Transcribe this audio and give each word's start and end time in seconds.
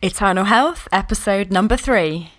Eternal 0.00 0.44
Health, 0.44 0.86
episode 0.92 1.50
number 1.50 1.76
three. 1.76 2.30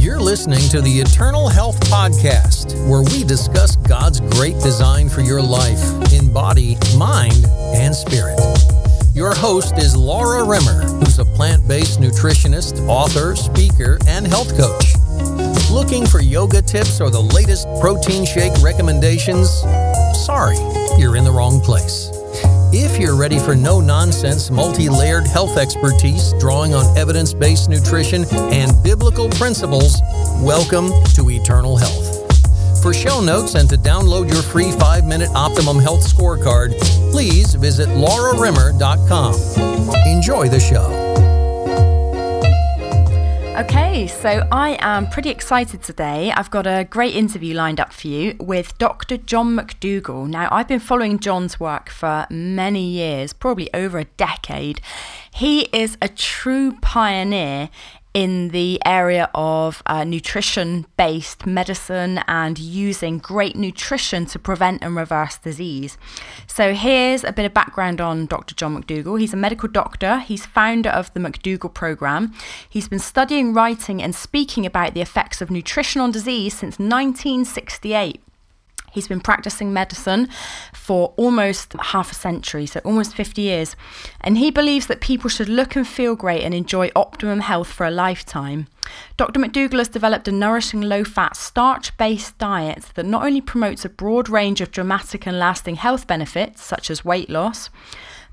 You're 0.00 0.18
listening 0.18 0.66
to 0.70 0.80
the 0.80 1.02
Eternal 1.04 1.50
Health 1.50 1.78
Podcast, 1.80 2.72
where 2.88 3.02
we 3.02 3.24
discuss 3.24 3.76
God's 3.76 4.20
great 4.20 4.54
design 4.60 5.10
for 5.10 5.20
your 5.20 5.42
life 5.42 5.84
in 6.14 6.32
body, 6.32 6.78
mind, 6.96 7.44
and 7.74 7.94
spirit. 7.94 8.40
Your 9.12 9.34
host 9.34 9.76
is 9.76 9.94
Laura 9.94 10.44
Rimmer, 10.44 10.82
who's 10.84 11.18
a 11.18 11.26
plant 11.26 11.68
based 11.68 12.00
nutritionist, 12.00 12.80
author, 12.88 13.36
speaker, 13.36 13.98
and 14.08 14.26
health 14.26 14.56
coach. 14.56 14.93
Looking 15.74 16.06
for 16.06 16.22
yoga 16.22 16.62
tips 16.62 17.00
or 17.00 17.10
the 17.10 17.20
latest 17.20 17.66
protein 17.80 18.24
shake 18.24 18.52
recommendations? 18.62 19.50
Sorry, 20.24 20.56
you're 20.96 21.16
in 21.16 21.24
the 21.24 21.32
wrong 21.32 21.60
place. 21.60 22.10
If 22.72 23.00
you're 23.00 23.16
ready 23.16 23.40
for 23.40 23.56
no 23.56 23.80
nonsense, 23.80 24.52
multi 24.52 24.88
layered 24.88 25.26
health 25.26 25.58
expertise, 25.58 26.32
drawing 26.38 26.74
on 26.74 26.96
evidence 26.96 27.34
based 27.34 27.68
nutrition 27.68 28.24
and 28.52 28.70
biblical 28.84 29.28
principles, 29.30 30.00
welcome 30.40 30.92
to 31.14 31.28
Eternal 31.28 31.76
Health. 31.76 32.80
For 32.80 32.94
show 32.94 33.20
notes 33.20 33.56
and 33.56 33.68
to 33.68 33.76
download 33.76 34.32
your 34.32 34.44
free 34.44 34.70
five 34.78 35.04
minute 35.04 35.30
Optimum 35.34 35.80
Health 35.80 36.06
scorecard, 36.06 36.78
please 37.10 37.56
visit 37.56 37.88
laurarimmer.com. 37.88 39.34
Enjoy 40.06 40.48
the 40.48 40.60
show. 40.60 40.93
Okay, 43.56 44.08
so 44.08 44.48
I 44.50 44.76
am 44.80 45.06
pretty 45.06 45.30
excited 45.30 45.80
today. 45.80 46.32
I've 46.32 46.50
got 46.50 46.66
a 46.66 46.82
great 46.90 47.14
interview 47.14 47.54
lined 47.54 47.78
up 47.78 47.92
for 47.92 48.08
you 48.08 48.34
with 48.40 48.76
Dr. 48.78 49.16
John 49.16 49.56
McDougall. 49.56 50.26
Now, 50.26 50.48
I've 50.50 50.66
been 50.66 50.80
following 50.80 51.20
John's 51.20 51.60
work 51.60 51.88
for 51.88 52.26
many 52.28 52.84
years, 52.84 53.32
probably 53.32 53.72
over 53.72 54.00
a 54.00 54.06
decade. 54.06 54.80
He 55.32 55.68
is 55.72 55.96
a 56.02 56.08
true 56.08 56.72
pioneer 56.82 57.70
in 58.14 58.48
the 58.48 58.80
area 58.86 59.28
of 59.34 59.82
uh, 59.86 60.04
nutrition 60.04 60.86
based 60.96 61.44
medicine 61.46 62.20
and 62.28 62.58
using 62.58 63.18
great 63.18 63.56
nutrition 63.56 64.24
to 64.26 64.38
prevent 64.38 64.82
and 64.82 64.96
reverse 64.96 65.36
disease. 65.36 65.98
So, 66.46 66.72
here's 66.74 67.24
a 67.24 67.32
bit 67.32 67.44
of 67.44 67.52
background 67.52 68.00
on 68.00 68.26
Dr. 68.26 68.54
John 68.54 68.80
McDougall. 68.80 69.20
He's 69.20 69.34
a 69.34 69.36
medical 69.36 69.68
doctor, 69.68 70.20
he's 70.20 70.46
founder 70.46 70.90
of 70.90 71.12
the 71.12 71.20
McDougall 71.20 71.74
Program. 71.74 72.32
He's 72.68 72.88
been 72.88 72.98
studying, 72.98 73.52
writing, 73.52 74.02
and 74.02 74.14
speaking 74.14 74.64
about 74.64 74.94
the 74.94 75.00
effects 75.00 75.42
of 75.42 75.50
nutrition 75.50 76.00
on 76.00 76.12
disease 76.12 76.54
since 76.54 76.78
1968. 76.78 78.23
He's 78.94 79.08
been 79.08 79.20
practicing 79.20 79.72
medicine 79.72 80.28
for 80.72 81.12
almost 81.16 81.72
half 81.72 82.12
a 82.12 82.14
century, 82.14 82.64
so 82.64 82.80
almost 82.84 83.16
50 83.16 83.42
years. 83.42 83.74
And 84.20 84.38
he 84.38 84.52
believes 84.52 84.86
that 84.86 85.00
people 85.00 85.28
should 85.28 85.48
look 85.48 85.74
and 85.74 85.86
feel 85.86 86.14
great 86.14 86.44
and 86.44 86.54
enjoy 86.54 86.92
optimum 86.94 87.40
health 87.40 87.68
for 87.68 87.84
a 87.84 87.90
lifetime. 87.90 88.68
Dr. 89.16 89.40
McDougall 89.40 89.78
has 89.78 89.88
developed 89.88 90.28
a 90.28 90.32
nourishing, 90.32 90.80
low 90.80 91.02
fat, 91.02 91.36
starch 91.36 91.96
based 91.96 92.38
diet 92.38 92.90
that 92.94 93.06
not 93.06 93.24
only 93.24 93.40
promotes 93.40 93.84
a 93.84 93.88
broad 93.88 94.28
range 94.28 94.60
of 94.60 94.70
dramatic 94.70 95.26
and 95.26 95.40
lasting 95.40 95.74
health 95.74 96.06
benefits, 96.06 96.62
such 96.62 96.88
as 96.88 97.04
weight 97.04 97.28
loss, 97.28 97.70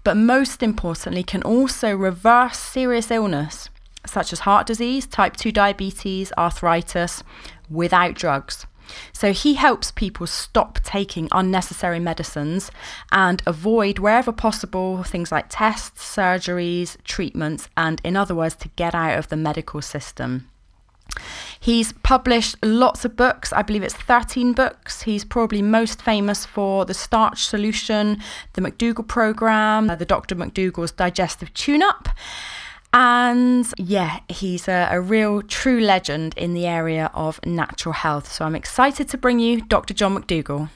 but 0.03 0.15
most 0.15 0.61
importantly, 0.61 1.23
can 1.23 1.41
also 1.43 1.95
reverse 1.95 2.59
serious 2.59 3.09
illness, 3.09 3.69
such 4.05 4.31
as 4.31 4.41
heart 4.41 4.67
disease, 4.67 5.07
type 5.07 5.37
2 5.37 5.51
diabetes, 5.51 6.31
arthritis, 6.37 7.23
without 7.69 8.15
drugs. 8.15 8.65
So 9.13 9.33
he 9.33 9.55
helps 9.55 9.91
people 9.91 10.27
stop 10.27 10.79
taking 10.83 11.27
unnecessary 11.31 11.99
medicines 11.99 12.71
and 13.11 13.41
avoid, 13.45 13.99
wherever 13.99 14.31
possible, 14.31 15.03
things 15.03 15.31
like 15.31 15.45
tests, 15.49 16.03
surgeries, 16.03 16.97
treatments, 17.03 17.69
and 17.75 18.01
in 18.03 18.15
other 18.15 18.35
words, 18.35 18.55
to 18.55 18.69
get 18.69 18.95
out 18.95 19.17
of 19.17 19.29
the 19.29 19.37
medical 19.37 19.81
system. 19.81 20.47
He's 21.59 21.93
published 21.93 22.55
lots 22.63 23.05
of 23.05 23.15
books. 23.15 23.53
I 23.53 23.61
believe 23.61 23.83
it's 23.83 23.93
13 23.93 24.53
books. 24.53 25.03
He's 25.03 25.23
probably 25.23 25.61
most 25.61 26.01
famous 26.01 26.45
for 26.45 26.85
The 26.85 26.93
Starch 26.93 27.45
Solution, 27.45 28.19
The 28.53 28.61
McDougall 28.61 29.07
Program, 29.07 29.89
uh, 29.89 29.95
the 29.95 30.05
Dr. 30.05 30.35
McDougall's 30.35 30.91
Digestive 30.91 31.53
Tune 31.53 31.83
Up. 31.83 32.09
And 32.93 33.71
yeah, 33.77 34.19
he's 34.27 34.67
a, 34.67 34.89
a, 34.91 34.99
real 34.99 35.41
true 35.43 35.79
legend 35.79 36.33
in 36.35 36.53
the 36.53 36.67
area 36.67 37.09
of 37.13 37.39
natural 37.45 37.93
health. 37.93 38.29
So 38.29 38.43
I'm 38.43 38.55
excited 38.55 39.07
to 39.09 39.17
bring 39.17 39.39
you 39.39 39.61
Dr. 39.61 39.93
John 39.93 40.17
McDougall. 40.17 40.69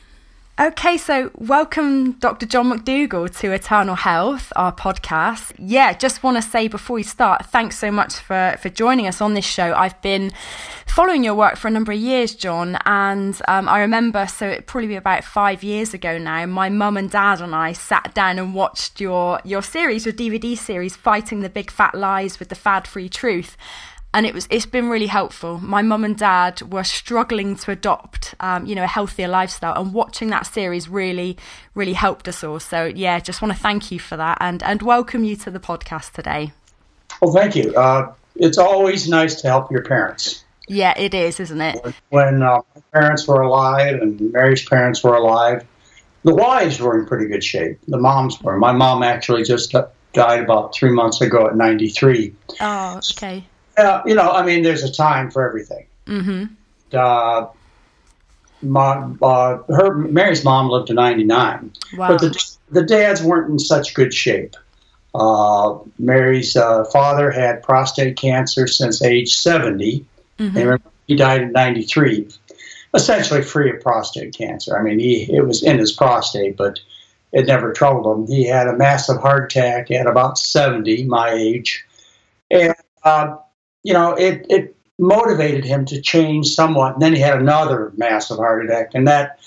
Okay, 0.57 0.95
so 0.97 1.31
welcome 1.35 2.13
Dr. 2.13 2.45
John 2.45 2.71
McDougall 2.71 3.29
to 3.39 3.51
Eternal 3.51 3.95
Health, 3.95 4.53
our 4.55 4.71
podcast. 4.71 5.51
Yeah, 5.59 5.91
just 5.91 6.23
want 6.23 6.37
to 6.37 6.41
say 6.41 6.69
before 6.69 6.93
we 6.93 7.03
start, 7.03 7.45
thanks 7.47 7.77
so 7.77 7.91
much 7.91 8.13
for, 8.13 8.55
for 8.61 8.69
joining 8.69 9.05
us 9.05 9.19
on 9.19 9.33
this 9.33 9.43
show. 9.43 9.73
I've 9.73 10.01
been 10.01 10.31
following 10.87 11.25
your 11.25 11.35
work 11.35 11.57
for 11.57 11.67
a 11.67 11.71
number 11.71 11.91
of 11.91 11.99
years, 11.99 12.33
John, 12.35 12.77
and 12.85 13.37
um, 13.49 13.67
I 13.67 13.81
remember, 13.81 14.27
so 14.27 14.47
it 14.47 14.65
probably 14.65 14.87
be 14.87 14.95
about 14.95 15.25
five 15.25 15.61
years 15.61 15.93
ago 15.93 16.17
now, 16.17 16.45
my 16.45 16.69
mum 16.69 16.95
and 16.95 17.11
dad 17.11 17.41
and 17.41 17.53
I 17.53 17.73
sat 17.73 18.13
down 18.15 18.39
and 18.39 18.55
watched 18.55 19.01
your, 19.01 19.41
your 19.43 19.61
series, 19.61 20.05
your 20.05 20.13
DVD 20.13 20.57
series, 20.57 20.95
Fighting 20.95 21.41
the 21.41 21.49
Big 21.49 21.69
Fat 21.69 21.93
Lies 21.95 22.39
with 22.39 22.47
the 22.47 22.55
Fad 22.55 22.87
Free 22.87 23.09
Truth 23.09 23.57
and 24.15 24.25
it 24.25 24.33
was 24.33 24.47
it's 24.49 24.65
been 24.65 24.87
really 24.87 25.07
helpful. 25.07 25.59
My 25.59 25.81
mum 25.81 26.05
and 26.05 26.17
dad 26.17 26.61
were 26.71 26.85
struggling 26.85 27.57
to 27.57 27.71
adopt, 27.71 28.33
um, 28.39 28.65
you 28.65 28.73
know, 28.73 28.85
a 28.85 28.87
healthier 28.87 29.27
lifestyle, 29.27 29.79
and 29.79 29.93
watching 29.93 30.29
that 30.29 30.47
series 30.47 30.87
really, 30.87 31.37
really 31.75 31.93
helped 31.93 32.29
us 32.29 32.41
all. 32.41 32.61
So 32.61 32.85
yeah, 32.85 33.19
just 33.19 33.41
want 33.41 33.53
to 33.53 33.59
thank 33.59 33.91
you 33.91 33.99
for 33.99 34.15
that, 34.15 34.37
and 34.39 34.63
and 34.63 34.81
welcome 34.81 35.25
you 35.25 35.35
to 35.35 35.51
the 35.51 35.59
podcast 35.59 36.13
today. 36.13 36.53
Well, 37.21 37.33
thank 37.33 37.57
you. 37.57 37.75
Uh, 37.75 38.13
it's 38.37 38.57
always 38.57 39.09
nice 39.09 39.41
to 39.41 39.49
help 39.49 39.69
your 39.69 39.83
parents. 39.83 40.45
Yeah, 40.67 40.97
it 40.97 41.13
is, 41.13 41.41
isn't 41.41 41.61
it? 41.61 41.93
When 42.09 42.41
uh, 42.41 42.61
my 42.73 42.81
parents 42.93 43.27
were 43.27 43.41
alive 43.41 44.01
and 44.01 44.31
Mary's 44.31 44.67
parents 44.67 45.03
were 45.03 45.15
alive, 45.15 45.65
the 46.23 46.33
wives 46.33 46.79
were 46.79 46.97
in 46.97 47.05
pretty 47.05 47.27
good 47.27 47.43
shape. 47.43 47.79
The 47.87 47.97
moms 47.97 48.41
were. 48.41 48.57
My 48.57 48.71
mom 48.71 49.03
actually 49.03 49.43
just 49.43 49.75
died 50.13 50.39
about 50.39 50.73
three 50.73 50.91
months 50.91 51.21
ago 51.21 51.47
at 51.47 51.55
93. 51.55 52.33
Oh, 52.61 53.01
okay. 53.11 53.45
Yeah, 53.77 54.01
you 54.05 54.15
know, 54.15 54.31
I 54.31 54.45
mean, 54.45 54.63
there's 54.63 54.83
a 54.83 54.91
time 54.91 55.31
for 55.31 55.47
everything. 55.47 55.85
Mm-hmm. 56.05 56.45
Uh, 56.93 57.47
my, 58.61 59.11
uh, 59.21 59.57
her 59.73 59.95
Mary's 59.95 60.43
mom 60.43 60.69
lived 60.69 60.87
to 60.87 60.93
99, 60.93 61.73
wow. 61.97 62.07
but 62.07 62.21
the 62.21 62.55
the 62.69 62.83
dads 62.83 63.21
weren't 63.21 63.49
in 63.49 63.59
such 63.59 63.93
good 63.93 64.13
shape. 64.13 64.55
Uh, 65.13 65.77
Mary's 65.97 66.55
uh, 66.55 66.83
father 66.85 67.31
had 67.31 67.63
prostate 67.63 68.17
cancer 68.17 68.67
since 68.67 69.01
age 69.01 69.33
70, 69.33 70.05
mm-hmm. 70.39 70.57
and 70.57 70.81
he 71.07 71.15
died 71.15 71.41
in 71.41 71.51
93, 71.51 72.27
essentially 72.93 73.41
free 73.41 73.69
of 73.69 73.81
prostate 73.81 74.35
cancer. 74.35 74.77
I 74.77 74.83
mean, 74.83 74.99
he 74.99 75.23
it 75.33 75.45
was 75.45 75.63
in 75.63 75.77
his 75.77 75.91
prostate, 75.91 76.57
but 76.57 76.79
it 77.31 77.47
never 77.47 77.73
troubled 77.73 78.19
him. 78.19 78.27
He 78.27 78.45
had 78.45 78.67
a 78.67 78.75
massive 78.75 79.21
heart 79.21 79.51
attack 79.51 79.91
at 79.91 80.07
about 80.07 80.37
70, 80.37 81.05
my 81.05 81.31
age, 81.31 81.85
and 82.49 82.73
uh, 83.03 83.37
you 83.85 83.93
know, 83.93 84.13
it, 84.13 84.47
it 84.49 84.75
motivated 84.97 85.63
him 85.63 85.85
to 85.85 86.01
change 86.01 86.47
somewhat. 86.47 86.93
And 86.93 87.01
then 87.01 87.13
he 87.13 87.21
had 87.21 87.39
another 87.39 87.93
massive 87.95 88.37
heart 88.37 88.65
attack, 88.65 88.91
and 88.95 89.07
that, 89.07 89.39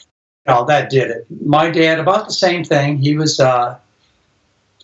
you 0.46 0.54
know, 0.54 0.64
that 0.66 0.90
did 0.90 1.10
it. 1.10 1.26
My 1.44 1.70
dad, 1.70 1.98
about 1.98 2.26
the 2.26 2.32
same 2.32 2.62
thing. 2.62 2.98
He 2.98 3.16
was, 3.16 3.40
uh, 3.40 3.76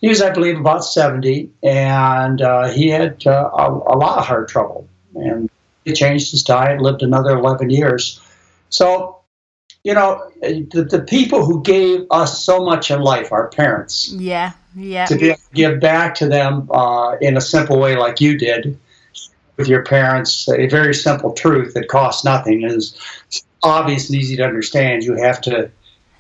he 0.00 0.09
was, 0.09 0.20
I 0.20 0.32
believe, 0.32 0.59
about 0.59 0.84
70, 0.84 1.50
and 1.62 2.43
uh, 2.43 2.69
he 2.70 2.88
had 2.88 3.25
uh, 3.26 3.48
a, 3.56 3.70
a, 3.70 3.97
lot 3.97 4.19
of 4.19 4.26
heart 4.26 4.48
trouble. 4.48 4.88
And 5.14 5.48
he 5.84 5.93
changed 5.93 6.32
his 6.32 6.43
diet, 6.43 6.81
lived 6.81 7.04
another 7.04 7.38
11 7.38 7.70
years. 7.70 8.20
So, 8.70 9.20
you 9.84 9.94
know, 9.94 10.32
the, 10.40 10.88
the 10.90 11.05
people 11.06 11.46
who 11.46 11.62
gave 11.62 12.06
us 12.11 12.43
so 12.43 12.64
much 12.64 12.90
in 12.90 13.02
life, 13.02 13.31
our 13.31 13.50
parents. 13.50 14.08
Yeah, 14.08 14.55
yeah. 14.75 15.05
To 15.05 15.17
be 15.17 15.29
able 15.29 15.37
to 15.37 15.55
give 15.55 15.79
back 15.79 16.17
to 16.17 16.26
them 16.26 16.69
uh, 16.73 17.17
in 17.20 17.37
a 17.37 17.40
simple 17.40 17.79
way 17.79 17.94
like 17.94 18.20
you 18.20 18.37
did 18.37 18.81
with 19.56 19.69
your 19.69 19.83
parents 19.85 20.49
a 20.49 20.67
very 20.67 20.95
simple 20.95 21.33
truth 21.33 21.75
that 21.75 21.89
costs 21.89 22.25
nothing 22.25 22.62
is 22.65 22.99
obvious 23.62 24.11
and 24.11 24.19
easy 24.19 24.37
to 24.37 24.45
understand. 24.45 25.03
You 25.03 25.15
have 25.15 25.41
to 25.43 25.71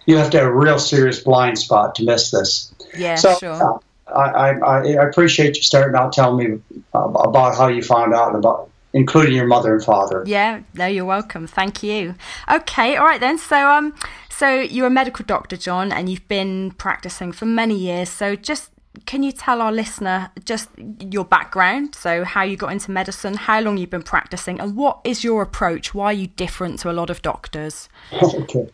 you 0.06 0.16
have 0.16 0.30
to 0.30 0.38
have 0.38 0.46
a 0.46 0.54
real 0.54 0.78
serious 0.78 1.20
blind 1.20 1.58
spot 1.58 1.94
to 1.96 2.04
miss 2.04 2.30
this. 2.30 2.72
Yeah, 2.96 3.14
so, 3.14 3.36
sure. 3.36 3.52
Uh, 3.52 3.78
I, 4.06 4.50
I, 4.50 4.78
I 4.78 5.08
appreciate 5.08 5.56
you 5.56 5.62
starting 5.62 5.96
out 5.96 6.12
telling 6.12 6.36
me 6.36 6.82
uh, 6.94 6.98
about 6.98 7.56
how 7.56 7.68
you 7.68 7.82
found 7.82 8.14
out 8.14 8.34
about 8.34 8.70
including 8.92 9.34
your 9.34 9.46
mother 9.46 9.74
and 9.74 9.82
father. 9.82 10.22
Yeah, 10.26 10.60
no, 10.74 10.86
you're 10.86 11.06
welcome. 11.06 11.46
Thank 11.46 11.82
you. 11.82 12.14
Okay, 12.50 12.96
all 12.96 13.06
right 13.06 13.20
then. 13.20 13.38
So 13.38 13.68
um, 13.68 13.94
so 14.28 14.60
you're 14.60 14.86
a 14.86 14.90
medical 14.90 15.24
doctor, 15.24 15.56
John, 15.56 15.90
and 15.90 16.08
you've 16.08 16.28
been 16.28 16.72
practicing 16.72 17.32
for 17.32 17.46
many 17.46 17.76
years. 17.76 18.10
So 18.10 18.36
just 18.36 18.70
can 19.06 19.22
you 19.22 19.32
tell 19.32 19.60
our 19.60 19.72
listener 19.72 20.30
just 20.44 20.68
your 21.00 21.24
background? 21.24 21.94
So, 21.94 22.24
how 22.24 22.42
you 22.42 22.56
got 22.56 22.72
into 22.72 22.90
medicine, 22.90 23.34
how 23.34 23.60
long 23.60 23.76
you've 23.76 23.90
been 23.90 24.02
practicing, 24.02 24.60
and 24.60 24.76
what 24.76 25.00
is 25.04 25.24
your 25.24 25.42
approach? 25.42 25.94
Why 25.94 26.06
are 26.06 26.12
you 26.12 26.28
different 26.28 26.78
to 26.80 26.90
a 26.90 26.92
lot 26.92 27.10
of 27.10 27.22
doctors? 27.22 27.88
okay. 28.22 28.68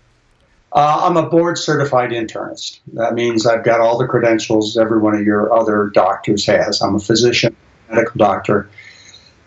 Uh, 0.72 1.00
I'm 1.02 1.16
a 1.16 1.28
board 1.28 1.58
certified 1.58 2.10
internist. 2.10 2.78
That 2.92 3.14
means 3.14 3.44
I've 3.44 3.64
got 3.64 3.80
all 3.80 3.98
the 3.98 4.06
credentials 4.06 4.76
every 4.76 5.00
one 5.00 5.14
of 5.14 5.22
your 5.22 5.52
other 5.52 5.90
doctors 5.92 6.46
has. 6.46 6.80
I'm 6.80 6.94
a 6.94 7.00
physician, 7.00 7.56
medical 7.88 8.18
doctor. 8.18 8.70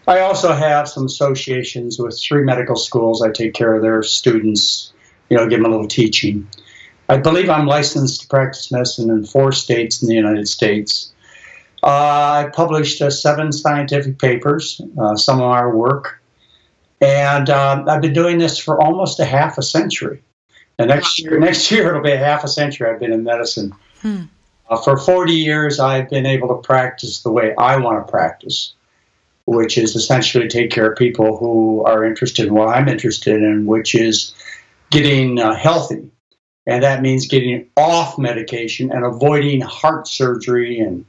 I 0.06 0.20
also 0.20 0.52
have 0.52 0.90
some 0.90 1.06
associations 1.06 1.98
with 1.98 2.20
three 2.22 2.44
medical 2.44 2.76
schools. 2.76 3.22
I 3.22 3.32
take 3.32 3.54
care 3.54 3.74
of 3.74 3.82
their 3.82 4.04
students, 4.04 4.92
you 5.30 5.38
know, 5.38 5.48
give 5.48 5.60
them 5.60 5.66
a 5.66 5.70
little 5.70 5.88
teaching. 5.88 6.48
I 7.10 7.18
believe 7.18 7.50
I'm 7.50 7.68
licensed 7.68 8.22
to 8.22 8.28
practice 8.28 8.72
medicine 8.72 9.10
in 9.10 9.26
four 9.26 9.52
states 9.52 10.02
in 10.02 10.08
the 10.08 10.16
United 10.16 10.48
States. 10.48 11.12
Uh, 11.84 12.46
I 12.46 12.50
published 12.54 13.02
uh, 13.02 13.10
seven 13.10 13.52
scientific 13.52 14.18
papers, 14.20 14.80
uh, 14.98 15.16
some 15.16 15.42
of 15.42 15.46
our 15.46 15.76
work, 15.76 16.22
and 17.02 17.50
uh, 17.50 17.84
I've 17.88 18.02
been 18.02 18.14
doing 18.14 18.38
this 18.38 18.58
for 18.58 18.82
almost 18.82 19.20
a 19.20 19.26
half 19.26 19.58
a 19.58 19.62
century. 19.62 20.24
And 20.80 20.88
next 20.88 21.20
year, 21.20 21.38
next 21.50 21.70
year 21.72 21.90
it'll 21.90 22.02
be 22.02 22.14
a 22.14 22.18
half 22.18 22.46
a 22.46 22.48
century 22.48 22.90
I've 22.90 23.00
been 23.00 23.12
in 23.12 23.24
medicine. 23.24 23.74
Hmm. 24.02 24.24
Uh, 24.70 24.78
for 24.78 24.98
40 24.98 25.34
years, 25.34 25.82
I've 25.82 26.10
been 26.10 26.26
able 26.26 26.48
to 26.48 26.66
practice 26.66 27.22
the 27.22 27.32
way 27.32 27.54
I 27.58 27.76
want 27.78 28.06
to 28.06 28.10
practice, 28.10 28.74
which 29.46 29.78
is 29.78 29.98
essentially 29.98 30.48
take 30.48 30.72
care 30.72 30.90
of 30.90 30.98
people 30.98 31.36
who 31.36 31.84
are 31.84 32.06
interested 32.06 32.48
in 32.48 32.54
what 32.54 32.70
I'm 32.70 32.88
interested 32.88 33.44
in, 33.44 33.66
which 33.66 33.94
is 33.94 34.34
getting 34.90 35.38
uh, 35.38 35.54
healthy 35.54 36.10
and 36.66 36.84
that 36.84 37.02
means 37.02 37.28
getting 37.28 37.68
off 37.78 38.18
medication 38.18 38.92
and 38.92 39.04
avoiding 39.04 39.62
heart 39.62 40.08
surgery 40.08 40.80
and 40.80 41.06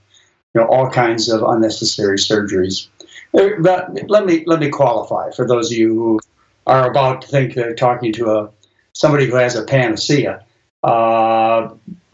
you 0.55 0.61
know 0.61 0.67
all 0.67 0.91
kinds 0.91 1.29
of 1.29 1.43
unnecessary 1.43 2.19
surgeries. 2.19 2.89
But 3.33 4.09
let 4.09 4.27
me 4.27 4.45
let 4.47 4.61
me 4.61 4.71
qualify 4.71 5.31
for 5.31 5.47
those 5.47 5.71
of 5.71 5.79
you 5.79 5.95
who 5.95 6.21
are 6.67 6.91
about 6.91 7.23
to 7.23 7.29
think 7.29 7.55
they're 7.55 7.75
talking 7.75 8.13
to 8.15 8.31
a 8.31 8.51
somebody 8.93 9.27
who 9.27 9.37
has 9.37 9.57
a 9.57 9.65
panacea. 9.65 10.45
Uh, 10.83 11.71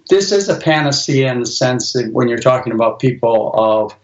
this 0.08 0.32
is 0.32 0.48
a 0.48 0.58
panacea 0.58 1.30
in 1.30 1.40
the 1.40 1.46
sense 1.46 1.92
that 1.92 2.12
when 2.12 2.28
you're 2.28 2.38
talking 2.38 2.72
about 2.72 2.98
people 2.98 3.52
of 3.54 3.94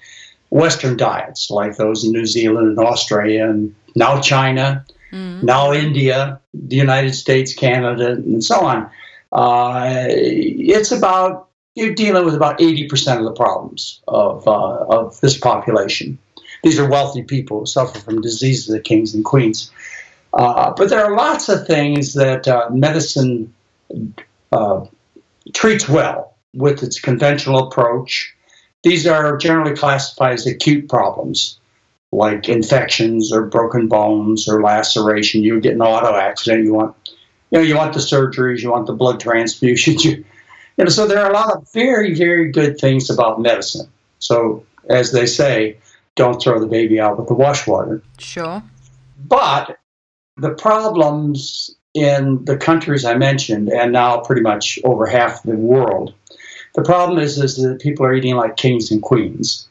Western 0.50 0.96
diets, 0.96 1.50
like 1.50 1.76
those 1.76 2.04
in 2.04 2.12
New 2.12 2.26
Zealand 2.26 2.68
and 2.68 2.78
Australia, 2.78 3.48
and 3.48 3.74
now 3.96 4.20
China, 4.20 4.84
mm-hmm. 5.10 5.44
now 5.44 5.72
India, 5.72 6.40
the 6.54 6.76
United 6.76 7.14
States, 7.14 7.54
Canada, 7.54 8.12
and 8.12 8.44
so 8.44 8.60
on 8.60 8.90
it's 9.36 10.92
about 10.92 11.46
you're 11.76 11.94
dealing 11.94 12.24
with 12.24 12.34
about 12.34 12.58
80% 12.58 13.18
of 13.18 13.24
the 13.24 13.32
problems 13.32 14.00
of, 14.08 14.48
uh, 14.48 14.84
of 14.88 15.20
this 15.20 15.38
population. 15.38 16.18
These 16.64 16.80
are 16.80 16.88
wealthy 16.88 17.22
people 17.22 17.60
who 17.60 17.66
suffer 17.66 18.00
from 18.00 18.22
diseases 18.22 18.74
of 18.74 18.82
kings 18.82 19.14
and 19.14 19.24
queens. 19.24 19.70
Uh, 20.32 20.72
but 20.74 20.88
there 20.88 21.04
are 21.04 21.14
lots 21.14 21.48
of 21.50 21.66
things 21.66 22.14
that 22.14 22.48
uh, 22.48 22.68
medicine 22.70 23.54
uh, 24.52 24.86
treats 25.52 25.88
well 25.88 26.34
with 26.54 26.82
its 26.82 26.98
conventional 26.98 27.68
approach. 27.68 28.34
These 28.82 29.06
are 29.06 29.36
generally 29.36 29.76
classified 29.76 30.34
as 30.34 30.46
acute 30.46 30.88
problems, 30.88 31.58
like 32.10 32.48
infections 32.48 33.32
or 33.32 33.42
broken 33.42 33.86
bones 33.86 34.48
or 34.48 34.62
laceration. 34.62 35.44
You 35.44 35.60
get 35.60 35.74
an 35.74 35.82
auto 35.82 36.16
accident, 36.16 36.64
you 36.64 36.72
want 36.72 36.96
you 37.50 37.58
know, 37.58 37.64
you 37.64 37.76
want 37.76 37.92
the 37.92 38.00
surgeries, 38.00 38.60
you 38.60 38.70
want 38.70 38.86
the 38.86 38.92
blood 38.92 39.20
transfusions. 39.20 40.04
You, 40.04 40.24
you 40.76 40.84
know, 40.84 40.90
so 40.90 41.06
there 41.06 41.24
are 41.24 41.30
a 41.30 41.34
lot 41.34 41.54
of 41.54 41.72
very, 41.72 42.14
very 42.14 42.50
good 42.50 42.78
things 42.78 43.08
about 43.08 43.40
medicine. 43.40 43.88
So, 44.18 44.66
as 44.90 45.10
they 45.10 45.24
say, 45.24 45.78
don't 46.16 46.40
throw 46.42 46.60
the 46.60 46.66
baby 46.66 47.00
out 47.00 47.18
with 47.18 47.28
the 47.28 47.34
washwater. 47.34 48.02
Sure. 48.18 48.62
But 49.24 49.78
the 50.36 50.50
problems 50.50 51.74
in 51.94 52.44
the 52.44 52.58
countries 52.58 53.06
I 53.06 53.14
mentioned, 53.14 53.70
and 53.70 53.90
now 53.90 54.20
pretty 54.20 54.42
much 54.42 54.78
over 54.84 55.06
half 55.06 55.42
the 55.44 55.56
world, 55.56 56.12
the 56.74 56.82
problem 56.82 57.18
is, 57.18 57.38
is 57.38 57.56
that 57.56 57.80
people 57.80 58.04
are 58.04 58.12
eating 58.12 58.36
like 58.36 58.58
kings 58.58 58.90
and 58.90 59.00
queens. 59.00 59.66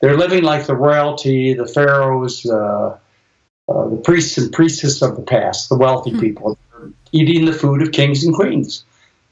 They're 0.00 0.16
living 0.16 0.42
like 0.42 0.66
the 0.66 0.74
royalty, 0.74 1.52
the 1.52 1.66
pharaohs, 1.66 2.46
uh, 2.46 2.96
uh, 3.68 3.88
the 3.88 4.00
priests 4.02 4.38
and 4.38 4.50
priestesses 4.52 5.02
of 5.02 5.16
the 5.16 5.22
past, 5.22 5.68
the 5.68 5.76
wealthy 5.76 6.12
hmm. 6.12 6.20
people 6.20 6.58
eating 7.12 7.44
the 7.44 7.52
food 7.52 7.82
of 7.82 7.92
kings 7.92 8.24
and 8.24 8.34
queens. 8.34 8.84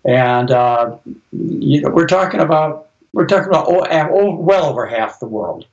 And 0.04 0.50
uh, 0.50 0.96
you 1.32 1.80
know, 1.80 1.90
we're 1.90 2.06
talking 2.06 2.40
about 2.40 2.88
we're 3.12 3.26
talking 3.26 3.48
about 3.48 3.66
oh, 3.68 4.34
well 4.36 4.66
over 4.66 4.86
half 4.86 5.20
the 5.20 5.26
world 5.26 5.66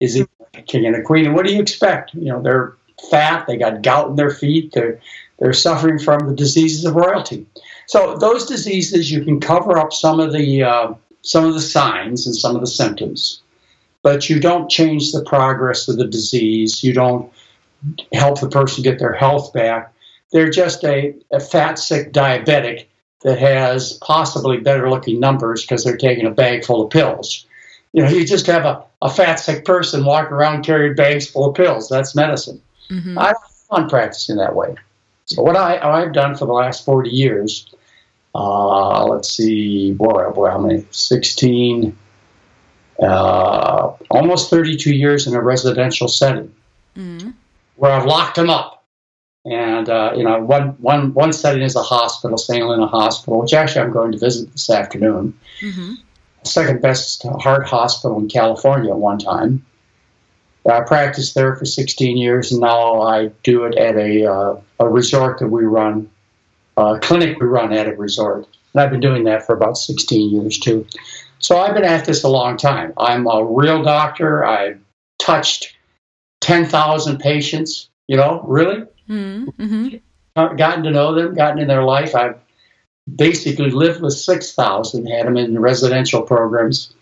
is 0.00 0.20
a 0.20 0.62
king 0.62 0.86
and 0.86 0.96
a 0.96 1.02
queen. 1.02 1.26
And 1.26 1.34
what 1.34 1.46
do 1.46 1.52
you 1.52 1.60
expect? 1.60 2.14
You 2.14 2.26
know, 2.26 2.42
they're 2.42 2.74
fat, 3.10 3.46
they 3.46 3.56
got 3.56 3.82
gout 3.82 4.10
in 4.10 4.16
their 4.16 4.30
feet, 4.30 4.72
they're 4.72 5.00
they're 5.38 5.52
suffering 5.54 5.98
from 5.98 6.28
the 6.28 6.34
diseases 6.34 6.84
of 6.84 6.94
royalty. 6.94 7.46
So 7.86 8.16
those 8.16 8.46
diseases, 8.46 9.10
you 9.10 9.24
can 9.24 9.40
cover 9.40 9.78
up 9.78 9.92
some 9.92 10.20
of 10.20 10.32
the 10.32 10.62
uh, 10.62 10.94
some 11.22 11.44
of 11.44 11.54
the 11.54 11.60
signs 11.60 12.26
and 12.26 12.36
some 12.36 12.54
of 12.54 12.60
the 12.60 12.66
symptoms, 12.66 13.40
but 14.02 14.28
you 14.28 14.38
don't 14.40 14.70
change 14.70 15.12
the 15.12 15.24
progress 15.24 15.88
of 15.88 15.96
the 15.96 16.06
disease. 16.06 16.84
You 16.84 16.92
don't 16.92 17.32
help 18.12 18.40
the 18.40 18.48
person 18.48 18.82
get 18.82 18.98
their 18.98 19.12
health 19.12 19.52
back. 19.52 19.92
They're 20.32 20.50
just 20.50 20.84
a, 20.84 21.14
a 21.32 21.40
fat, 21.40 21.78
sick 21.78 22.12
diabetic 22.12 22.86
that 23.22 23.38
has 23.38 23.94
possibly 23.94 24.58
better 24.58 24.88
looking 24.88 25.20
numbers 25.20 25.62
because 25.62 25.84
they're 25.84 25.96
taking 25.96 26.26
a 26.26 26.30
bag 26.30 26.64
full 26.64 26.82
of 26.82 26.90
pills. 26.90 27.46
You 27.92 28.04
know, 28.04 28.10
you 28.10 28.24
just 28.24 28.46
have 28.46 28.64
a, 28.64 28.84
a 29.02 29.10
fat, 29.10 29.36
sick 29.36 29.64
person 29.64 30.04
walking 30.04 30.32
around 30.32 30.64
carrying 30.64 30.94
bags 30.94 31.28
full 31.28 31.48
of 31.48 31.54
pills. 31.54 31.88
That's 31.88 32.14
medicine. 32.14 32.62
Mm-hmm. 32.88 33.18
I 33.18 33.32
don't 33.32 33.42
want 33.70 33.90
practicing 33.90 34.36
that 34.36 34.54
way. 34.54 34.76
So, 35.26 35.42
what 35.42 35.56
I, 35.56 35.78
I've 35.78 36.12
done 36.12 36.34
for 36.36 36.46
the 36.46 36.52
last 36.52 36.84
40 36.84 37.10
years, 37.10 37.72
uh, 38.34 39.04
let's 39.04 39.32
see, 39.32 39.92
boy, 39.92 40.24
oh 40.26 40.32
boy, 40.32 40.50
how 40.50 40.58
many? 40.58 40.84
16, 40.90 41.96
uh, 43.02 43.92
almost 44.10 44.50
32 44.50 44.94
years 44.94 45.26
in 45.26 45.34
a 45.34 45.40
residential 45.40 46.08
setting 46.08 46.54
mm-hmm. 46.96 47.30
where 47.76 47.92
I've 47.92 48.06
locked 48.06 48.36
them 48.36 48.50
up 48.50 48.79
and 49.44 49.88
uh, 49.88 50.12
you 50.16 50.24
know, 50.24 50.40
one 50.40 50.70
one 50.80 51.14
one 51.14 51.32
setting 51.32 51.62
is 51.62 51.76
a 51.76 51.82
hospital, 51.82 52.36
St. 52.36 52.60
Helena 52.60 52.86
Hospital, 52.86 53.40
which 53.40 53.54
actually 53.54 53.82
I'm 53.82 53.92
going 53.92 54.12
to 54.12 54.18
visit 54.18 54.52
this 54.52 54.68
afternoon. 54.68 55.38
Mm-hmm. 55.60 55.94
Second 56.44 56.82
best 56.82 57.22
heart 57.40 57.66
hospital 57.66 58.18
in 58.18 58.28
California 58.28 58.90
at 58.90 58.98
one 58.98 59.18
time. 59.18 59.64
I 60.68 60.80
practiced 60.82 61.34
there 61.34 61.56
for 61.56 61.64
16 61.64 62.18
years, 62.18 62.52
and 62.52 62.60
now 62.60 63.00
I 63.00 63.28
do 63.42 63.64
it 63.64 63.76
at 63.76 63.96
a 63.96 64.30
uh, 64.30 64.60
a 64.78 64.88
resort 64.88 65.38
that 65.38 65.48
we 65.48 65.64
run, 65.64 66.10
a 66.76 66.98
clinic 67.00 67.40
we 67.40 67.46
run 67.46 67.72
at 67.72 67.88
a 67.88 67.96
resort, 67.96 68.46
and 68.74 68.82
I've 68.82 68.90
been 68.90 69.00
doing 69.00 69.24
that 69.24 69.46
for 69.46 69.54
about 69.54 69.78
16 69.78 70.30
years 70.30 70.58
too. 70.58 70.86
So 71.38 71.58
I've 71.58 71.72
been 71.72 71.84
at 71.84 72.04
this 72.04 72.22
a 72.24 72.28
long 72.28 72.58
time. 72.58 72.92
I'm 72.98 73.26
a 73.26 73.42
real 73.42 73.82
doctor. 73.82 74.44
I've 74.44 74.78
touched 75.18 75.74
10,000 76.42 77.18
patients. 77.18 77.88
You 78.08 78.18
know, 78.18 78.42
really 78.46 78.84
Mm-hmm. 79.10 79.96
Gotten 80.56 80.84
to 80.84 80.90
know 80.90 81.14
them, 81.14 81.34
gotten 81.34 81.58
in 81.58 81.68
their 81.68 81.82
life. 81.82 82.14
I've 82.14 82.38
basically 83.12 83.70
lived 83.70 84.00
with 84.00 84.14
6,000, 84.14 85.06
had 85.06 85.26
them 85.26 85.36
in 85.36 85.58
residential 85.58 86.22
programs. 86.22 86.94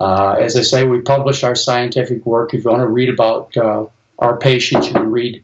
Uh, 0.00 0.32
as 0.32 0.56
I 0.56 0.62
say, 0.62 0.84
we 0.84 1.00
publish 1.00 1.42
our 1.42 1.54
scientific 1.54 2.24
work. 2.24 2.54
If 2.54 2.64
you 2.64 2.70
want 2.70 2.82
to 2.82 2.86
read 2.86 3.08
about 3.08 3.56
uh, 3.56 3.86
our 4.18 4.36
patients, 4.36 4.88
you 4.88 4.92
can 4.92 5.10
read 5.10 5.42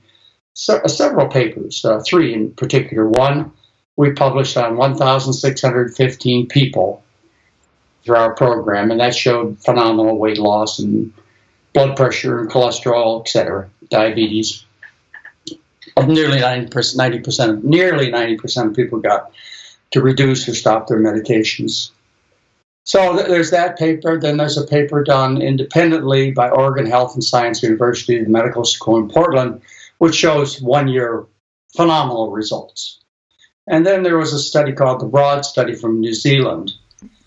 se- 0.52 0.80
uh, 0.84 0.88
several 0.88 1.28
papers, 1.28 1.84
uh, 1.84 2.00
three 2.00 2.34
in 2.34 2.52
particular. 2.52 3.08
One 3.08 3.52
we 3.96 4.12
published 4.12 4.56
on 4.56 4.76
1,615 4.76 6.48
people 6.48 7.02
through 8.04 8.16
our 8.16 8.34
program, 8.34 8.90
and 8.90 9.00
that 9.00 9.14
showed 9.14 9.58
phenomenal 9.58 10.18
weight 10.18 10.38
loss 10.38 10.78
and 10.78 11.12
blood 11.72 11.96
pressure 11.96 12.40
and 12.40 12.50
cholesterol, 12.50 13.20
etc., 13.20 13.70
diabetes 13.88 14.64
nearly 16.02 16.38
90%, 16.38 16.70
90% 16.70 17.62
nearly 17.62 18.10
90% 18.10 18.68
of 18.68 18.76
people 18.76 18.98
got 18.98 19.32
to 19.92 20.02
reduce 20.02 20.48
or 20.48 20.54
stop 20.54 20.88
their 20.88 20.98
medications. 20.98 21.90
So 22.84 23.16
there's 23.16 23.50
that 23.50 23.78
paper. 23.78 24.20
Then 24.20 24.36
there's 24.36 24.58
a 24.58 24.66
paper 24.66 25.02
done 25.02 25.40
independently 25.40 26.32
by 26.32 26.50
Oregon 26.50 26.86
Health 26.86 27.14
and 27.14 27.24
Science 27.24 27.62
University, 27.62 28.22
the 28.22 28.28
medical 28.28 28.64
school 28.64 28.98
in 28.98 29.08
Portland, 29.08 29.62
which 29.98 30.14
shows 30.14 30.60
one 30.60 30.88
year 30.88 31.24
phenomenal 31.74 32.30
results. 32.30 33.00
And 33.66 33.86
then 33.86 34.02
there 34.02 34.18
was 34.18 34.34
a 34.34 34.38
study 34.38 34.72
called 34.72 35.00
the 35.00 35.06
Broad 35.06 35.46
Study 35.46 35.74
from 35.74 36.00
New 36.00 36.12
Zealand. 36.12 36.72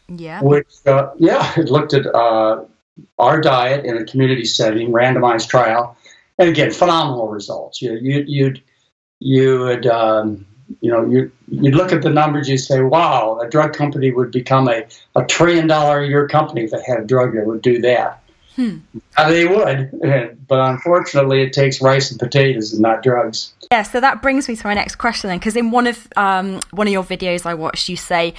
Yeah. 0.07 0.41
Which, 0.41 0.67
uh, 0.85 1.11
yeah, 1.17 1.51
it 1.57 1.69
looked 1.69 1.93
at 1.93 2.05
uh, 2.05 2.65
our 3.17 3.41
diet 3.41 3.85
in 3.85 3.97
a 3.97 4.05
community 4.05 4.45
setting, 4.45 4.91
randomized 4.91 5.49
trial, 5.49 5.96
and 6.37 6.49
again, 6.49 6.71
phenomenal 6.71 7.27
results. 7.29 7.81
You, 7.81 7.97
you, 8.01 8.23
you'd 8.27 8.63
you 9.19 9.59
would 9.59 9.87
um, 9.87 10.45
you 10.81 10.91
know, 10.91 11.05
you 11.05 11.31
you'd 11.47 11.75
look 11.75 11.91
at 11.91 12.01
the 12.01 12.09
numbers, 12.09 12.49
you 12.49 12.57
say, 12.57 12.81
wow, 12.81 13.39
a 13.39 13.49
drug 13.49 13.73
company 13.73 14.11
would 14.11 14.31
become 14.31 14.67
a, 14.67 14.85
a 15.15 15.25
trillion 15.25 15.67
dollar 15.67 16.01
a 16.01 16.07
year 16.07 16.27
company 16.27 16.63
if 16.63 16.71
they 16.71 16.81
had 16.85 16.99
a 16.99 17.05
drug 17.05 17.33
that 17.33 17.45
would 17.45 17.61
do 17.61 17.81
that. 17.81 18.21
Hmm. 18.55 18.77
Uh, 19.15 19.29
they 19.29 19.45
would, 19.45 19.91
but 20.47 20.59
unfortunately, 20.59 21.43
it 21.43 21.53
takes 21.53 21.81
rice 21.81 22.09
and 22.11 22.19
potatoes 22.19 22.73
and 22.73 22.81
not 22.81 23.03
drugs. 23.03 23.53
Yeah, 23.71 23.83
so 23.83 23.99
that 24.01 24.21
brings 24.21 24.49
me 24.49 24.55
to 24.55 24.67
my 24.67 24.73
next 24.73 24.95
question 24.95 25.29
then, 25.29 25.37
because 25.37 25.55
in 25.55 25.71
one 25.71 25.87
of 25.87 26.07
um, 26.15 26.59
one 26.71 26.87
of 26.87 26.93
your 26.93 27.03
videos 27.03 27.45
I 27.45 27.53
watched, 27.53 27.87
you 27.87 27.95
say, 27.95 28.33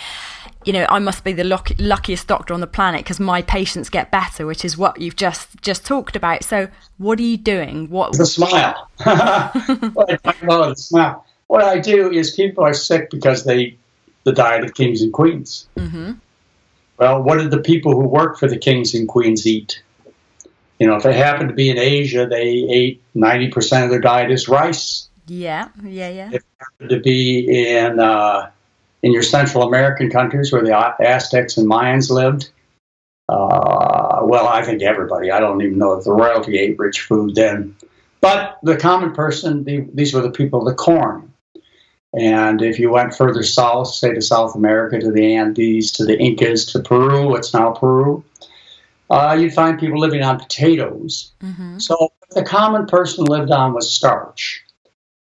you 0.68 0.74
know, 0.74 0.84
I 0.90 0.98
must 0.98 1.24
be 1.24 1.32
the 1.32 1.44
luck- 1.44 1.72
luckiest 1.78 2.26
doctor 2.26 2.52
on 2.52 2.60
the 2.60 2.66
planet 2.66 3.02
because 3.02 3.18
my 3.18 3.40
patients 3.40 3.88
get 3.88 4.10
better, 4.10 4.44
which 4.44 4.66
is 4.66 4.76
what 4.76 5.00
you've 5.00 5.16
just 5.16 5.48
just 5.62 5.86
talked 5.86 6.14
about. 6.14 6.44
So, 6.44 6.68
what 6.98 7.18
are 7.18 7.22
you 7.22 7.38
doing? 7.38 7.88
What 7.88 8.12
the 8.12 8.26
smile? 8.26 8.90
what 9.02 10.10
I 10.10 10.34
about 10.42 10.68
the 10.68 10.74
smile. 10.76 11.24
What 11.46 11.64
I 11.64 11.78
do 11.78 12.12
is 12.12 12.32
people 12.32 12.64
are 12.64 12.74
sick 12.74 13.08
because 13.08 13.44
they 13.44 13.78
the 14.24 14.32
diet 14.32 14.62
of 14.62 14.74
kings 14.74 15.00
and 15.00 15.10
queens. 15.10 15.66
Mm-hmm. 15.78 16.12
Well, 16.98 17.22
what 17.22 17.38
did 17.38 17.50
the 17.50 17.62
people 17.62 17.92
who 17.92 18.06
work 18.06 18.38
for 18.38 18.46
the 18.46 18.58
kings 18.58 18.94
and 18.94 19.08
queens 19.08 19.46
eat? 19.46 19.82
You 20.78 20.86
know, 20.86 20.96
if 20.96 21.02
they 21.02 21.14
happen 21.14 21.48
to 21.48 21.54
be 21.54 21.70
in 21.70 21.78
Asia, 21.78 22.26
they 22.26 22.46
ate 22.68 23.02
90% 23.16 23.84
of 23.84 23.90
their 23.90 24.00
diet 24.00 24.30
is 24.30 24.50
rice. 24.50 25.08
Yeah, 25.28 25.68
yeah, 25.82 26.10
yeah. 26.10 26.30
If 26.30 26.42
they 26.42 26.58
happen 26.58 26.88
to 26.90 27.00
be 27.00 27.68
in, 27.68 27.98
uh, 27.98 28.50
in 29.02 29.12
your 29.12 29.22
Central 29.22 29.62
American 29.62 30.10
countries 30.10 30.52
where 30.52 30.62
the 30.62 30.74
Aztecs 31.00 31.56
and 31.56 31.68
Mayans 31.68 32.10
lived, 32.10 32.50
uh, 33.28 34.20
well, 34.22 34.48
I 34.48 34.62
think 34.62 34.82
everybody, 34.82 35.30
I 35.30 35.40
don't 35.40 35.62
even 35.62 35.78
know 35.78 35.92
if 35.92 36.04
the 36.04 36.12
royalty 36.12 36.58
ate 36.58 36.78
rich 36.78 37.00
food 37.00 37.34
then. 37.34 37.76
But 38.20 38.58
the 38.62 38.76
common 38.76 39.12
person, 39.12 39.64
the, 39.64 39.86
these 39.94 40.12
were 40.12 40.22
the 40.22 40.30
people 40.30 40.60
of 40.60 40.66
the 40.66 40.74
corn. 40.74 41.32
And 42.18 42.62
if 42.62 42.78
you 42.78 42.90
went 42.90 43.14
further 43.14 43.42
south, 43.42 43.88
say 43.88 44.14
to 44.14 44.22
South 44.22 44.54
America, 44.54 44.98
to 44.98 45.12
the 45.12 45.36
Andes, 45.36 45.92
to 45.92 46.04
the 46.04 46.18
Incas, 46.18 46.64
to 46.72 46.80
Peru, 46.80 47.28
what's 47.28 47.52
now 47.52 47.72
Peru, 47.72 48.24
uh, 49.10 49.36
you'd 49.38 49.54
find 49.54 49.78
people 49.78 50.00
living 50.00 50.22
on 50.22 50.38
potatoes. 50.38 51.32
Mm-hmm. 51.42 51.78
So 51.78 52.12
the 52.30 52.42
common 52.42 52.86
person 52.86 53.24
lived 53.24 53.50
on 53.50 53.74
was 53.74 53.90
starch. 53.90 54.64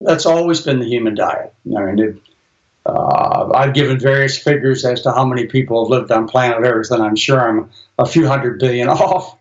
That's 0.01 0.27
always 0.27 0.61
been 0.61 0.79
the 0.79 0.87
human 0.87 1.15
diet. 1.15 1.55
I 1.77 1.81
mean, 1.81 2.21
uh, 2.87 3.51
I've 3.55 3.75
given 3.75 3.99
various 3.99 4.37
figures 4.37 4.85
as 4.85 5.03
to 5.03 5.13
how 5.13 5.25
many 5.25 5.47
people 5.47 5.85
have 5.85 5.91
lived 5.91 6.11
on 6.11 6.29
planet 6.29 6.59
Earth, 6.61 6.91
and 6.91 7.03
I'm 7.03 7.17
sure 7.17 7.41
I'm 7.41 7.71
a 7.99 8.07
few 8.07 8.27
hundred 8.27 8.59
billion 8.59 8.89
off. 8.91 9.39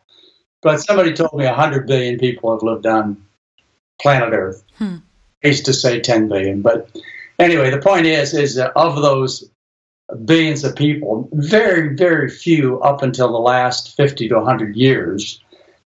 But 0.62 0.82
somebody 0.82 1.14
told 1.14 1.34
me 1.34 1.46
100 1.46 1.88
billion 1.88 2.18
people 2.18 2.54
have 2.54 2.64
lived 2.64 2.86
on 2.86 3.22
planet 4.02 4.34
Earth. 4.34 4.64
Hmm. 4.76 4.98
I 5.44 5.50
used 5.50 5.66
to 5.66 5.74
say 5.74 6.00
10 6.00 6.30
billion, 6.30 6.62
but 6.62 6.90
anyway, 7.38 7.70
the 7.70 7.80
point 7.80 8.06
is, 8.06 8.34
is 8.34 8.56
that 8.56 8.72
of 8.78 9.02
those 9.02 9.50
billions 10.24 10.64
of 10.64 10.76
people, 10.78 11.28
very, 11.34 11.96
very 11.96 12.30
few 12.30 12.80
up 12.80 13.02
until 13.02 13.32
the 13.32 13.40
last 13.40 13.98
50 13.98 14.30
to 14.30 14.36
100 14.36 14.76
years 14.78 15.42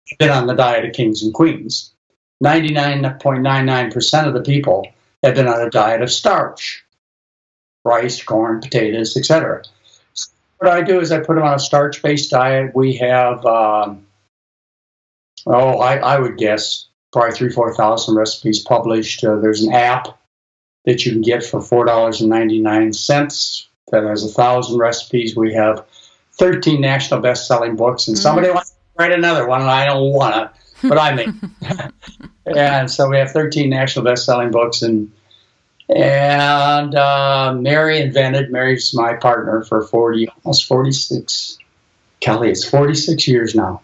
have 0.09 0.19
been 0.19 0.29
on 0.29 0.45
the 0.45 0.53
diet 0.53 0.85
of 0.85 0.93
kings 0.93 1.23
and 1.23 1.33
queens. 1.33 1.91
99.99% 2.43 4.27
of 4.27 4.35
the 4.35 4.41
people 4.41 4.85
have 5.23 5.33
been 5.33 5.47
on 5.47 5.61
a 5.61 5.69
diet 5.69 6.03
of 6.03 6.11
starch 6.11 6.85
rice, 7.89 8.24
corn, 8.24 8.62
potatoes, 8.62 9.17
etc. 9.17 9.63
So 10.13 10.31
what 10.60 10.72
I 10.72 10.81
do 10.81 11.00
is 11.00 11.12
I 11.12 11.19
put 11.19 11.36
them 11.36 11.43
on 11.43 11.55
a 11.55 11.60
starch 11.60 12.01
based 12.01 12.31
diet. 12.31 12.74
We 12.75 12.96
have, 12.98 13.46
um, 13.46 14.05
oh, 15.48 15.79
I, 15.79 15.98
I, 15.98 16.19
would 16.19 16.38
guess 16.38 16.88
probably 17.12 17.36
three, 17.36 17.50
4,000 17.50 18.15
recipes 18.15 18.60
published. 18.60 19.24
Uh, 19.24 19.38
there's 19.38 19.63
an 19.63 19.74
app 19.74 20.19
that 20.86 21.05
you 21.05 21.12
can 21.12 21.22
get 21.22 21.43
for 21.43 21.60
$4.99 21.60 23.65
that 23.91 24.03
has 24.03 24.24
a 24.24 24.29
thousand 24.29 24.77
recipes. 24.77 25.36
We 25.36 25.53
have 25.53 25.86
13 26.34 26.79
national 26.79 27.22
best-selling 27.22 27.75
books, 27.75 28.08
and 28.08 28.17
somebody 28.17 28.48
mm-hmm. 28.48 28.55
wants 28.55 28.72
to 28.72 28.77
write 28.98 29.12
another 29.12 29.48
one, 29.48 29.62
and 29.62 29.69
I 29.69 29.86
don't 29.86 30.13
want 30.13 30.36
to, 30.36 30.51
but 30.88 30.98
I 30.98 31.13
may. 31.13 31.27
and 32.55 32.89
so 32.89 33.10
we 33.10 33.17
have 33.17 33.31
13 33.31 33.69
national 33.69 34.05
best-selling 34.05 34.51
books, 34.51 34.81
and 34.81 35.12
and 35.89 36.93
uh, 36.96 37.53
Mary 37.53 38.00
invented. 38.00 38.51
Mary's 38.51 38.93
my 38.93 39.13
partner 39.13 39.63
for 39.63 39.81
40, 39.81 40.29
almost 40.43 40.67
46. 40.67 41.58
Kelly, 42.19 42.50
it's 42.50 42.67
46 42.67 43.27
years 43.27 43.55
now. 43.55 43.81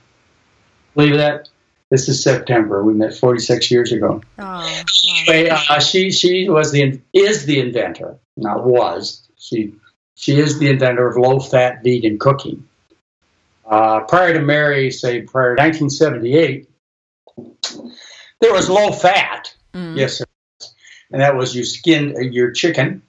Believe 0.93 1.15
that? 1.15 1.49
This 1.89 2.09
is 2.09 2.21
September. 2.21 2.83
We 2.83 2.93
met 2.93 3.15
46 3.15 3.71
years 3.71 3.91
ago. 3.91 4.21
Oh. 4.39 4.83
Anyway, 5.27 5.49
uh, 5.49 5.79
she 5.79 6.11
she 6.11 6.49
was 6.49 6.71
the 6.71 6.99
is 7.13 7.45
the 7.45 7.59
inventor, 7.59 8.17
not 8.37 8.65
was. 8.65 9.27
She 9.37 9.73
she 10.15 10.39
is 10.39 10.59
the 10.59 10.69
inventor 10.69 11.07
of 11.07 11.17
low 11.17 11.39
fat 11.39 11.83
vegan 11.83 12.17
cooking. 12.17 12.67
Uh, 13.69 14.01
prior 14.01 14.33
to 14.33 14.41
Mary, 14.41 14.91
say 14.91 15.21
prior 15.21 15.55
to 15.55 15.61
1978, 15.61 16.69
there 18.41 18.53
was 18.53 18.69
low 18.69 18.91
fat. 18.91 19.53
Mm. 19.73 19.97
Yes, 19.97 20.21
and 21.11 21.21
that 21.21 21.35
was 21.35 21.55
you 21.55 21.63
skinned 21.63 22.33
your 22.33 22.51
chicken 22.51 23.01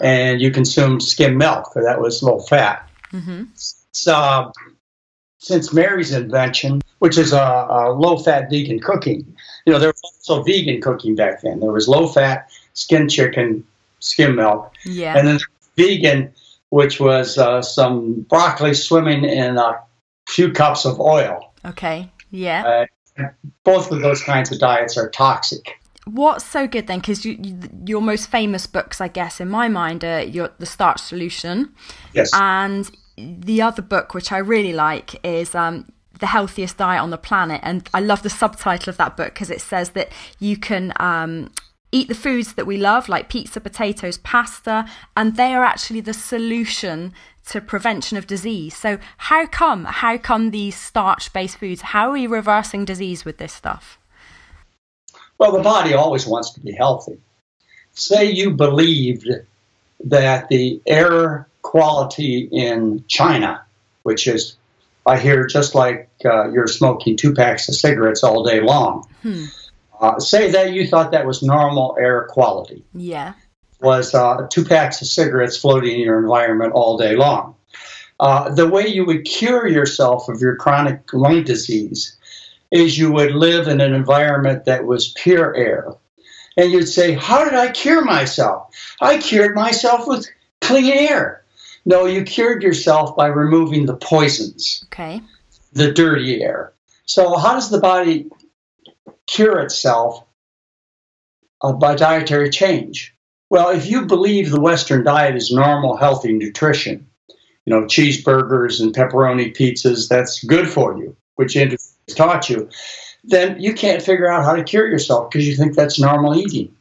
and 0.00 0.40
you 0.40 0.50
consumed 0.50 1.02
skim 1.02 1.36
milk, 1.36 1.72
for 1.72 1.82
that 1.82 2.00
was 2.00 2.22
low 2.22 2.40
fat. 2.40 2.88
Mm-hmm. 3.12 3.44
So, 3.92 4.52
since 5.38 5.72
Mary's 5.72 6.12
invention, 6.12 6.80
which 7.00 7.18
is 7.18 7.32
a, 7.32 7.38
a 7.38 7.92
low 7.92 8.18
fat 8.18 8.50
vegan 8.50 8.80
cooking, 8.80 9.36
you 9.66 9.72
know, 9.72 9.78
there 9.78 9.90
was 9.90 10.02
also 10.04 10.42
vegan 10.42 10.80
cooking 10.80 11.14
back 11.14 11.42
then. 11.42 11.60
There 11.60 11.72
was 11.72 11.88
low 11.88 12.06
fat 12.06 12.50
skinned 12.74 13.10
chicken, 13.10 13.64
skim 13.98 14.36
milk, 14.36 14.72
yeah. 14.84 15.16
and 15.16 15.26
then 15.26 15.38
vegan 15.76 16.32
which 16.70 16.98
was 16.98 17.36
uh, 17.36 17.60
some 17.60 18.22
broccoli 18.22 18.74
swimming 18.74 19.24
in 19.24 19.58
a 19.58 19.80
few 20.28 20.52
cups 20.52 20.84
of 20.84 21.00
oil. 21.00 21.52
Okay, 21.64 22.10
yeah. 22.30 22.86
Uh, 23.18 23.24
both 23.64 23.92
of 23.92 24.00
those 24.00 24.22
kinds 24.22 24.50
of 24.50 24.58
diets 24.58 24.96
are 24.96 25.10
toxic. 25.10 25.79
What's 26.12 26.44
so 26.44 26.66
good 26.66 26.86
then? 26.86 26.98
Because 27.00 27.24
you, 27.24 27.38
you, 27.40 27.58
your 27.86 28.02
most 28.02 28.30
famous 28.30 28.66
books, 28.66 29.00
I 29.00 29.08
guess, 29.08 29.40
in 29.40 29.48
my 29.48 29.68
mind, 29.68 30.04
are 30.04 30.22
your, 30.22 30.50
The 30.58 30.66
Starch 30.66 31.00
Solution. 31.00 31.72
Yes. 32.12 32.30
And 32.34 32.90
the 33.16 33.62
other 33.62 33.82
book, 33.82 34.14
which 34.14 34.32
I 34.32 34.38
really 34.38 34.72
like, 34.72 35.24
is 35.24 35.54
um, 35.54 35.90
the 36.18 36.26
healthiest 36.26 36.78
diet 36.78 37.00
on 37.00 37.10
the 37.10 37.18
planet. 37.18 37.60
And 37.62 37.88
I 37.94 38.00
love 38.00 38.22
the 38.22 38.30
subtitle 38.30 38.90
of 38.90 38.96
that 38.96 39.16
book 39.16 39.34
because 39.34 39.50
it 39.50 39.60
says 39.60 39.90
that 39.90 40.10
you 40.38 40.56
can 40.56 40.92
um, 40.96 41.50
eat 41.92 42.08
the 42.08 42.14
foods 42.14 42.54
that 42.54 42.66
we 42.66 42.76
love, 42.76 43.08
like 43.08 43.28
pizza, 43.28 43.60
potatoes, 43.60 44.18
pasta, 44.18 44.86
and 45.16 45.36
they 45.36 45.54
are 45.54 45.64
actually 45.64 46.00
the 46.00 46.14
solution 46.14 47.12
to 47.48 47.60
prevention 47.60 48.16
of 48.16 48.26
disease. 48.26 48.76
So, 48.76 48.98
how 49.16 49.46
come? 49.46 49.84
How 49.84 50.18
come 50.18 50.50
these 50.50 50.76
starch 50.76 51.32
based 51.32 51.58
foods? 51.58 51.80
How 51.80 52.08
are 52.08 52.12
we 52.12 52.26
reversing 52.26 52.84
disease 52.84 53.24
with 53.24 53.38
this 53.38 53.52
stuff? 53.52 53.99
Well, 55.40 55.52
the 55.52 55.62
body 55.62 55.94
always 55.94 56.24
wants 56.24 56.50
to 56.50 56.60
be 56.60 56.70
healthy. 56.70 57.18
Say 57.94 58.30
you 58.30 58.52
believed 58.52 59.28
that 60.04 60.48
the 60.48 60.80
air 60.86 61.48
quality 61.62 62.48
in 62.52 63.04
China, 63.08 63.64
which 64.04 64.28
is, 64.28 64.56
I 65.04 65.18
hear, 65.18 65.46
just 65.46 65.74
like 65.74 66.08
uh, 66.24 66.52
you're 66.52 66.68
smoking 66.68 67.16
two 67.16 67.34
packs 67.34 67.68
of 67.68 67.74
cigarettes 67.74 68.22
all 68.22 68.44
day 68.44 68.60
long. 68.60 69.08
Hmm 69.22 69.46
uh, 70.00 70.18
say 70.18 70.50
that 70.50 70.72
you 70.72 70.86
thought 70.86 71.12
that 71.12 71.26
was 71.26 71.42
normal 71.42 71.96
air 72.00 72.26
quality. 72.30 72.82
Yeah. 72.94 73.34
Was 73.80 74.14
uh, 74.14 74.46
two 74.50 74.64
packs 74.64 75.00
of 75.02 75.08
cigarettes 75.08 75.56
floating 75.56 75.94
in 75.94 76.00
your 76.00 76.18
environment 76.18 76.72
all 76.72 76.96
day 76.96 77.16
long. 77.16 77.54
Uh, 78.18 78.50
the 78.50 78.68
way 78.68 78.86
you 78.86 79.04
would 79.06 79.24
cure 79.24 79.66
yourself 79.66 80.28
of 80.28 80.40
your 80.40 80.56
chronic 80.56 81.12
lung 81.12 81.42
disease 81.42 82.16
is 82.70 82.98
you 82.98 83.12
would 83.12 83.32
live 83.32 83.68
in 83.68 83.80
an 83.80 83.94
environment 83.94 84.64
that 84.64 84.86
was 84.86 85.12
pure 85.16 85.54
air. 85.54 85.92
And 86.56 86.70
you'd 86.70 86.88
say, 86.88 87.12
How 87.12 87.44
did 87.44 87.54
I 87.54 87.70
cure 87.70 88.04
myself? 88.04 88.74
I 89.00 89.18
cured 89.18 89.54
myself 89.54 90.06
with 90.06 90.28
clean 90.60 90.92
air. 90.92 91.44
No, 91.84 92.06
you 92.06 92.24
cured 92.24 92.62
yourself 92.62 93.16
by 93.16 93.26
removing 93.26 93.86
the 93.86 93.96
poisons. 93.96 94.84
Okay. 94.88 95.22
The 95.72 95.92
dirty 95.92 96.42
air. 96.42 96.72
So, 97.06 97.36
how 97.36 97.54
does 97.54 97.70
the 97.70 97.80
body 97.80 98.30
cure 99.26 99.60
itself 99.60 100.24
uh, 101.62 101.72
by 101.72 101.94
dietary 101.94 102.50
change? 102.50 103.14
Well, 103.48 103.70
if 103.70 103.86
you 103.86 104.06
believe 104.06 104.50
the 104.50 104.60
Western 104.60 105.02
diet 105.02 105.34
is 105.34 105.50
normal, 105.50 105.96
healthy 105.96 106.32
nutrition, 106.32 107.08
you 107.64 107.74
know, 107.74 107.86
cheeseburgers 107.86 108.80
and 108.80 108.94
pepperoni 108.94 109.56
pizzas, 109.56 110.08
that's 110.08 110.44
good 110.44 110.68
for 110.68 110.96
you, 110.98 111.16
which 111.34 111.54
has 111.54 111.96
taught 112.14 112.48
you, 112.48 112.68
then 113.24 113.60
you 113.60 113.74
can't 113.74 114.02
figure 114.02 114.30
out 114.30 114.44
how 114.44 114.54
to 114.54 114.64
cure 114.64 114.88
yourself 114.88 115.30
because 115.30 115.46
you 115.46 115.56
think 115.56 115.74
that's 115.74 116.00
normal 116.00 116.38
eating. 116.38 116.74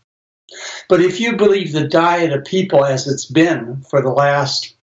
But 0.87 1.01
if 1.01 1.19
you 1.19 1.35
believe 1.35 1.71
the 1.71 1.87
diet 1.87 2.33
of 2.33 2.45
people 2.45 2.85
as 2.85 3.07
it's 3.07 3.25
been 3.25 3.81
for 3.89 4.01
the 4.01 4.09
last, 4.09 4.75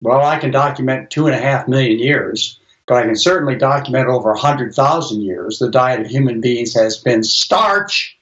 well, 0.00 0.24
I 0.24 0.38
can 0.38 0.50
document 0.50 1.10
two 1.10 1.26
and 1.26 1.34
a 1.34 1.40
half 1.40 1.68
million 1.68 1.98
years, 1.98 2.58
but 2.86 2.96
I 2.96 3.02
can 3.04 3.16
certainly 3.16 3.56
document 3.56 4.08
over 4.08 4.30
100,000 4.30 5.20
years 5.20 5.58
the 5.58 5.70
diet 5.70 6.00
of 6.00 6.06
human 6.06 6.40
beings 6.40 6.74
has 6.74 6.96
been 6.96 7.22
starch 7.22 8.18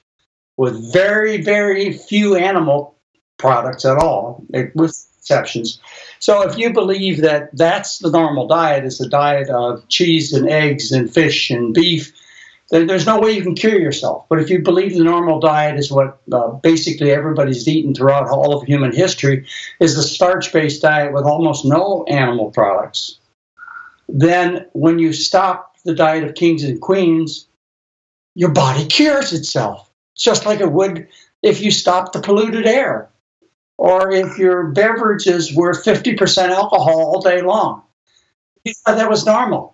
with 0.57 0.91
very, 0.91 1.41
very 1.41 1.93
few 1.93 2.35
animal 2.35 2.95
products 3.37 3.85
at 3.85 3.97
all, 3.97 4.43
with 4.73 5.07
exceptions. 5.19 5.79
So 6.19 6.41
if 6.43 6.57
you 6.57 6.71
believe 6.73 7.21
that 7.21 7.49
that's 7.53 7.99
the 7.99 8.11
normal 8.11 8.47
diet, 8.47 8.85
is 8.85 8.97
the 8.97 9.09
diet 9.09 9.49
of 9.49 9.87
cheese 9.89 10.33
and 10.33 10.49
eggs 10.49 10.91
and 10.91 11.11
fish 11.11 11.49
and 11.49 11.73
beef, 11.73 12.13
then 12.71 12.87
there's 12.87 13.05
no 13.05 13.19
way 13.19 13.31
you 13.31 13.43
can 13.43 13.55
cure 13.55 13.79
yourself. 13.79 14.25
But 14.27 14.39
if 14.39 14.49
you 14.49 14.59
believe 14.61 14.95
the 14.95 15.03
normal 15.03 15.39
diet 15.39 15.77
is 15.77 15.91
what 15.91 16.19
uh, 16.31 16.47
basically 16.47 17.11
everybody's 17.11 17.67
eaten 17.67 17.93
throughout 17.93 18.27
all 18.27 18.57
of 18.57 18.67
human 18.67 18.93
history, 18.93 19.45
is 19.79 19.95
the 19.95 20.03
starch-based 20.03 20.81
diet 20.81 21.13
with 21.13 21.25
almost 21.25 21.65
no 21.65 22.03
animal 22.05 22.51
products, 22.51 23.19
then 24.09 24.65
when 24.73 24.99
you 24.99 25.13
stop 25.13 25.75
the 25.85 25.93
diet 25.93 26.23
of 26.23 26.35
kings 26.35 26.63
and 26.63 26.81
queens, 26.81 27.47
your 28.33 28.49
body 28.49 28.85
cures 28.87 29.31
itself, 29.31 29.89
just 30.15 30.45
like 30.45 30.59
it 30.59 30.71
would 30.71 31.07
if 31.43 31.61
you 31.61 31.69
stop 31.69 32.11
the 32.11 32.21
polluted 32.21 32.65
air 32.65 33.09
or 33.77 34.11
if 34.11 34.37
your 34.37 34.67
beverages 34.67 35.53
were 35.53 35.73
50% 35.73 36.49
alcohol 36.49 36.99
all 36.99 37.21
day 37.21 37.41
long. 37.41 37.83
You 38.63 38.73
thought 38.73 38.97
that 38.97 39.09
was 39.09 39.25
normal. 39.25 39.73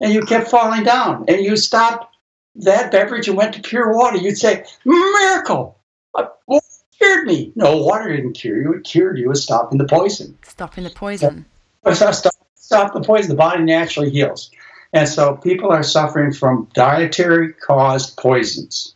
And 0.00 0.12
you 0.12 0.22
kept 0.22 0.48
falling 0.50 0.84
down 0.84 1.24
and 1.28 1.44
you 1.44 1.56
stopped 1.56 2.14
that 2.56 2.90
beverage 2.90 3.28
and 3.28 3.36
went 3.36 3.54
to 3.54 3.62
pure 3.62 3.94
water. 3.94 4.18
You'd 4.18 4.38
say, 4.38 4.64
Miracle! 4.84 5.78
Uh, 6.14 6.26
what 6.46 6.62
cured 6.96 7.26
me? 7.26 7.52
No, 7.54 7.78
water 7.78 8.14
didn't 8.14 8.34
cure 8.34 8.60
you. 8.60 8.72
It 8.74 8.84
cured 8.84 9.18
you 9.18 9.28
with 9.28 9.38
stopping 9.38 9.78
the 9.78 9.84
poison. 9.84 10.36
Stopping 10.42 10.84
the 10.84 10.90
poison. 10.90 11.46
Stop, 11.92 12.14
stop, 12.14 12.34
stop 12.54 12.94
the 12.94 13.00
poison. 13.00 13.30
The 13.30 13.36
body 13.36 13.62
naturally 13.62 14.10
heals. 14.10 14.50
And 14.92 15.08
so 15.08 15.36
people 15.36 15.70
are 15.70 15.82
suffering 15.82 16.32
from 16.32 16.68
dietary 16.74 17.52
caused 17.52 18.16
poisons. 18.16 18.94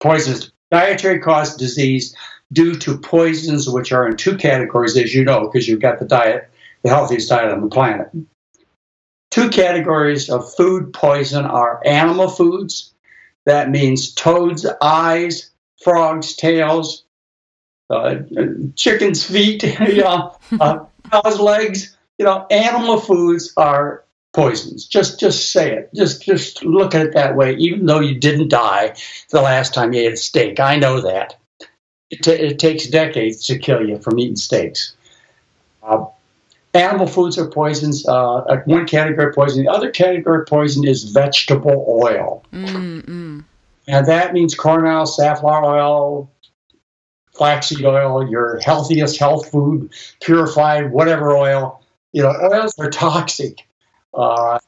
Poisons, 0.00 0.50
dietary 0.70 1.20
caused 1.20 1.58
disease 1.58 2.14
due 2.52 2.74
to 2.76 2.98
poisons, 2.98 3.68
which 3.68 3.92
are 3.92 4.06
in 4.06 4.16
two 4.16 4.36
categories, 4.36 4.96
as 4.96 5.14
you 5.14 5.24
know, 5.24 5.46
because 5.46 5.66
you've 5.66 5.80
got 5.80 5.98
the 5.98 6.04
diet, 6.04 6.48
the 6.82 6.88
healthiest 6.88 7.28
diet 7.28 7.52
on 7.52 7.60
the 7.60 7.68
planet. 7.68 8.08
Two 9.30 9.50
categories 9.50 10.30
of 10.30 10.54
food 10.54 10.92
poison 10.92 11.44
are 11.44 11.82
animal 11.84 12.28
foods, 12.28 12.94
that 13.46 13.70
means 13.70 14.12
toads' 14.12 14.66
eyes, 14.82 15.50
frogs' 15.82 16.34
tails, 16.34 17.04
uh, 17.88 18.16
chickens' 18.74 19.24
feet, 19.24 19.62
you 19.80 20.02
know, 20.02 20.36
uh, 20.60 20.84
cow's 21.10 21.40
legs. 21.40 21.96
You 22.18 22.24
know, 22.24 22.46
animal 22.50 22.98
foods 22.98 23.52
are 23.56 24.04
poisons. 24.32 24.86
Just, 24.86 25.20
just 25.20 25.52
say 25.52 25.74
it. 25.74 25.90
Just, 25.94 26.22
just 26.22 26.64
look 26.64 26.94
at 26.94 27.06
it 27.06 27.14
that 27.14 27.36
way. 27.36 27.54
Even 27.56 27.86
though 27.86 28.00
you 28.00 28.18
didn't 28.18 28.48
die 28.48 28.96
the 29.30 29.42
last 29.42 29.74
time 29.74 29.92
you 29.92 30.00
ate 30.00 30.14
a 30.14 30.16
steak, 30.16 30.58
I 30.58 30.76
know 30.76 31.00
that 31.02 31.38
it, 32.10 32.22
t- 32.22 32.30
it 32.30 32.58
takes 32.58 32.86
decades 32.86 33.44
to 33.44 33.58
kill 33.58 33.86
you 33.86 33.98
from 33.98 34.18
eating 34.18 34.36
steaks. 34.36 34.94
Uh, 35.82 36.06
animal 36.74 37.06
foods 37.06 37.38
are 37.38 37.48
poisons. 37.48 38.06
Uh, 38.06 38.62
one 38.66 38.86
category 38.86 39.28
of 39.28 39.34
poison. 39.34 39.64
The 39.64 39.70
other 39.70 39.90
category 39.90 40.42
of 40.42 40.46
poison 40.46 40.86
is 40.86 41.04
vegetable 41.04 41.84
oil. 41.88 42.44
Mm-mm. 42.52 43.44
And 43.88 44.06
that 44.06 44.32
means 44.32 44.54
corn 44.54 44.84
oil, 44.86 45.06
safflower 45.06 45.76
oil, 45.76 46.30
flaxseed 47.34 47.84
oil, 47.84 48.28
your 48.28 48.60
healthiest 48.64 49.18
health 49.18 49.50
food, 49.50 49.92
purified, 50.20 50.90
whatever 50.90 51.36
oil. 51.36 51.82
You 52.12 52.22
know, 52.22 52.34
oils 52.52 52.74
are 52.78 52.90
toxic. 52.90 53.66
Uh, 54.12 54.58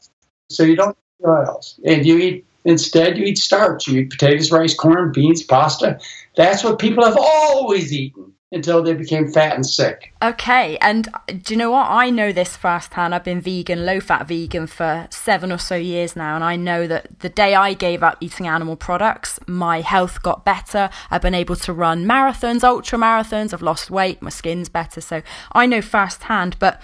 so 0.50 0.62
you 0.62 0.76
don't 0.76 0.96
eat 1.20 1.26
oils. 1.26 1.80
And 1.84 2.06
you 2.06 2.18
eat 2.18 2.44
Instead, 2.64 3.16
you 3.16 3.24
eat 3.24 3.38
starch. 3.38 3.86
You 3.86 4.00
eat 4.00 4.10
potatoes, 4.10 4.52
rice, 4.52 4.74
corn, 4.74 5.10
beans, 5.10 5.42
pasta. 5.42 5.98
That's 6.38 6.62
what 6.62 6.78
people 6.78 7.04
have 7.04 7.16
always 7.18 7.92
eaten 7.92 8.32
until 8.52 8.80
they 8.80 8.94
became 8.94 9.28
fat 9.28 9.56
and 9.56 9.66
sick. 9.66 10.14
Okay, 10.22 10.78
and 10.80 11.08
do 11.26 11.52
you 11.52 11.58
know 11.58 11.72
what? 11.72 11.90
I 11.90 12.10
know 12.10 12.30
this 12.30 12.56
firsthand. 12.56 13.12
I've 13.12 13.24
been 13.24 13.40
vegan, 13.40 13.84
low 13.84 13.98
fat 13.98 14.28
vegan 14.28 14.68
for 14.68 15.08
seven 15.10 15.50
or 15.50 15.58
so 15.58 15.74
years 15.74 16.14
now, 16.14 16.36
and 16.36 16.44
I 16.44 16.54
know 16.54 16.86
that 16.86 17.18
the 17.18 17.28
day 17.28 17.56
I 17.56 17.74
gave 17.74 18.04
up 18.04 18.18
eating 18.20 18.46
animal 18.46 18.76
products, 18.76 19.40
my 19.48 19.80
health 19.80 20.22
got 20.22 20.44
better. 20.44 20.90
I've 21.10 21.22
been 21.22 21.34
able 21.34 21.56
to 21.56 21.72
run 21.72 22.04
marathons, 22.04 22.62
ultra 22.62 23.00
marathons, 23.00 23.52
I've 23.52 23.60
lost 23.60 23.90
weight, 23.90 24.22
my 24.22 24.30
skin's 24.30 24.68
better. 24.68 25.00
So 25.00 25.22
I 25.50 25.66
know 25.66 25.82
firsthand, 25.82 26.56
but 26.60 26.80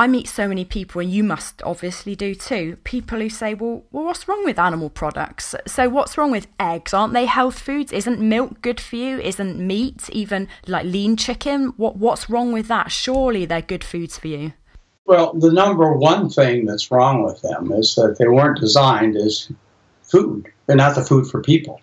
I 0.00 0.06
meet 0.06 0.28
so 0.28 0.46
many 0.46 0.64
people, 0.64 1.00
and 1.00 1.10
you 1.10 1.24
must 1.24 1.60
obviously 1.64 2.14
do 2.14 2.32
too. 2.32 2.78
People 2.84 3.18
who 3.18 3.28
say, 3.28 3.54
well, 3.54 3.84
well, 3.90 4.04
what's 4.04 4.28
wrong 4.28 4.44
with 4.44 4.56
animal 4.56 4.90
products? 4.90 5.56
So, 5.66 5.88
what's 5.88 6.16
wrong 6.16 6.30
with 6.30 6.46
eggs? 6.60 6.94
Aren't 6.94 7.14
they 7.14 7.26
health 7.26 7.58
foods? 7.58 7.90
Isn't 7.90 8.20
milk 8.20 8.62
good 8.62 8.80
for 8.80 8.94
you? 8.94 9.18
Isn't 9.18 9.58
meat, 9.58 10.08
even 10.12 10.46
like 10.68 10.84
lean 10.84 11.16
chicken? 11.16 11.72
What, 11.76 11.96
what's 11.96 12.30
wrong 12.30 12.52
with 12.52 12.68
that? 12.68 12.92
Surely 12.92 13.44
they're 13.44 13.60
good 13.60 13.82
foods 13.82 14.16
for 14.16 14.28
you. 14.28 14.52
Well, 15.04 15.34
the 15.34 15.50
number 15.50 15.92
one 15.92 16.30
thing 16.30 16.66
that's 16.66 16.92
wrong 16.92 17.24
with 17.24 17.42
them 17.42 17.72
is 17.72 17.96
that 17.96 18.18
they 18.18 18.28
weren't 18.28 18.60
designed 18.60 19.16
as 19.16 19.50
food. 20.02 20.46
They're 20.66 20.76
not 20.76 20.94
the 20.94 21.04
food 21.04 21.26
for 21.26 21.42
people. 21.42 21.80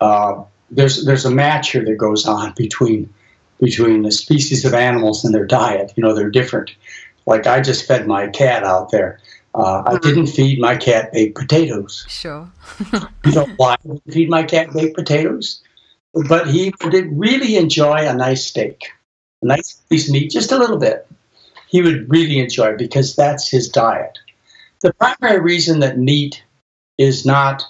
Uh, 0.00 0.44
there's 0.70 1.04
there's 1.04 1.24
a 1.24 1.30
match 1.30 1.72
here 1.72 1.84
that 1.84 1.96
goes 1.96 2.26
on 2.26 2.52
between 2.56 3.12
between 3.60 4.02
the 4.02 4.12
species 4.12 4.64
of 4.64 4.74
animals 4.74 5.24
and 5.24 5.34
their 5.34 5.46
diet. 5.46 5.92
You 5.96 6.02
know, 6.02 6.14
they're 6.14 6.30
different. 6.30 6.72
Like 7.26 7.46
I 7.46 7.60
just 7.60 7.86
fed 7.86 8.06
my 8.06 8.28
cat 8.28 8.64
out 8.64 8.90
there. 8.90 9.20
Uh, 9.54 9.82
I 9.86 9.94
mm-hmm. 9.94 10.08
didn't 10.08 10.26
feed 10.26 10.58
my 10.58 10.76
cat 10.76 11.12
baked 11.12 11.38
potatoes. 11.38 12.04
Sure. 12.08 12.50
you 13.24 13.32
know 13.32 13.46
why 13.56 13.74
I 13.74 13.76
didn't 13.82 14.12
feed 14.12 14.28
my 14.28 14.42
cat 14.42 14.72
baked 14.72 14.96
potatoes? 14.96 15.62
But 16.28 16.48
he 16.48 16.72
did 16.90 17.08
really 17.12 17.56
enjoy 17.56 18.08
a 18.08 18.14
nice 18.14 18.44
steak, 18.44 18.84
a 19.42 19.46
nice 19.46 19.80
piece 19.88 20.08
of 20.08 20.12
meat, 20.12 20.30
just 20.30 20.52
a 20.52 20.58
little 20.58 20.78
bit. 20.78 21.06
He 21.68 21.82
would 21.82 22.08
really 22.08 22.38
enjoy 22.38 22.72
it 22.72 22.78
because 22.78 23.16
that's 23.16 23.48
his 23.48 23.68
diet. 23.68 24.18
The 24.82 24.92
primary 24.94 25.40
reason 25.40 25.80
that 25.80 25.98
meat 25.98 26.42
is 26.98 27.24
not 27.24 27.64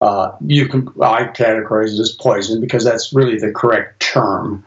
uh, 0.00 0.32
you 0.46 0.68
can 0.68 0.88
I 1.02 1.24
categorize 1.24 1.94
it 1.94 2.00
as 2.00 2.12
poison 2.12 2.60
because 2.60 2.84
that's 2.84 3.12
really 3.12 3.38
the 3.38 3.52
correct 3.52 4.00
term. 4.00 4.64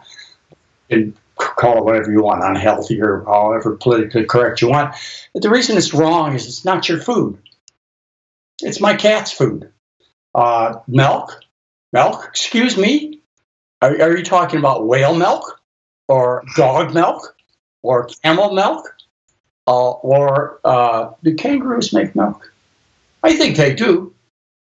In 0.89 1.13
call 1.41 1.77
it 1.77 1.83
whatever 1.83 2.11
you 2.11 2.23
want, 2.23 2.43
unhealthy 2.43 3.01
or 3.01 3.23
however 3.25 3.75
politically 3.75 4.25
correct 4.25 4.61
you 4.61 4.69
want. 4.69 4.95
But 5.33 5.43
the 5.43 5.49
reason 5.49 5.77
it's 5.77 5.93
wrong 5.93 6.33
is 6.33 6.47
it's 6.47 6.65
not 6.65 6.87
your 6.87 6.99
food. 6.99 7.37
It's 8.61 8.79
my 8.79 8.95
cat's 8.95 9.31
food. 9.31 9.71
Uh, 10.33 10.79
milk? 10.87 11.39
Milk? 11.93 12.25
Excuse 12.29 12.77
me? 12.77 13.21
Are, 13.81 13.89
are 14.01 14.17
you 14.17 14.23
talking 14.23 14.59
about 14.59 14.85
whale 14.85 15.15
milk? 15.15 15.61
Or 16.07 16.43
dog 16.55 16.93
milk? 16.93 17.35
Or 17.81 18.07
camel 18.23 18.53
milk? 18.53 18.95
Uh, 19.67 19.91
or 19.91 20.59
uh, 20.63 21.11
do 21.23 21.35
kangaroos 21.35 21.93
make 21.93 22.15
milk? 22.15 22.51
I 23.23 23.35
think 23.35 23.57
they 23.57 23.73
do. 23.73 24.13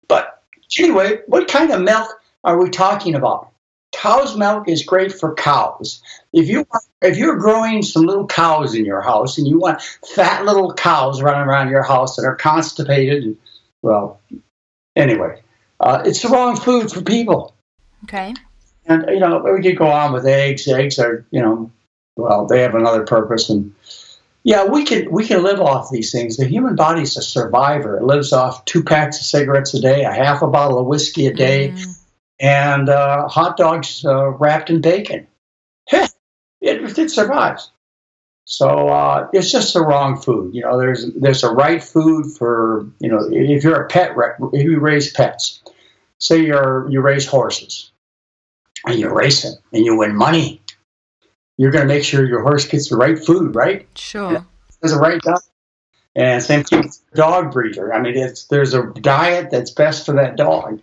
But 0.07 0.43
anyway, 0.79 1.19
what 1.27 1.47
kind 1.47 1.71
of 1.71 1.81
milk 1.81 2.09
are 2.43 2.61
we 2.61 2.69
talking 2.69 3.15
about? 3.15 3.51
Cow's 3.95 4.35
milk 4.37 4.67
is 4.67 4.83
great 4.83 5.13
for 5.13 5.33
cows. 5.33 6.01
If 6.33 6.47
you 6.47 6.67
if 7.01 7.17
you're 7.17 7.37
growing 7.37 7.81
some 7.81 8.03
little 8.03 8.27
cows 8.27 8.75
in 8.75 8.85
your 8.85 9.01
house 9.01 9.37
and 9.37 9.47
you 9.47 9.59
want 9.59 9.81
fat 9.81 10.45
little 10.45 10.73
cows 10.73 11.21
running 11.21 11.47
around 11.47 11.69
your 11.69 11.83
house 11.83 12.15
that 12.15 12.25
are 12.25 12.35
constipated, 12.35 13.23
and, 13.23 13.37
well, 13.81 14.19
anyway, 14.95 15.41
uh, 15.79 16.03
it's 16.05 16.21
the 16.21 16.29
wrong 16.29 16.57
food 16.57 16.91
for 16.91 17.01
people. 17.01 17.53
Okay. 18.03 18.33
And 18.85 19.05
you 19.09 19.19
know 19.19 19.39
we 19.39 19.61
could 19.61 19.77
go 19.77 19.87
on 19.87 20.13
with 20.13 20.25
eggs. 20.25 20.67
Eggs 20.67 20.99
are 20.99 21.25
you 21.31 21.41
know 21.41 21.71
well 22.15 22.45
they 22.45 22.61
have 22.61 22.75
another 22.75 23.03
purpose 23.03 23.49
and 23.49 23.73
yeah 24.43 24.65
we 24.65 24.85
can 24.85 25.11
we 25.11 25.25
can 25.25 25.41
live 25.41 25.59
off 25.59 25.89
these 25.89 26.11
things. 26.11 26.37
The 26.37 26.45
human 26.45 26.75
body's 26.75 27.17
a 27.17 27.21
survivor. 27.21 27.97
It 27.97 28.03
lives 28.03 28.33
off 28.33 28.65
two 28.65 28.83
packs 28.83 29.19
of 29.19 29.25
cigarettes 29.25 29.73
a 29.73 29.81
day, 29.81 30.03
a 30.03 30.11
half 30.11 30.41
a 30.41 30.47
bottle 30.47 30.79
of 30.79 30.85
whiskey 30.85 31.27
a 31.27 31.33
day. 31.33 31.69
Mm 31.69 31.94
and 32.39 32.89
uh, 32.89 33.27
hot 33.27 33.57
dogs 33.57 34.03
uh, 34.05 34.29
wrapped 34.31 34.69
in 34.69 34.81
bacon. 34.81 35.27
it, 35.91 36.13
it 36.61 37.11
survives. 37.11 37.71
So 38.45 38.89
uh, 38.89 39.27
it's 39.33 39.51
just 39.51 39.73
the 39.73 39.81
wrong 39.81 40.19
food. 40.19 40.53
You 40.53 40.61
know, 40.61 40.77
there's 40.77 41.11
there's 41.13 41.43
a 41.43 41.51
right 41.51 41.83
food 41.83 42.27
for 42.37 42.85
you 42.99 43.09
know 43.09 43.27
if 43.31 43.63
you're 43.63 43.81
a 43.81 43.87
pet 43.87 44.15
if 44.53 44.63
you 44.63 44.79
raise 44.79 45.11
pets, 45.11 45.61
say 46.19 46.45
you're 46.45 46.87
you 46.91 47.01
raise 47.01 47.25
horses, 47.25 47.91
and 48.85 48.99
you 48.99 49.09
race 49.09 49.43
them 49.43 49.55
and 49.73 49.83
you 49.83 49.97
win 49.97 50.15
money, 50.15 50.61
you're 51.57 51.71
going 51.71 51.87
to 51.87 51.93
make 51.93 52.03
sure 52.03 52.25
your 52.25 52.41
horse 52.41 52.67
gets 52.67 52.89
the 52.89 52.97
right 52.97 53.17
food, 53.17 53.55
right? 53.55 53.87
Sure. 53.95 54.45
There's 54.81 54.93
a 54.93 54.99
right 54.99 55.21
diet. 55.21 55.39
And 56.15 56.41
same 56.41 56.63
thing 56.63 56.83
with 56.83 57.01
dog 57.13 57.51
breeder. 57.51 57.93
I 57.93 58.01
mean, 58.01 58.15
it's 58.15 58.45
there's 58.45 58.73
a 58.73 58.83
diet 59.01 59.49
that's 59.51 59.71
best 59.71 60.05
for 60.05 60.13
that 60.13 60.37
dog. 60.37 60.79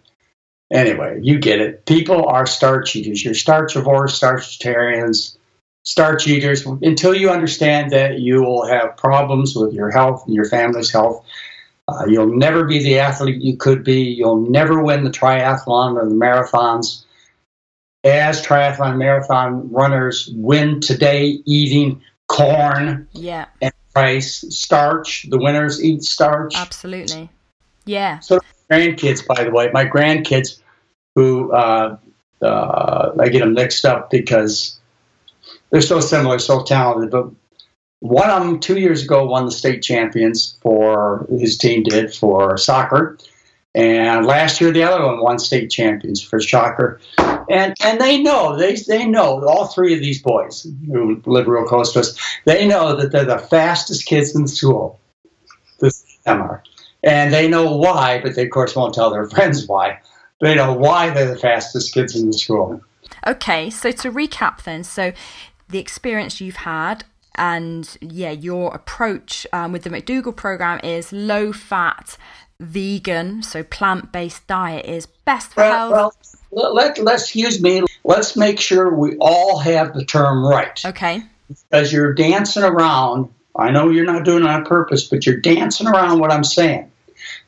Anyway, 0.73 1.21
you 1.23 1.39
get 1.39 1.61
it. 1.61 1.85
People 1.87 2.27
are 2.27 2.47
starch 2.47 2.97
eaters. 2.97 3.23
You're 3.25 3.35
starchivores, 3.35 4.19
starchitarians, 4.19 5.37
starch 5.85 6.27
eaters. 6.27 6.65
Until 6.65 7.15
you 7.15 7.29
understand 7.31 7.93
that, 7.93 8.21
you 8.21 8.43
will 8.43 8.67
have 8.67 8.97
problems 8.97 9.55
with 9.55 9.75
your 9.75 9.91
health 9.91 10.25
and 10.27 10.35
your 10.35 10.47
family's 10.47 10.91
health. 10.91 11.25
Uh, 11.89 12.07
you'll 12.09 12.35
never 12.35 12.65
be 12.65 12.83
the 12.83 12.99
athlete 13.01 13.43
you 13.43 13.57
could 13.57 13.85
be. 13.85 14.03
You'll 14.03 14.49
never 14.49 14.83
win 14.83 15.05
the 15.05 15.11
triathlon 15.11 15.97
or 16.01 16.09
the 16.09 16.15
marathons. 16.15 17.05
as 18.05 18.45
triathlon 18.45 18.97
marathon 18.97 19.71
runners 19.71 20.31
win 20.35 20.81
today 20.81 21.39
eating 21.45 22.01
corn 22.29 23.07
Yeah, 23.13 23.47
and 23.61 23.73
rice, 23.95 24.45
starch. 24.49 25.27
The 25.29 25.39
winners 25.39 25.85
eat 25.85 26.03
starch. 26.03 26.57
absolutely. 26.57 27.29
Yeah. 27.85 28.21
So 28.21 28.41
grandkids, 28.71 29.27
by 29.27 29.45
the 29.45 29.51
way, 29.51 29.71
my 29.73 29.85
grandkids, 29.85 30.61
uh, 31.51 31.97
uh, 32.41 33.13
I 33.19 33.29
get 33.29 33.41
them 33.41 33.55
mixed 33.55 33.85
up 33.85 34.11
because 34.11 34.79
they're 35.71 35.81
so 35.81 36.01
similar, 36.01 36.39
so 36.39 36.63
talented. 36.63 37.11
But 37.11 37.31
one 38.01 38.31
of 38.31 38.45
them, 38.45 38.61
two 38.61 38.79
years 38.79 39.05
ago, 39.05 39.27
won 39.27 39.47
the 39.47 39.53
state 39.53 39.83
champions 39.83 40.57
for 40.61 41.27
his 41.31 41.57
team 41.57 41.83
did 41.83 42.15
for 42.15 42.57
soccer, 42.57 43.19
and 43.75 44.27
last 44.27 44.61
year 44.61 44.71
the 44.71 44.83
other 44.83 45.05
one 45.05 45.21
won 45.21 45.39
state 45.39 45.71
champions 45.71 46.23
for 46.23 46.41
soccer. 46.41 47.01
And 47.49 47.75
and 47.83 48.01
they 48.01 48.23
know 48.23 48.57
they 48.57 48.75
they 48.75 49.07
know 49.07 49.47
all 49.47 49.67
three 49.67 49.95
of 49.95 50.01
these 50.01 50.21
boys 50.23 50.67
who 50.87 51.23
live 51.27 51.47
real 51.47 51.65
close 51.65 51.93
to 51.95 52.01
us. 52.01 52.19
They 52.45 52.67
know 52.67 52.97
that 52.97 53.13
they're 53.13 53.25
the 53.25 53.39
fastest 53.39 54.07
kids 54.07 54.35
in 54.35 54.43
the 54.43 54.49
school. 54.49 55.01
This 55.81 56.05
are 56.27 56.63
and 57.03 57.33
they 57.33 57.49
know 57.49 57.77
why, 57.77 58.21
but 58.23 58.35
they 58.35 58.45
of 58.45 58.51
course 58.51 58.77
won't 58.77 58.95
tell 58.95 59.11
their 59.11 59.27
friends 59.31 59.67
why. 59.67 60.01
They 60.43 60.57
know 60.57 60.73
why 60.73 61.11
they're 61.11 61.33
the 61.33 61.39
fastest 61.39 61.95
kids 61.95 62.17
in 62.17 62.27
the 62.27 62.33
school. 62.33 62.83
Okay, 63.25 63.71
so 63.71 63.93
to 63.93 64.11
recap 64.11 64.65
then, 64.65 64.83
so 64.83 65.13
the 65.69 65.79
experience 65.79 66.41
you've 66.41 66.57
had 66.57 67.05
and 67.37 67.97
yeah, 68.01 68.33
your 68.33 68.75
approach 68.75 69.47
um, 69.53 69.71
with 69.71 69.85
the 69.85 69.91
McDougall 69.91 70.35
program 70.35 70.81
is 70.83 71.13
low 71.13 71.53
fat, 71.53 72.19
vegan, 72.59 73.45
so 73.45 73.63
plant 73.63 74.11
based 74.11 74.45
diet 74.49 74.85
is 74.85 75.07
best 75.07 75.55
for 75.55 75.63
health. 75.63 75.93
Well, 75.93 76.13
well 76.51 76.75
let, 76.75 76.99
let's 76.99 77.37
use 77.37 77.63
me. 77.63 77.85
Let's 78.03 78.37
make 78.37 78.59
sure 78.59 78.93
we 78.93 79.17
all 79.21 79.61
have 79.61 79.95
the 79.95 80.05
term 80.05 80.45
right. 80.45 80.85
okay, 80.85 81.23
Because 81.71 81.93
you're 81.93 82.15
dancing 82.15 82.65
around. 82.65 83.33
I 83.55 83.71
know 83.71 83.91
you're 83.91 84.07
not 84.07 84.25
doing 84.25 84.43
it 84.43 84.49
on 84.49 84.65
purpose, 84.65 85.05
but 85.05 85.25
you're 85.25 85.37
dancing 85.37 85.87
around 85.87 86.19
what 86.19 86.33
I'm 86.33 86.43
saying. 86.43 86.92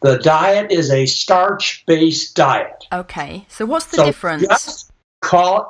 The 0.04 0.18
diet 0.18 0.70
is 0.70 0.90
a 0.90 1.06
starch 1.06 1.82
based 1.86 2.36
diet. 2.36 2.84
okay. 2.92 3.46
So 3.48 3.64
what's 3.64 3.86
the 3.86 3.96
so 3.96 4.04
difference? 4.04 4.46
Just 4.46 4.92
call 5.22 5.62
it, 5.62 5.66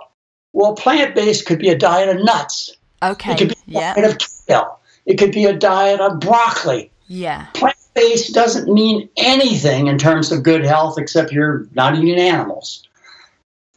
well, 0.53 0.75
plant 0.75 1.15
based 1.15 1.47
could 1.47 1.61
be 1.61 1.69
a 1.69 1.79
diet 1.79 2.09
of 2.09 2.25
nuts. 2.25 2.77
Okay, 3.01 3.31
It 3.35 3.39
could 3.39 3.49
be 3.51 3.55
a 3.55 3.81
yeah, 3.81 3.95
diet 3.95 4.11
of 4.11 4.19
kale. 4.49 4.81
It 5.07 5.19
could 5.19 5.31
be 5.31 5.45
a 5.45 5.53
diet 5.53 6.01
of 6.01 6.19
broccoli. 6.19 6.91
yeah, 7.07 7.47
Plant 7.55 7.77
based 7.95 8.35
doesn't 8.35 8.67
mean 8.75 9.09
anything 9.17 9.87
in 9.87 9.99
terms 9.99 10.33
of 10.33 10.43
good 10.43 10.65
health 10.65 10.99
except 10.99 11.31
you're 11.31 11.69
not 11.75 11.95
eating 11.95 12.19
animals. 12.19 12.89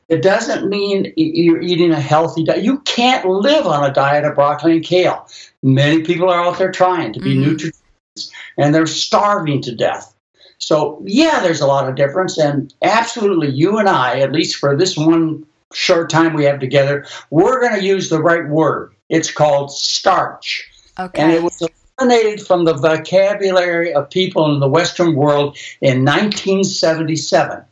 It 0.10 0.24
doesn't 0.24 0.68
mean 0.68 1.14
you're 1.16 1.62
eating 1.62 1.92
a 1.92 2.00
healthy 2.02 2.44
diet. 2.46 2.64
You 2.64 2.80
can't 2.80 3.26
live 3.28 3.68
on 3.68 3.88
a 3.88 3.94
diet 3.94 4.26
of 4.26 4.34
broccoli 4.34 4.78
and 4.78 4.84
kale. 4.84 5.28
Many 5.62 6.02
people 6.02 6.32
are 6.32 6.44
out 6.44 6.58
there 6.58 6.72
trying 6.72 7.14
to 7.14 7.20
be 7.20 7.36
Mhm. 7.36 7.46
nutritious 7.46 8.32
and 8.58 8.74
they're 8.74 8.88
starving 8.88 9.62
to 9.62 9.76
death. 9.76 10.16
So, 10.60 11.02
yeah, 11.06 11.40
there's 11.40 11.62
a 11.62 11.68
lot 11.68 11.88
of 11.88 11.96
difference. 11.96 12.38
And 12.38 12.74
absolutely, 12.82 13.50
you 13.50 13.78
and 13.78 13.88
I, 13.88 14.20
at 14.20 14.32
least 14.32 14.58
for 14.58 14.76
this 14.76 14.98
one 14.98 15.46
short 15.74 16.10
time 16.10 16.34
we 16.34 16.46
have 16.46 16.60
together, 16.60 17.06
we're 17.30 17.62
going 17.62 17.80
to 17.80 17.86
use 17.86 18.10
the 18.10 18.22
right 18.22 18.48
word. 18.48 18.94
It's 19.10 19.32
called 19.32 19.72
starch 19.72 20.70
Okay. 21.00 21.22
and 21.22 21.32
it 21.32 21.44
was 21.44 21.62
eliminated 22.00 22.46
from 22.46 22.66
the 22.66 22.74
vocabulary 22.74 23.94
of 23.94 24.10
people 24.10 24.52
in 24.54 24.60
the 24.60 24.68
Western 24.68 25.16
world 25.16 25.58
in 25.82 26.04
1977. 26.04 27.64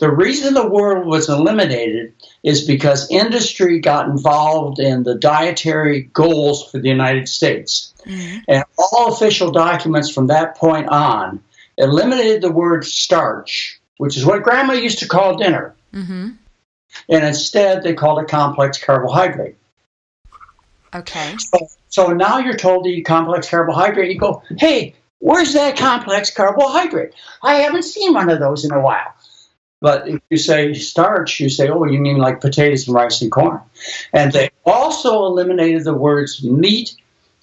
The 0.00 0.10
reason 0.10 0.54
the 0.54 0.68
word 0.68 1.06
was 1.06 1.28
eliminated 1.28 2.12
is 2.42 2.66
because 2.66 3.10
industry 3.10 3.78
got 3.78 4.08
involved 4.08 4.80
in 4.80 5.04
the 5.04 5.14
dietary 5.14 6.02
goals 6.12 6.68
for 6.68 6.78
the 6.78 6.88
United 6.88 7.28
States. 7.28 7.94
Mhm. 8.04 8.42
And 8.48 8.64
all 8.76 9.12
official 9.12 9.52
documents 9.52 10.10
from 10.10 10.26
that 10.26 10.56
point 10.56 10.88
on 10.88 11.40
eliminated 11.78 12.42
the 12.42 12.52
word 12.52 12.84
starch, 12.84 13.80
which 13.98 14.16
is 14.16 14.24
what 14.24 14.42
grandma 14.42 14.74
used 14.74 14.98
to 15.00 15.08
call 15.08 15.36
dinner. 15.36 15.74
Mhm. 15.92 16.36
And 17.08 17.24
instead, 17.24 17.82
they 17.82 17.94
called 17.94 18.22
it 18.22 18.28
complex 18.28 18.82
carbohydrate. 18.82 19.56
okay, 20.94 21.34
So, 21.38 21.68
so 21.88 22.06
now 22.08 22.38
you're 22.38 22.56
told 22.56 22.84
to 22.84 22.90
eat 22.90 23.04
complex 23.04 23.48
carbohydrate. 23.48 24.12
You 24.12 24.18
go, 24.18 24.42
hey, 24.58 24.94
where's 25.20 25.54
that 25.54 25.76
complex 25.76 26.30
carbohydrate? 26.30 27.14
I 27.42 27.54
haven't 27.54 27.84
seen 27.84 28.12
one 28.12 28.28
of 28.28 28.40
those 28.40 28.64
in 28.64 28.72
a 28.72 28.80
while. 28.80 29.14
But 29.80 30.06
if 30.06 30.20
you 30.30 30.36
say 30.36 30.74
starch, 30.74 31.40
you 31.40 31.48
say, 31.48 31.68
oh, 31.68 31.84
you 31.84 31.98
mean 31.98 32.18
like 32.18 32.40
potatoes 32.40 32.86
and 32.86 32.94
rice 32.94 33.20
and 33.20 33.32
corn. 33.32 33.60
And 34.12 34.32
they 34.32 34.50
also 34.64 35.24
eliminated 35.24 35.84
the 35.84 35.94
words 35.94 36.44
meat 36.44 36.94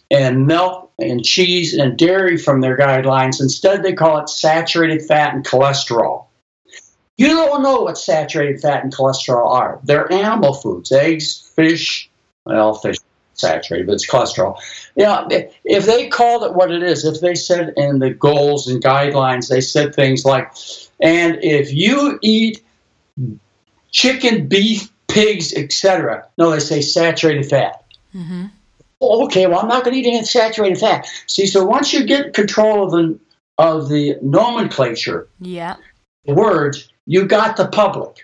and 0.10 0.48
milk 0.48 0.88
and 1.00 1.24
cheese 1.24 1.74
and 1.74 1.98
dairy 1.98 2.38
from 2.38 2.62
their 2.62 2.78
guidelines. 2.78 3.42
Instead, 3.42 3.84
they 3.84 3.94
call 3.94 4.20
it 4.20 4.30
saturated 4.30 5.06
fat 5.06 5.34
and 5.34 5.46
cholesterol. 5.46 6.26
You 7.18 7.28
don't 7.28 7.64
know 7.64 7.82
what 7.82 7.98
saturated 7.98 8.62
fat 8.62 8.84
and 8.84 8.94
cholesterol 8.94 9.52
are. 9.52 9.80
They're 9.84 10.12
animal 10.12 10.54
foods, 10.54 10.92
eggs, 10.92 11.52
fish, 11.56 12.10
well, 12.46 12.74
fish 12.76 12.98
saturated, 13.34 13.88
but 13.88 13.94
it's 13.94 14.10
cholesterol. 14.10 14.58
You 14.96 15.04
know, 15.04 15.28
if 15.30 15.86
they 15.86 16.08
called 16.08 16.44
it 16.44 16.54
what 16.54 16.72
it 16.72 16.84
is, 16.84 17.06
if 17.06 17.22
they 17.22 17.36
said 17.36 17.74
in 17.78 18.00
the 18.00 18.12
goals 18.12 18.68
and 18.68 18.84
guidelines, 18.84 19.50
they 19.50 19.62
said 19.62 19.96
things 19.96 20.26
like, 20.26 20.54
and 21.00 21.40
if 21.42 21.74
you 21.74 22.20
eat 22.22 22.64
chicken, 23.92 24.48
beef, 24.48 24.90
pigs, 25.08 25.54
etc., 25.54 26.28
no, 26.38 26.52
they 26.52 26.60
say 26.60 26.82
saturated 26.82 27.50
fat. 27.50 27.84
hmm 28.12 28.46
Oh, 28.46 28.59
Oh, 29.02 29.26
okay, 29.26 29.48
well, 29.48 29.60
I'm 29.60 29.68
not 29.68 29.84
going 29.84 29.94
to 29.94 30.00
eat 30.00 30.14
any 30.14 30.24
saturated 30.26 30.78
fat. 30.78 31.08
See, 31.28 31.46
so 31.46 31.64
once 31.66 31.94
you 31.94 32.06
get 32.06 32.34
control 32.34 32.84
of 32.84 32.92
the 32.92 33.20
of 33.58 33.90
the 33.90 34.18
nomenclature, 34.22 35.28
yeah, 35.40 35.76
the 36.26 36.34
words, 36.34 36.90
you 37.06 37.26
got 37.26 37.58
the 37.58 37.68
public. 37.68 38.18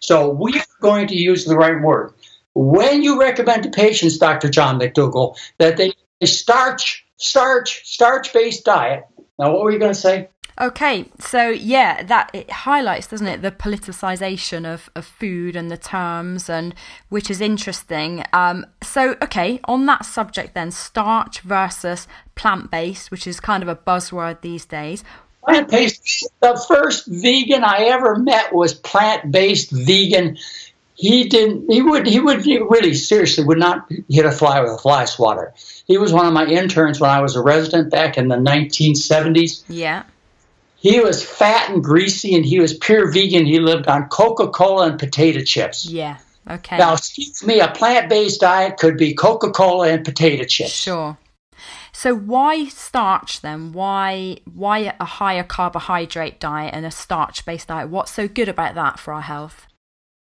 So 0.00 0.30
we 0.30 0.58
are 0.58 0.64
going 0.80 1.08
to 1.08 1.16
use 1.16 1.44
the 1.44 1.56
right 1.56 1.80
word. 1.80 2.14
When 2.54 3.02
you 3.02 3.20
recommend 3.20 3.62
to 3.64 3.70
patients, 3.70 4.18
Dr. 4.18 4.48
John 4.48 4.80
McDougall, 4.80 5.36
that 5.58 5.76
they 5.76 5.92
a 6.20 6.26
starch, 6.26 7.06
starch, 7.16 7.82
starch-based 7.84 8.64
diet. 8.64 9.06
Now, 9.38 9.52
what 9.52 9.62
were 9.62 9.70
you 9.70 9.78
going 9.78 9.94
to 9.94 9.98
say? 9.98 10.28
Okay, 10.60 11.06
so 11.18 11.48
yeah, 11.48 12.02
that 12.02 12.30
it 12.34 12.50
highlights, 12.50 13.06
doesn't 13.06 13.26
it, 13.26 13.40
the 13.40 13.50
politicization 13.50 14.70
of, 14.70 14.90
of 14.94 15.06
food 15.06 15.56
and 15.56 15.70
the 15.70 15.78
terms, 15.78 16.50
and 16.50 16.74
which 17.08 17.30
is 17.30 17.40
interesting. 17.40 18.24
Um, 18.34 18.66
so, 18.82 19.16
okay, 19.22 19.60
on 19.64 19.86
that 19.86 20.04
subject, 20.04 20.52
then, 20.52 20.70
starch 20.70 21.40
versus 21.40 22.06
plant 22.34 22.70
based, 22.70 23.10
which 23.10 23.26
is 23.26 23.40
kind 23.40 23.62
of 23.62 23.70
a 23.70 23.76
buzzword 23.76 24.42
these 24.42 24.66
days. 24.66 25.02
Plant-based. 25.44 26.28
The 26.40 26.62
first 26.68 27.06
vegan 27.06 27.64
I 27.64 27.84
ever 27.84 28.16
met 28.16 28.54
was 28.54 28.74
plant-based 28.74 29.70
vegan. 29.70 30.36
He 30.94 31.28
didn't. 31.28 31.72
He 31.72 31.80
would. 31.80 32.06
He 32.06 32.20
would. 32.20 32.44
He 32.44 32.58
really, 32.58 32.92
seriously, 32.92 33.44
would 33.44 33.58
not 33.58 33.90
hit 34.10 34.26
a 34.26 34.32
fly 34.32 34.60
with 34.60 34.72
a 34.72 34.76
fly 34.78 35.06
swatter. 35.06 35.54
He 35.86 35.96
was 35.96 36.12
one 36.12 36.26
of 36.26 36.34
my 36.34 36.44
interns 36.44 37.00
when 37.00 37.10
I 37.10 37.22
was 37.22 37.36
a 37.36 37.42
resident 37.42 37.90
back 37.90 38.18
in 38.18 38.28
the 38.28 38.36
1970s. 38.36 39.64
Yeah, 39.66 40.02
He 40.80 40.98
was 41.00 41.22
fat 41.24 41.70
and 41.70 41.84
greasy, 41.84 42.34
and 42.34 42.44
he 42.44 42.58
was 42.58 42.72
pure 42.74 43.10
vegan. 43.12 43.44
He 43.46 43.60
lived 43.60 43.86
on 43.86 44.08
Coca-Cola 44.08 44.88
and 44.88 44.98
potato 44.98 45.40
chips. 45.42 45.84
yeah, 45.86 46.18
okay, 46.48 46.78
Now, 46.78 46.94
excuse 46.94 47.44
me, 47.44 47.60
a 47.60 47.68
plant-based 47.68 48.40
diet 48.40 48.78
could 48.78 48.96
be 48.96 49.12
Coca-Cola 49.14 49.88
and 49.90 50.04
potato 50.04 50.44
chips. 50.44 50.70
sure. 50.70 51.18
So, 51.92 52.14
why 52.14 52.66
starch 52.68 53.42
then? 53.42 53.72
Why 53.72 54.38
why 54.50 54.94
a 54.98 55.04
higher 55.04 55.42
carbohydrate 55.42 56.40
diet 56.40 56.72
and 56.72 56.86
a 56.86 56.90
starch 56.90 57.44
based 57.44 57.68
diet? 57.68 57.90
What's 57.90 58.12
so 58.12 58.26
good 58.28 58.48
about 58.48 58.74
that 58.76 58.98
for 58.98 59.12
our 59.12 59.20
health? 59.20 59.66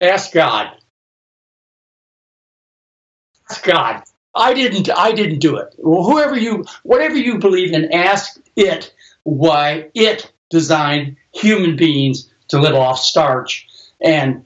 Ask 0.01 0.33
God. 0.33 0.71
Ask 3.49 3.63
God. 3.63 4.03
I 4.35 4.53
didn't. 4.53 4.89
I 4.89 5.11
didn't 5.13 5.39
do 5.39 5.55
it. 5.57 5.73
Well, 5.77 6.03
whoever 6.03 6.37
you, 6.37 6.65
whatever 6.83 7.15
you 7.15 7.37
believe 7.37 7.71
in, 7.71 7.93
ask 7.93 8.39
it 8.57 8.93
why 9.23 9.89
it 9.93 10.31
designed 10.49 11.15
human 11.33 11.75
beings 11.75 12.29
to 12.49 12.59
live 12.59 12.75
off 12.75 12.99
starch 12.99 13.67
and 14.01 14.43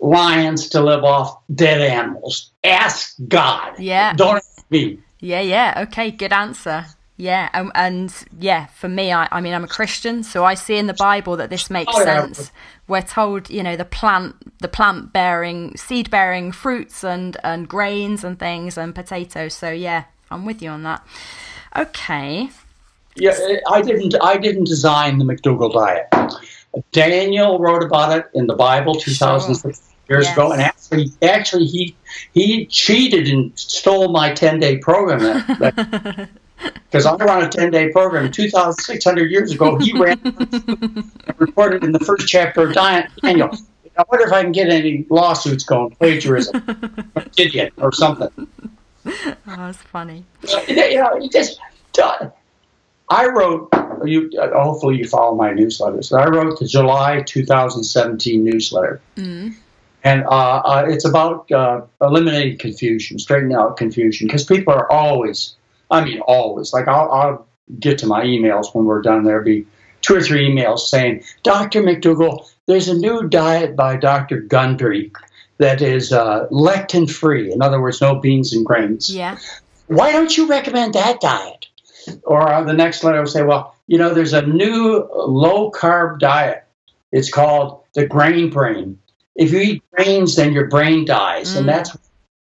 lions 0.00 0.68
to 0.70 0.80
live 0.80 1.04
off 1.04 1.38
dead 1.54 1.80
animals. 1.80 2.50
Ask 2.62 3.16
God. 3.28 3.78
Yeah. 3.78 4.12
Don't 4.14 4.36
ask 4.36 4.64
me. 4.70 4.98
Yeah, 5.20 5.40
yeah. 5.40 5.84
Okay, 5.88 6.10
good 6.10 6.32
answer. 6.32 6.86
Yeah, 7.16 7.48
um, 7.54 7.70
and 7.76 8.12
yeah, 8.40 8.66
for 8.66 8.88
me, 8.88 9.12
I, 9.12 9.28
I 9.30 9.40
mean, 9.40 9.54
I'm 9.54 9.62
a 9.62 9.68
Christian, 9.68 10.24
so 10.24 10.44
I 10.44 10.54
see 10.54 10.76
in 10.76 10.88
the 10.88 10.94
Bible 10.94 11.36
that 11.36 11.48
this 11.48 11.70
makes 11.70 11.92
Oh, 11.94 12.00
yeah. 12.00 12.26
sense. 12.26 12.50
We're 12.88 13.02
told, 13.02 13.48
you 13.50 13.62
know, 13.62 13.76
the 13.76 13.84
plant, 13.84 14.34
the 14.60 14.66
plant 14.66 15.12
bearing, 15.12 15.76
seed 15.76 16.10
bearing 16.10 16.50
fruits 16.50 17.04
and 17.04 17.36
and 17.44 17.68
grains 17.68 18.24
and 18.24 18.36
things 18.36 18.76
and 18.76 18.92
potatoes. 18.92 19.54
So 19.54 19.70
yeah, 19.70 20.04
I'm 20.28 20.44
with 20.44 20.60
you 20.60 20.70
on 20.70 20.82
that. 20.82 21.06
Okay. 21.76 22.50
Yeah, 23.16 23.36
I 23.70 23.80
didn't. 23.82 24.14
I 24.22 24.36
didn't 24.38 24.64
design 24.64 25.18
the 25.18 25.24
McDougall 25.24 25.72
diet. 25.72 26.06
Daniel 26.92 27.58
wrote 27.60 27.82
about 27.84 28.16
it 28.18 28.26
in 28.34 28.46
the 28.48 28.54
Bible, 28.56 28.94
2006. 28.96 29.80
years 30.08 30.24
Yes. 30.26 30.32
ago, 30.34 30.52
and 30.52 30.60
actually, 30.60 31.06
actually, 31.22 31.64
he 31.66 31.96
he 32.32 32.66
cheated 32.66 33.28
and 33.28 33.52
stole 33.58 34.08
my 34.12 34.32
ten 34.34 34.58
day 34.60 34.78
program. 34.78 35.18
Because 36.90 37.06
I 37.06 37.14
ran 37.16 37.44
a 37.44 37.48
ten 37.48 37.70
day 37.70 37.90
program 37.92 38.30
two 38.32 38.50
thousand 38.50 38.82
six 38.82 39.04
hundred 39.04 39.30
years 39.30 39.52
ago. 39.52 39.78
He 39.78 39.92
ran 39.98 40.20
and 40.24 41.12
reported 41.38 41.84
in 41.84 41.92
the 41.92 42.00
first 42.00 42.26
chapter 42.28 42.68
of 42.68 42.74
Daniel. 42.74 43.50
I 43.96 44.02
wonder 44.10 44.26
if 44.26 44.32
I 44.32 44.42
can 44.42 44.50
get 44.50 44.68
any 44.70 45.06
lawsuits 45.08 45.62
going, 45.62 45.90
plagiarism, 45.92 46.64
or 47.14 47.24
idiot, 47.38 47.72
or 47.78 47.92
something. 47.92 48.28
Oh, 49.06 49.34
that's 49.46 49.78
funny. 49.78 50.24
You 50.66 50.96
know, 50.96 51.16
you 51.16 51.30
just. 51.30 51.60
I 53.08 53.26
wrote. 53.28 53.68
You 54.04 54.30
uh, 54.40 54.50
hopefully 54.62 54.96
you 54.98 55.06
follow 55.08 55.34
my 55.34 55.50
newsletters. 55.52 56.12
I 56.16 56.26
wrote 56.28 56.58
the 56.58 56.66
July 56.66 57.22
2017 57.22 58.44
newsletter, 58.44 59.00
Mm. 59.16 59.54
and 60.02 60.24
uh, 60.24 60.28
uh, 60.64 60.86
it's 60.88 61.04
about 61.04 61.50
uh, 61.52 61.82
eliminating 62.00 62.58
confusion, 62.58 63.18
straightening 63.18 63.56
out 63.56 63.76
confusion, 63.76 64.26
because 64.26 64.44
people 64.44 64.74
are 64.74 64.90
always. 64.90 65.56
I 65.90 66.04
mean, 66.04 66.20
always. 66.20 66.72
Like 66.72 66.88
I'll, 66.88 67.10
I'll 67.12 67.46
get 67.78 67.98
to 67.98 68.06
my 68.06 68.24
emails 68.24 68.74
when 68.74 68.84
we're 68.84 69.00
done. 69.02 69.22
There'll 69.24 69.44
be 69.44 69.66
two 70.02 70.16
or 70.16 70.20
three 70.22 70.50
emails 70.50 70.80
saying, 70.80 71.22
"Dr. 71.44 71.82
McDougall, 71.82 72.46
there's 72.66 72.88
a 72.88 72.94
new 72.94 73.28
diet 73.28 73.76
by 73.76 73.96
Dr. 73.96 74.40
Gundry 74.40 75.12
that 75.58 75.80
is 75.82 76.12
uh, 76.12 76.46
lectin 76.50 77.08
free. 77.10 77.52
In 77.52 77.62
other 77.62 77.80
words, 77.80 78.00
no 78.00 78.16
beans 78.16 78.52
and 78.52 78.66
grains." 78.66 79.14
Yeah. 79.14 79.38
why 79.86 80.10
don't 80.12 80.36
you 80.36 80.46
recommend 80.48 80.94
that 80.94 81.20
diet? 81.20 81.66
Or 82.24 82.52
uh, 82.52 82.62
the 82.64 82.72
next 82.72 83.04
letter 83.04 83.20
will 83.20 83.26
say, 83.26 83.42
well, 83.42 83.74
you 83.86 83.98
know, 83.98 84.12
there's 84.14 84.32
a 84.32 84.42
new 84.46 85.08
low 85.14 85.70
carb 85.70 86.18
diet. 86.18 86.64
It's 87.12 87.30
called 87.30 87.80
the 87.94 88.06
grain 88.06 88.50
brain. 88.50 88.98
If 89.36 89.52
you 89.52 89.60
eat 89.60 89.82
grains, 89.92 90.36
then 90.36 90.52
your 90.52 90.68
brain 90.68 91.04
dies, 91.04 91.54
Mm. 91.54 91.58
and 91.60 91.68
that's 91.68 91.96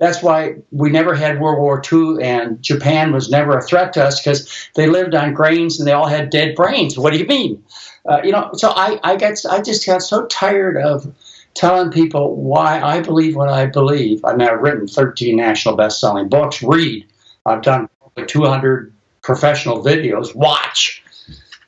that's 0.00 0.22
why 0.22 0.54
we 0.70 0.90
never 0.90 1.12
had 1.12 1.40
World 1.40 1.58
War 1.58 1.82
II, 1.92 2.22
and 2.22 2.62
Japan 2.62 3.12
was 3.12 3.28
never 3.30 3.58
a 3.58 3.62
threat 3.62 3.92
to 3.94 4.04
us 4.04 4.20
because 4.20 4.48
they 4.76 4.87
lived 4.87 5.14
on 5.16 5.34
grains 5.34 5.78
and 5.80 5.88
they 5.88 5.92
all 5.92 6.06
had 6.06 6.30
dead 6.30 6.54
brains. 6.54 6.96
What 6.96 7.12
do 7.12 7.18
you 7.18 7.26
mean? 7.26 7.64
Uh, 8.08 8.20
you 8.22 8.30
know, 8.30 8.50
so 8.54 8.70
I 8.70 9.00
I 9.02 9.16
got 9.16 9.34
I 9.50 9.61
just 9.61 9.84
got 9.87 10.02
so 10.02 10.26
tired 10.26 10.76
of 10.76 11.12
telling 11.54 11.90
people 11.90 12.37
why 12.37 12.80
I 12.80 13.00
believe 13.00 13.34
what 13.34 13.48
I 13.48 13.66
believe. 13.66 14.24
I've 14.24 14.38
written 14.61 14.87
13 14.87 15.34
national 15.37 15.74
best-selling 15.76 16.28
books. 16.28 16.62
Read. 16.62 17.04
I've 17.44 17.62
done 17.62 17.88
200 18.26 18.92
professional 19.28 19.84
videos. 19.84 20.34
Watch. 20.34 21.02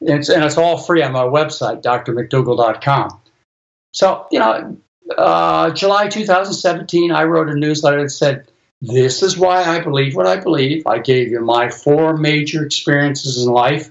It's, 0.01 0.31
and 0.31 0.43
it's 0.43 0.57
all 0.57 0.79
free 0.79 1.03
on 1.03 1.13
my 1.13 1.25
website, 1.25 1.83
drmcdougall.com. 1.83 3.21
So, 3.93 4.27
you 4.33 4.39
know, 4.39 4.79
uh, 5.19 5.71
July 5.73 6.09
2017, 6.09 7.13
I 7.13 7.25
wrote 7.25 7.51
a 7.51 7.55
newsletter 7.55 8.03
that 8.03 8.09
said, 8.09 8.51
This 8.81 9.23
is 9.23 9.37
why 9.37 9.63
I 9.63 9.81
believe 9.81 10.17
what 10.17 10.27
I 10.27 10.39
believe. 10.39 10.87
I 10.87 11.01
gave 11.01 11.29
you 11.29 11.41
my 11.41 11.69
four 11.69 12.17
major 12.17 12.65
experiences 12.65 13.45
in 13.45 13.53
life 13.53 13.91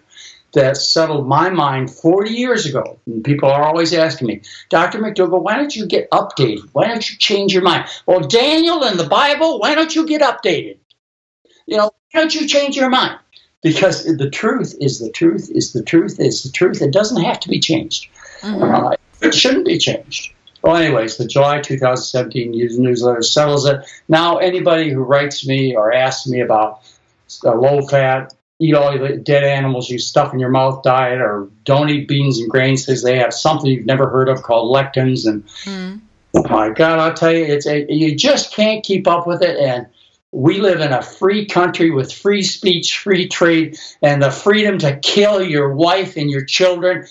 that 0.54 0.78
settled 0.78 1.28
my 1.28 1.52
mind 1.52 1.92
40 1.92 2.32
years 2.32 2.66
ago. 2.66 3.00
And 3.06 3.24
people 3.24 3.50
are 3.50 3.64
always 3.64 3.94
asking 3.94 4.30
me, 4.30 4.42
Dr. 4.70 4.98
McDougall, 4.98 5.44
why 5.44 5.58
don't 5.58 5.76
you 5.76 5.86
get 5.86 6.10
updated? 6.10 6.68
Why 6.72 6.88
don't 6.88 7.08
you 7.08 7.18
change 7.18 7.54
your 7.54 7.62
mind? 7.62 7.86
Well, 8.08 8.22
Daniel 8.22 8.84
and 8.84 9.00
the 9.00 9.08
Bible, 9.08 9.60
why 9.60 9.76
don't 9.76 9.94
you 9.94 10.08
get 10.08 10.24
updated? 10.24 10.78
You 11.68 11.78
know, 11.78 11.92
why 12.12 12.22
don't 12.22 12.34
you 12.34 12.48
change 12.48 12.76
your 12.76 12.90
mind? 12.90 13.20
Because 13.62 14.06
the 14.06 14.30
truth 14.30 14.76
is 14.80 15.00
the 15.00 15.12
truth 15.12 15.50
is 15.54 15.74
the 15.74 15.84
truth 15.84 16.20
is 16.20 16.44
the 16.44 16.50
truth. 16.52 16.82
It 16.82 16.92
doesn't 16.92 17.22
have 17.24 17.40
to 17.42 17.50
be 17.50 17.60
changed. 17.60 18.08
Uh, 18.44 18.96
it 19.22 19.34
shouldn't 19.36 19.66
be 19.66 19.78
changed. 19.78 20.34
Well, 20.62 20.76
anyways, 20.76 21.18
the 21.18 21.28
July 21.28 21.62
2017 21.62 22.52
newsletter 22.52 23.22
settles 23.22 23.66
it. 23.66 23.82
Now, 24.08 24.38
anybody 24.38 24.90
who 24.90 25.02
writes 25.02 25.46
me 25.48 25.76
or 25.76 25.94
asks 25.94 26.28
me 26.28 26.42
about 26.42 26.82
a 27.46 27.52
low 27.52 27.82
fat, 27.88 28.34
eat 28.60 28.76
all 28.76 28.98
the 28.98 29.16
dead 29.18 29.44
animals 29.44 29.90
you 29.90 30.00
stuff 30.00 30.34
in 30.34 30.40
your 30.40 30.50
mouth 30.50 30.84
diet, 30.84 31.22
or 31.22 31.50
don't 31.64 31.90
eat 31.90 32.08
beans 32.10 32.40
and 32.40 32.50
grains 32.50 32.86
because 32.86 33.04
they 33.04 33.18
have 33.18 33.34
something 33.34 33.70
you've 33.72 33.86
never 33.86 34.10
heard 34.10 34.28
of 34.28 34.44
called 34.44 34.74
lectins, 34.76 35.26
and 35.26 35.46
Mm. 35.66 36.02
oh 36.36 36.48
my 36.50 36.70
God, 36.70 37.00
I'll 37.00 37.14
tell 37.14 37.32
you, 37.32 37.46
it's 37.46 37.66
a, 37.66 37.86
you 37.92 38.16
just 38.16 38.54
can't 38.54 38.84
keep 38.84 39.08
up 39.08 39.26
with 39.28 39.42
it. 39.42 39.58
And 39.58 39.88
we 40.32 40.60
live 40.60 40.80
in 40.80 40.94
a 40.94 41.02
free 41.02 41.46
country 41.46 41.90
with 41.92 42.14
free 42.14 42.44
speech, 42.44 43.00
free 43.00 43.28
trade, 43.28 43.80
and 44.02 44.22
the 44.22 44.32
freedom 44.32 44.78
to 44.80 44.98
kill 44.98 45.42
your 45.42 45.74
wife 45.74 46.18
and 46.18 46.30
your 46.30 46.46
children 46.46 47.08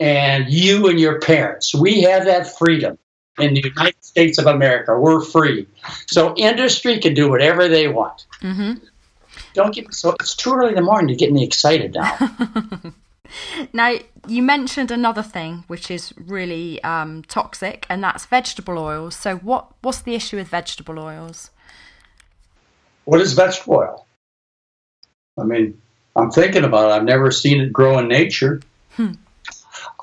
and 0.00 0.48
you 0.48 0.88
and 0.88 0.98
your 0.98 1.20
parents. 1.20 1.74
We 1.74 2.02
have 2.02 2.24
that 2.24 2.58
freedom 2.58 2.98
in 3.38 3.54
the 3.54 3.62
United 3.62 4.04
States 4.04 4.38
of 4.38 4.46
America. 4.46 4.98
We're 4.98 5.24
free. 5.24 5.68
So 6.06 6.34
industry 6.36 6.98
can 6.98 7.14
do 7.14 7.30
whatever 7.30 7.68
they 7.68 7.88
want. 7.88 8.26
Mm-hmm. 8.40 8.84
Don't 9.54 9.74
get 9.74 9.92
so 9.94 10.14
it's 10.20 10.34
too 10.34 10.54
early 10.54 10.70
in 10.70 10.74
the 10.74 10.82
morning 10.82 11.08
to 11.08 11.16
get 11.16 11.32
me 11.32 11.44
excited 11.44 11.94
now. 11.94 12.92
Now, 13.72 13.96
you 14.26 14.42
mentioned 14.42 14.90
another 14.90 15.22
thing 15.22 15.64
which 15.66 15.90
is 15.90 16.14
really 16.16 16.82
um, 16.82 17.22
toxic, 17.24 17.86
and 17.90 18.02
that's 18.02 18.24
vegetable 18.24 18.78
oils. 18.78 19.16
So, 19.16 19.36
what 19.36 19.72
what's 19.82 20.00
the 20.00 20.14
issue 20.14 20.36
with 20.36 20.48
vegetable 20.48 20.98
oils? 20.98 21.50
What 23.08 23.22
is 23.22 23.32
vegetable 23.32 23.76
oil? 23.76 24.06
I 25.40 25.44
mean, 25.44 25.80
I'm 26.14 26.30
thinking 26.30 26.64
about 26.64 26.90
it. 26.90 26.94
I've 26.94 27.04
never 27.04 27.30
seen 27.30 27.58
it 27.58 27.72
grow 27.72 27.98
in 27.98 28.06
nature. 28.06 28.60
Hmm. 28.90 29.12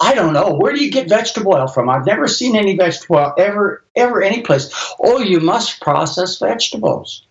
I 0.01 0.15
don't 0.15 0.33
know. 0.33 0.55
Where 0.55 0.73
do 0.73 0.83
you 0.83 0.91
get 0.91 1.07
vegetable 1.07 1.53
oil 1.53 1.67
from? 1.67 1.87
I've 1.87 2.07
never 2.07 2.27
seen 2.27 2.55
any 2.55 2.75
vegetable 2.75 3.17
oil 3.17 3.35
ever, 3.37 3.83
ever, 3.95 4.23
any 4.23 4.41
place. 4.41 4.73
Oh, 4.99 5.19
you 5.19 5.39
must 5.39 5.81
process 5.81 6.39
vegetables. 6.39 7.23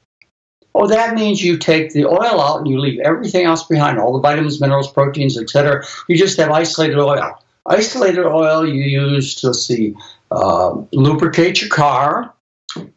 Oh, 0.76 0.86
that 0.86 1.16
means 1.16 1.42
you 1.42 1.58
take 1.58 1.92
the 1.92 2.04
oil 2.04 2.40
out 2.40 2.58
and 2.58 2.68
you 2.68 2.78
leave 2.78 3.00
everything 3.00 3.44
else 3.44 3.64
behind, 3.64 3.98
all 3.98 4.12
the 4.12 4.20
vitamins, 4.20 4.60
minerals, 4.60 4.92
proteins, 4.92 5.36
etc. 5.36 5.84
You 6.08 6.16
just 6.16 6.38
have 6.38 6.50
isolated 6.50 6.98
oil. 6.98 7.36
Isolated 7.66 8.26
oil 8.26 8.64
you 8.64 8.84
use 8.84 9.34
to 9.36 9.52
see, 9.52 9.96
uh, 10.30 10.70
lubricate 10.92 11.62
your 11.62 11.70
car. 11.70 12.32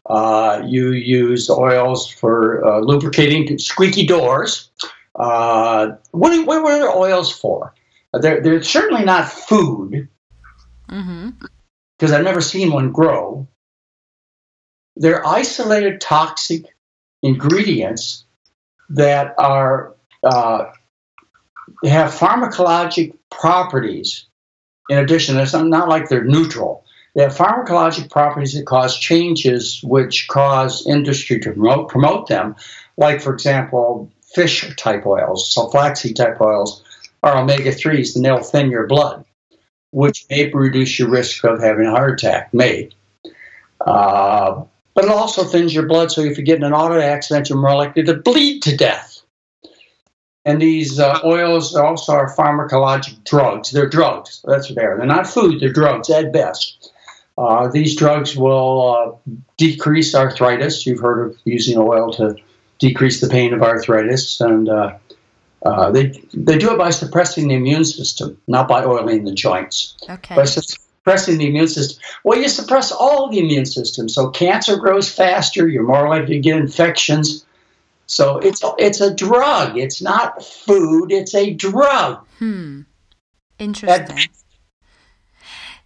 Uh, 0.06 0.62
you 0.66 0.92
use 0.92 1.50
oils 1.50 2.10
for 2.10 2.66
uh, 2.66 2.80
lubricating 2.80 3.58
squeaky 3.58 4.06
doors. 4.06 4.70
Uh, 5.16 5.96
what, 6.12 6.32
are, 6.32 6.46
what 6.46 6.82
are 6.82 6.96
oils 6.96 7.32
for? 7.32 7.74
They're, 8.13 8.42
they're 8.42 8.63
certainly 8.63 9.04
not 9.04 9.30
food 9.30 10.08
hmm 10.90 11.30
because 11.98 12.12
I've 12.12 12.24
never 12.24 12.42
seen 12.42 12.72
one 12.72 12.92
grow. 12.92 13.48
They're 14.96 15.26
isolated 15.26 16.00
toxic 16.00 16.66
ingredients 17.24 18.26
that 18.90 19.34
are 19.38 19.96
uh, 20.24 20.66
have 21.84 22.12
pharmacologic 22.12 23.16
properties. 23.30 24.26
In 24.90 24.98
addition, 25.00 25.38
it's 25.38 25.54
not 25.54 25.90
like 25.90 26.08
they're 26.08 26.24
neutral. 26.24 26.86
Have 27.17 27.36
pharmacologic 27.36 28.12
properties 28.12 28.53
that 28.53 28.65
cause 28.65 28.97
changes 28.97 29.82
which 29.84 30.27
cause 30.27 30.86
industry 30.86 31.39
to 31.39 31.51
promote, 31.51 31.89
promote 31.89 32.27
them. 32.27 32.56
Like, 32.95 33.21
for 33.21 33.34
example, 33.34 34.12
fish 34.21 34.75
type 34.75 35.06
oils, 35.06 35.51
so 35.51 35.67
flaxseed 35.69 36.15
type 36.15 36.39
oils, 36.39 36.84
are 37.23 37.38
omega 37.38 37.71
3s, 37.71 38.15
and 38.15 38.23
they'll 38.23 38.43
thin 38.43 38.69
your 38.69 38.86
blood 38.86 39.25
which 39.91 40.25
may 40.30 40.51
reduce 40.53 40.99
your 40.99 41.10
risk 41.10 41.43
of 41.43 41.62
having 41.62 41.86
a 41.86 41.91
heart 41.91 42.13
attack, 42.21 42.53
may. 42.53 42.89
Uh, 43.82 44.63
but 44.93 45.06
it 45.06 45.10
also 45.10 45.43
thins 45.43 45.73
your 45.73 45.86
blood, 45.86 46.12
so 46.12 46.21
if 46.21 46.38
you 46.38 46.43
get 46.43 46.58
in 46.58 46.63
an 46.63 46.73
auto 46.73 46.99
accident, 46.99 47.49
you're 47.49 47.60
more 47.60 47.75
likely 47.75 48.03
to 48.03 48.15
bleed 48.15 48.62
to 48.63 48.75
death. 48.75 49.21
And 50.45 50.62
these 50.62 50.99
uh, 50.99 51.19
oils 51.23 51.75
also 51.75 52.13
are 52.13 52.36
pharmacologic 52.36 53.23
drugs. 53.25 53.71
They're 53.71 53.89
drugs. 53.89 54.41
That's 54.45 54.69
what 54.69 54.77
they 54.77 54.86
are. 54.86 54.97
They're 54.97 55.06
not 55.06 55.27
food, 55.27 55.60
they're 55.60 55.73
drugs 55.73 56.10
at 56.10 56.32
best. 56.32 56.91
Uh, 57.38 57.67
these 57.67 57.95
drugs 57.95 58.36
will 58.36 59.21
uh, 59.26 59.32
decrease 59.58 60.15
arthritis. 60.15 60.86
You've 60.86 61.00
heard 61.00 61.28
of 61.30 61.38
using 61.45 61.78
oil 61.78 62.12
to 62.13 62.36
decrease 62.80 63.21
the 63.21 63.28
pain 63.28 63.54
of 63.54 63.62
arthritis. 63.62 64.41
And 64.41 64.69
uh, 64.69 64.97
uh, 65.65 65.91
they, 65.91 66.19
they 66.34 66.58
do 66.58 66.71
it 66.71 66.78
by 66.78 66.89
suppressing 66.89 67.47
the 67.47 67.56
immune 67.56 67.86
system, 67.86 68.38
not 68.47 68.67
by 68.67 68.84
oiling 68.84 69.23
the 69.26 69.34
joints 69.34 69.95
Okay. 70.10 70.36
by 70.36 70.45
suppressing 70.45 71.38
the 71.38 71.47
immune 71.47 71.67
system. 71.67 72.02
Well, 72.23 72.39
you 72.39 72.50
suppress 72.50 72.91
all 72.91 73.30
the 73.30 73.39
immune 73.39 73.65
system, 73.65 74.10
so 74.10 74.30
cancer 74.30 74.78
grows 74.78 75.12
faster. 75.12 75.67
You're 75.67 75.84
more 75.84 76.10
likely 76.10 76.36
to 76.36 76.39
get 76.39 76.58
infections. 76.58 77.45
So 78.08 78.38
it's 78.38 78.62
it's 78.78 79.02
a 79.02 79.13
drug. 79.13 79.78
It's 79.78 80.02
not 80.02 80.43
food. 80.43 81.12
It's 81.12 81.36
a 81.36 81.54
drug. 81.54 82.26
Hmm. 82.39 82.82
Interesting. 83.60 84.30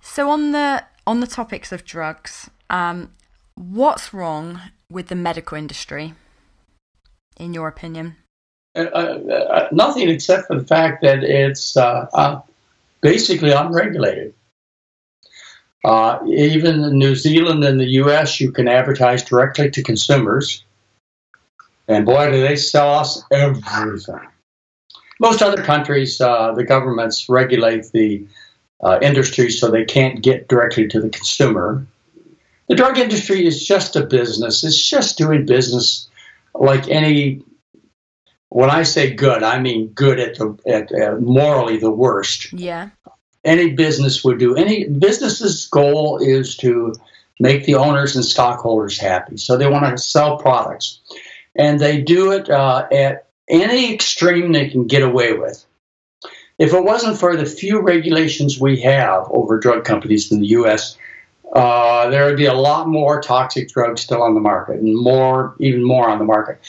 So 0.01 0.29
on 0.29 0.51
the 0.51 0.83
on 1.05 1.19
the 1.19 1.27
topics 1.27 1.71
of 1.71 1.85
drugs, 1.85 2.49
um, 2.69 3.11
what's 3.55 4.13
wrong 4.13 4.61
with 4.89 5.07
the 5.07 5.15
medical 5.15 5.57
industry, 5.57 6.13
in 7.37 7.53
your 7.53 7.67
opinion? 7.67 8.15
Uh, 8.75 8.81
uh, 8.81 9.67
nothing 9.71 10.09
except 10.09 10.47
for 10.47 10.57
the 10.57 10.65
fact 10.65 11.01
that 11.01 11.23
it's 11.23 11.75
uh, 11.75 12.07
uh, 12.13 12.41
basically 13.01 13.51
unregulated. 13.51 14.33
Uh, 15.83 16.19
even 16.27 16.83
in 16.83 16.97
New 16.97 17.15
Zealand 17.15 17.63
and 17.63 17.79
the 17.79 17.89
U.S., 18.03 18.39
you 18.39 18.51
can 18.51 18.67
advertise 18.67 19.23
directly 19.23 19.69
to 19.71 19.81
consumers. 19.81 20.63
And 21.87 22.05
boy, 22.05 22.31
do 22.31 22.39
they 22.39 22.55
sell 22.55 22.93
us 22.93 23.23
everything. 23.31 24.19
Most 25.19 25.41
other 25.41 25.61
countries, 25.61 26.21
uh, 26.21 26.53
the 26.53 26.63
governments 26.63 27.27
regulate 27.27 27.91
the 27.91 28.25
uh, 28.81 28.99
industry 29.01 29.49
so 29.49 29.69
they 29.69 29.85
can't 29.85 30.21
get 30.21 30.47
directly 30.47 30.87
to 30.87 30.99
the 30.99 31.09
consumer. 31.09 31.85
The 32.67 32.75
drug 32.75 32.97
industry 32.97 33.45
is 33.45 33.65
just 33.65 33.95
a 33.95 34.05
business, 34.05 34.63
it's 34.63 34.89
just 34.89 35.17
doing 35.17 35.45
business 35.45 36.09
like 36.53 36.87
any. 36.89 37.43
When 38.49 38.69
I 38.69 38.83
say 38.83 39.13
good, 39.13 39.43
I 39.43 39.59
mean 39.59 39.87
good 39.89 40.19
at 40.19 40.37
the 40.37 40.57
at 40.67 40.91
uh, 40.91 41.15
morally 41.21 41.77
the 41.77 41.91
worst. 41.91 42.51
Yeah 42.51 42.89
any 43.43 43.71
business 43.71 44.23
would 44.23 44.39
do. 44.39 44.55
Any 44.55 44.87
business's 44.87 45.65
goal 45.67 46.19
is 46.21 46.55
to 46.57 46.93
make 47.39 47.65
the 47.65 47.75
owners 47.75 48.15
and 48.15 48.23
stockholders 48.23 48.99
happy. 48.99 49.37
So 49.37 49.57
they 49.57 49.67
want 49.67 49.85
to 49.85 49.97
sell 49.97 50.37
products, 50.37 50.99
and 51.55 51.79
they 51.79 52.01
do 52.01 52.31
it 52.31 52.49
uh, 52.49 52.87
at 52.91 53.27
any 53.49 53.93
extreme 53.93 54.51
they 54.51 54.69
can 54.69 54.87
get 54.87 55.01
away 55.01 55.33
with. 55.33 55.65
If 56.61 56.75
it 56.75 56.83
wasn't 56.83 57.17
for 57.17 57.35
the 57.35 57.47
few 57.47 57.81
regulations 57.81 58.59
we 58.59 58.79
have 58.81 59.25
over 59.31 59.57
drug 59.57 59.83
companies 59.83 60.31
in 60.31 60.41
the 60.41 60.45
U.S., 60.59 60.95
uh, 61.55 62.07
there 62.11 62.23
would 62.27 62.37
be 62.37 62.45
a 62.45 62.53
lot 62.53 62.87
more 62.87 63.19
toxic 63.19 63.69
drugs 63.69 64.01
still 64.01 64.21
on 64.21 64.35
the 64.35 64.39
market, 64.39 64.79
and 64.79 64.95
more, 64.95 65.55
even 65.57 65.83
more 65.83 66.07
on 66.07 66.19
the 66.19 66.23
market. 66.23 66.59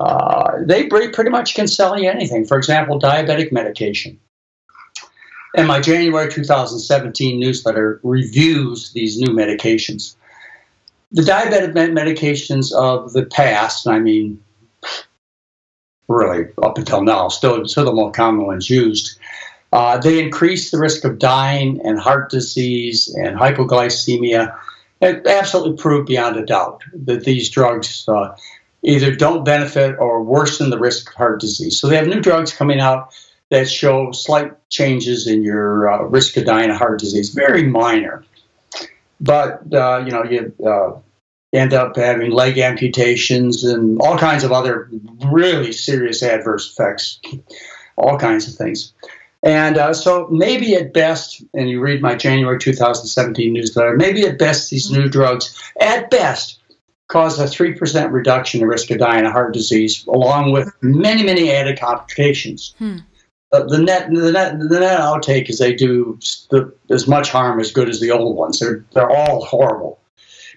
Uh, 0.00 0.58
they 0.62 0.88
pretty 0.88 1.30
much 1.30 1.54
can 1.54 1.68
sell 1.68 1.96
you 1.96 2.10
anything. 2.10 2.46
For 2.46 2.58
example, 2.58 2.98
diabetic 2.98 3.52
medication. 3.52 4.18
And 5.56 5.68
my 5.68 5.78
January 5.78 6.28
2017 6.28 7.38
newsletter 7.38 8.00
reviews 8.02 8.90
these 8.92 9.20
new 9.20 9.32
medications. 9.32 10.16
The 11.12 11.22
diabetic 11.22 11.74
medications 11.74 12.72
of 12.72 13.12
the 13.12 13.24
past, 13.24 13.86
I 13.86 14.00
mean, 14.00 14.42
really 16.08 16.46
up 16.62 16.78
until 16.78 17.02
now, 17.02 17.28
still, 17.28 17.66
still 17.68 17.84
the 17.84 17.92
more 17.92 18.10
common 18.10 18.46
ones 18.46 18.68
used, 18.68 19.18
uh, 19.72 19.98
they 19.98 20.22
increase 20.22 20.70
the 20.70 20.78
risk 20.78 21.04
of 21.04 21.18
dying 21.18 21.80
and 21.84 22.00
heart 22.00 22.30
disease 22.30 23.08
and 23.14 23.36
hypoglycemia. 23.36 24.58
It 25.00 25.26
absolutely 25.26 25.76
proved 25.76 26.08
beyond 26.08 26.36
a 26.36 26.46
doubt 26.46 26.82
that 26.94 27.24
these 27.24 27.50
drugs 27.50 28.08
uh, 28.08 28.34
either 28.82 29.14
don't 29.14 29.44
benefit 29.44 29.96
or 29.98 30.22
worsen 30.22 30.70
the 30.70 30.78
risk 30.78 31.10
of 31.10 31.14
heart 31.14 31.40
disease. 31.40 31.78
So 31.78 31.88
they 31.88 31.96
have 31.96 32.08
new 32.08 32.20
drugs 32.20 32.52
coming 32.52 32.80
out 32.80 33.12
that 33.50 33.68
show 33.68 34.12
slight 34.12 34.52
changes 34.68 35.26
in 35.26 35.42
your 35.42 35.90
uh, 35.90 36.02
risk 36.04 36.36
of 36.36 36.44
dying 36.44 36.70
of 36.70 36.76
heart 36.76 36.98
disease, 36.98 37.30
very 37.30 37.64
minor. 37.64 38.24
But 39.20 39.72
uh, 39.72 40.02
you 40.04 40.10
know, 40.10 40.24
you 40.24 40.52
uh, 40.66 40.98
end 41.52 41.72
up 41.72 41.96
having 41.96 42.30
leg 42.30 42.58
amputations 42.58 43.64
and 43.64 43.98
all 44.00 44.18
kinds 44.18 44.44
of 44.44 44.52
other 44.52 44.90
really 45.30 45.72
serious 45.72 46.22
adverse 46.22 46.70
effects, 46.70 47.20
all 47.96 48.18
kinds 48.18 48.46
of 48.48 48.54
things. 48.54 48.92
And 49.42 49.78
uh, 49.78 49.94
so 49.94 50.26
maybe 50.30 50.74
at 50.74 50.92
best, 50.92 51.42
and 51.54 51.70
you 51.70 51.80
read 51.80 52.02
my 52.02 52.16
January 52.16 52.58
2017 52.58 53.52
newsletter, 53.52 53.96
maybe 53.96 54.26
at 54.26 54.38
best 54.38 54.70
these 54.70 54.90
new 54.90 55.08
drugs, 55.08 55.56
at 55.80 56.10
best, 56.10 56.60
cause 57.06 57.38
a 57.38 57.44
3% 57.44 58.12
reduction 58.12 58.60
in 58.62 58.68
risk 58.68 58.90
of 58.90 58.98
dying 58.98 59.24
of 59.24 59.32
heart 59.32 59.54
disease, 59.54 60.04
along 60.06 60.52
with 60.52 60.70
many, 60.82 61.22
many 61.22 61.50
added 61.50 61.78
complications. 61.78 62.74
Hmm. 62.78 62.98
Uh, 63.50 63.64
the 63.64 63.78
net 63.78 64.10
the 64.12 64.30
net 64.30 64.58
the 64.58 64.78
net 64.78 65.00
outtake 65.00 65.48
is 65.48 65.58
they 65.58 65.72
do 65.72 66.18
the, 66.50 66.70
as 66.90 67.08
much 67.08 67.30
harm 67.30 67.58
as 67.60 67.72
good 67.72 67.88
as 67.88 67.98
the 67.98 68.10
old 68.10 68.36
ones. 68.36 68.58
They're 68.58 68.84
they're 68.92 69.10
all 69.10 69.42
horrible, 69.42 69.97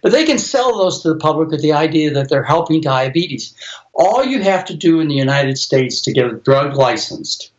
but 0.01 0.11
they 0.11 0.25
can 0.25 0.37
sell 0.37 0.77
those 0.77 1.01
to 1.01 1.09
the 1.09 1.19
public 1.19 1.49
with 1.49 1.61
the 1.61 1.73
idea 1.73 2.11
that 2.11 2.29
they're 2.29 2.43
helping 2.43 2.81
diabetes. 2.81 3.53
All 3.93 4.23
you 4.23 4.41
have 4.41 4.65
to 4.65 4.75
do 4.75 4.99
in 4.99 5.07
the 5.07 5.15
United 5.15 5.57
States 5.57 6.01
to 6.01 6.13
get 6.13 6.25
a 6.25 6.37
drug 6.37 6.75
licensed 6.75 7.51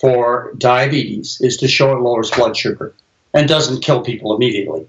for 0.00 0.52
diabetes 0.58 1.40
is 1.40 1.56
to 1.58 1.68
show 1.68 1.92
it 1.92 2.00
lowers 2.00 2.30
blood 2.30 2.56
sugar 2.56 2.94
and 3.32 3.48
doesn't 3.48 3.82
kill 3.82 4.02
people 4.02 4.34
immediately. 4.34 4.86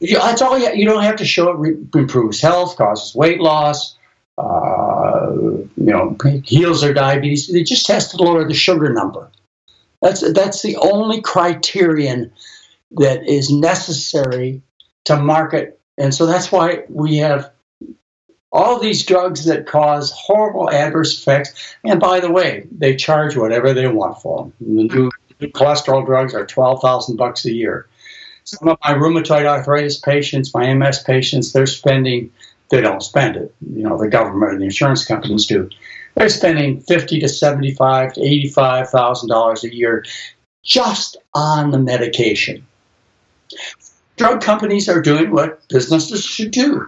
That's 0.00 0.42
all 0.42 0.58
you, 0.58 0.72
you 0.74 0.84
don't 0.84 1.02
have 1.02 1.16
to 1.16 1.24
show 1.24 1.50
it 1.50 1.56
re- 1.56 1.86
improves 1.94 2.40
health, 2.40 2.76
causes 2.76 3.14
weight 3.14 3.40
loss, 3.40 3.96
uh, 4.36 5.32
you 5.32 5.68
know, 5.76 6.16
heals 6.44 6.82
their 6.82 6.92
diabetes. 6.92 7.48
It 7.48 7.66
just 7.66 7.88
has 7.88 8.08
to 8.08 8.18
lower 8.18 8.46
the 8.46 8.54
sugar 8.54 8.92
number. 8.92 9.30
That's 10.02 10.20
that's 10.32 10.60
the 10.60 10.76
only 10.76 11.22
criterion 11.22 12.30
that 12.92 13.26
is 13.26 13.50
necessary 13.50 14.62
to 15.06 15.16
market, 15.20 15.80
and 15.98 16.14
so 16.14 16.26
that's 16.26 16.52
why 16.52 16.84
we 16.88 17.16
have 17.16 17.50
all 18.52 18.78
these 18.78 19.04
drugs 19.04 19.44
that 19.44 19.66
cause 19.66 20.12
horrible 20.12 20.70
adverse 20.70 21.18
effects. 21.18 21.76
And 21.84 21.98
by 22.00 22.20
the 22.20 22.30
way, 22.30 22.66
they 22.70 22.96
charge 22.96 23.36
whatever 23.36 23.74
they 23.74 23.86
want 23.88 24.20
for 24.20 24.44
them. 24.44 24.52
The 24.60 24.94
new, 24.94 25.10
cholesterol 25.48 26.06
drugs 26.06 26.34
are 26.34 26.46
twelve 26.46 26.80
thousand 26.80 27.16
bucks 27.16 27.44
a 27.44 27.52
year. 27.52 27.88
Some 28.44 28.68
of 28.68 28.78
my 28.84 28.94
rheumatoid 28.94 29.44
arthritis 29.44 29.98
patients, 29.98 30.54
my 30.54 30.72
MS 30.72 31.02
patients, 31.02 31.52
they're 31.52 31.66
spending 31.66 32.30
they 32.68 32.80
don't 32.80 33.02
spend 33.02 33.36
it. 33.36 33.54
You 33.74 33.82
know, 33.84 33.98
the 33.98 34.08
government 34.08 34.52
and 34.52 34.60
the 34.60 34.66
insurance 34.66 35.04
companies 35.04 35.46
do. 35.46 35.70
They're 36.14 36.28
spending 36.28 36.80
fifty 36.80 37.20
to 37.20 37.28
seventy-five 37.28 38.14
to 38.14 38.22
eighty-five 38.22 38.90
thousand 38.90 39.28
dollars 39.28 39.64
a 39.64 39.74
year 39.74 40.04
just 40.64 41.16
on 41.34 41.70
the 41.70 41.78
medication. 41.78 42.66
Drug 44.16 44.40
companies 44.40 44.88
are 44.88 45.02
doing 45.02 45.30
what 45.30 45.68
businesses 45.68 46.24
should 46.24 46.50
do. 46.50 46.86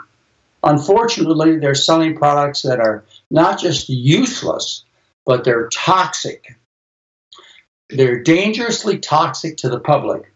Unfortunately, 0.63 1.59
they're 1.59 1.75
selling 1.75 2.17
products 2.17 2.63
that 2.63 2.81
are 2.81 3.05
not 3.31 3.61
just 3.61 3.89
useless, 3.89 4.85
but 5.25 5.45
they're 5.45 5.69
toxic. 5.69 6.57
They're 7.91 8.23
dangerously 8.23 8.99
toxic 8.99 9.57
to 9.59 9.69
the 9.69 9.81
public. 9.81 10.33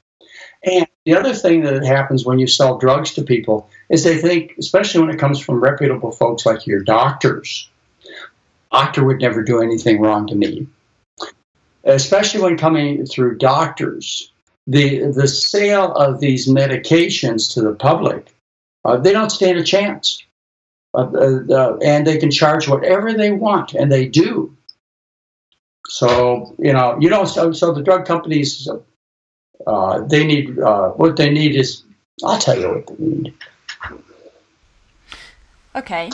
And 0.64 0.86
the 1.04 1.16
other 1.16 1.34
thing 1.34 1.62
that 1.62 1.84
happens 1.84 2.24
when 2.24 2.38
you 2.38 2.46
sell 2.46 2.78
drugs 2.78 3.14
to 3.14 3.22
people 3.22 3.68
is 3.88 4.04
they 4.04 4.18
think, 4.18 4.54
especially 4.58 5.00
when 5.00 5.10
it 5.10 5.18
comes 5.18 5.40
from 5.40 5.60
reputable 5.60 6.12
folks 6.12 6.46
like 6.46 6.66
your 6.66 6.80
doctors, 6.80 7.68
doctor 8.70 9.04
would 9.04 9.20
never 9.20 9.42
do 9.42 9.60
anything 9.60 10.00
wrong 10.00 10.26
to 10.28 10.34
me. 10.34 10.66
Especially 11.84 12.40
when 12.40 12.56
coming 12.56 13.04
through 13.06 13.38
doctors, 13.38 14.31
the 14.66 15.06
the 15.12 15.28
sale 15.28 15.92
of 15.92 16.20
these 16.20 16.48
medications 16.48 17.52
to 17.54 17.62
the 17.62 17.74
public, 17.74 18.32
uh, 18.84 18.96
they 18.96 19.12
don't 19.12 19.30
stand 19.30 19.58
a 19.58 19.64
chance, 19.64 20.22
uh, 20.94 21.08
uh, 21.50 21.76
and 21.82 22.06
they 22.06 22.18
can 22.18 22.30
charge 22.30 22.68
whatever 22.68 23.12
they 23.12 23.32
want, 23.32 23.74
and 23.74 23.90
they 23.90 24.06
do. 24.06 24.56
So 25.88 26.54
you 26.58 26.72
know, 26.72 26.96
you 27.00 27.10
know, 27.10 27.24
so, 27.24 27.52
so 27.52 27.72
the 27.72 27.82
drug 27.82 28.06
companies 28.06 28.68
uh, 29.66 30.00
they 30.02 30.24
need 30.24 30.58
uh, 30.58 30.90
what 30.90 31.16
they 31.16 31.30
need 31.30 31.54
is 31.54 31.82
I'll 32.24 32.38
tell 32.38 32.58
you 32.58 32.68
what 32.68 32.86
they 32.86 33.04
need. 33.04 33.34
Okay. 35.74 36.10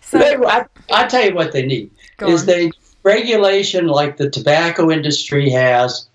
So 0.00 0.18
they, 0.18 0.36
I, 0.36 0.66
will 0.90 1.08
tell 1.08 1.24
you 1.24 1.34
what 1.34 1.52
they 1.52 1.64
need 1.64 1.90
is 2.20 2.42
on. 2.42 2.46
they 2.46 2.70
regulation 3.02 3.86
like 3.86 4.16
the 4.16 4.30
tobacco 4.30 4.90
industry 4.90 5.50
has, 5.50 6.07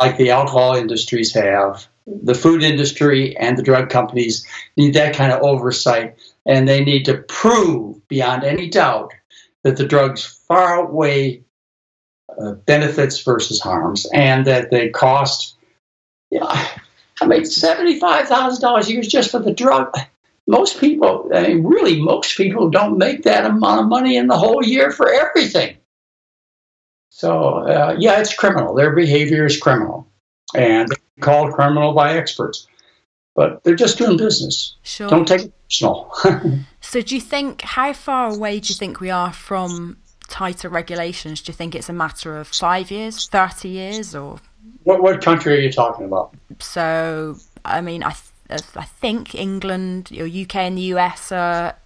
like 0.00 0.16
the 0.16 0.30
alcohol 0.30 0.74
industries 0.74 1.32
have. 1.34 1.86
The 2.06 2.34
food 2.34 2.62
industry 2.62 3.36
and 3.36 3.56
the 3.56 3.62
drug 3.62 3.88
companies 3.88 4.46
need 4.76 4.94
that 4.94 5.14
kind 5.14 5.32
of 5.32 5.42
oversight, 5.42 6.16
and 6.46 6.68
they 6.68 6.84
need 6.84 7.04
to 7.04 7.18
prove 7.28 8.06
beyond 8.08 8.42
any 8.42 8.68
doubt 8.68 9.12
that 9.62 9.76
the 9.76 9.86
drugs 9.86 10.24
far 10.24 10.80
outweigh 10.80 11.42
uh, 12.40 12.52
benefits 12.52 13.22
versus 13.22 13.60
harms, 13.60 14.06
and 14.12 14.46
that 14.46 14.70
they 14.70 14.88
cost 14.88 15.56
yeah, 16.32 16.66
I 17.20 17.26
mean, 17.26 17.44
seventy-five 17.44 18.26
thousand 18.26 18.62
dollars 18.62 18.88
a 18.88 18.92
year 18.92 19.02
just 19.02 19.30
for 19.30 19.38
the 19.38 19.52
drug. 19.52 19.94
Most 20.46 20.80
people, 20.80 21.30
I 21.32 21.42
mean, 21.42 21.62
really, 21.62 22.00
most 22.00 22.38
people 22.38 22.70
don't 22.70 22.96
make 22.96 23.22
that 23.24 23.44
amount 23.44 23.82
of 23.82 23.86
money 23.86 24.16
in 24.16 24.28
the 24.28 24.38
whole 24.38 24.64
year 24.64 24.90
for 24.90 25.12
everything. 25.12 25.76
So, 27.22 27.58
uh, 27.68 27.94
yeah, 28.00 28.18
it's 28.18 28.34
criminal. 28.34 28.74
Their 28.74 28.90
behavior 28.96 29.46
is 29.46 29.56
criminal, 29.56 30.08
and 30.56 30.88
called 31.20 31.52
criminal 31.52 31.92
by 31.92 32.16
experts. 32.16 32.66
But 33.36 33.62
they're 33.62 33.76
just 33.76 33.96
doing 33.96 34.16
business. 34.16 34.74
Sure. 34.82 35.08
Don't 35.08 35.28
take 35.28 35.42
it 35.42 35.52
personal. 35.68 36.12
so, 36.80 37.00
do 37.00 37.14
you 37.14 37.20
think 37.20 37.60
how 37.62 37.92
far 37.92 38.34
away 38.34 38.58
do 38.58 38.70
you 38.70 38.74
think 38.74 38.98
we 38.98 39.08
are 39.08 39.32
from 39.32 39.98
tighter 40.26 40.68
regulations? 40.68 41.42
Do 41.42 41.50
you 41.50 41.54
think 41.54 41.76
it's 41.76 41.88
a 41.88 41.92
matter 41.92 42.36
of 42.36 42.48
five 42.48 42.90
years, 42.90 43.28
thirty 43.28 43.68
years, 43.68 44.16
or 44.16 44.40
what 44.82 45.00
what 45.00 45.22
country 45.22 45.56
are 45.56 45.60
you 45.60 45.70
talking 45.70 46.06
about? 46.06 46.34
So, 46.58 47.36
I 47.64 47.82
mean, 47.82 48.02
I 48.02 48.16
th- 48.50 48.62
I 48.74 48.84
think 48.84 49.36
England, 49.36 50.10
or 50.18 50.26
UK, 50.26 50.56
and 50.56 50.76
the 50.76 50.88
US 50.96 51.30
are 51.30 51.76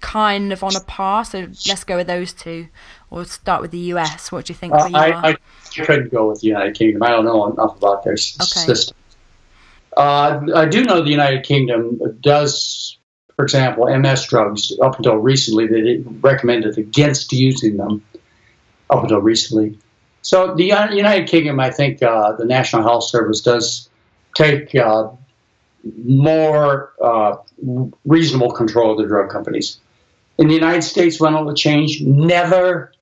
kind 0.00 0.52
of 0.52 0.62
on 0.62 0.76
a 0.76 0.80
par. 0.80 1.24
So 1.24 1.48
let's 1.68 1.84
go 1.84 1.96
with 1.96 2.06
those 2.06 2.32
two, 2.32 2.68
or 3.10 3.24
start 3.24 3.62
with 3.62 3.70
the 3.70 3.78
US. 3.94 4.32
What 4.32 4.46
do 4.46 4.52
you 4.52 4.56
think? 4.56 4.74
Uh, 4.74 4.90
I, 4.94 5.30
I 5.30 5.36
couldn't 5.84 6.10
go 6.10 6.28
with 6.28 6.40
the 6.40 6.48
United 6.48 6.76
Kingdom. 6.76 7.02
I 7.02 7.10
don't 7.10 7.24
know 7.24 7.50
enough 7.50 7.76
about 7.76 8.04
their 8.04 8.14
okay. 8.14 8.16
system. 8.18 8.96
Uh, 9.96 10.40
I 10.54 10.66
do 10.66 10.84
know 10.84 11.02
the 11.02 11.10
United 11.10 11.44
Kingdom 11.44 11.98
does, 12.20 12.98
for 13.34 13.44
example, 13.44 13.86
MS 13.98 14.26
drugs. 14.26 14.72
Up 14.82 14.96
until 14.96 15.16
recently, 15.16 15.66
they 15.66 15.98
recommended 16.20 16.76
against 16.76 17.32
using 17.32 17.76
them. 17.76 18.04
Up 18.88 19.02
until 19.02 19.20
recently, 19.20 19.76
so 20.26 20.56
the 20.56 20.64
United 20.64 21.28
Kingdom, 21.28 21.60
I 21.60 21.70
think, 21.70 22.02
uh, 22.02 22.32
the 22.32 22.44
National 22.44 22.82
Health 22.82 23.04
Service 23.04 23.40
does 23.40 23.88
take 24.34 24.74
uh, 24.74 25.08
more 26.04 26.92
uh, 27.02 27.36
reasonable 28.04 28.52
control 28.52 28.92
of 28.92 28.98
the 28.98 29.06
drug 29.06 29.30
companies. 29.30 29.78
In 30.38 30.48
the 30.48 30.54
United 30.54 30.82
States, 30.82 31.20
when 31.20 31.34
will 31.34 31.50
it 31.50 31.56
change? 31.56 32.02
Never 32.02 32.92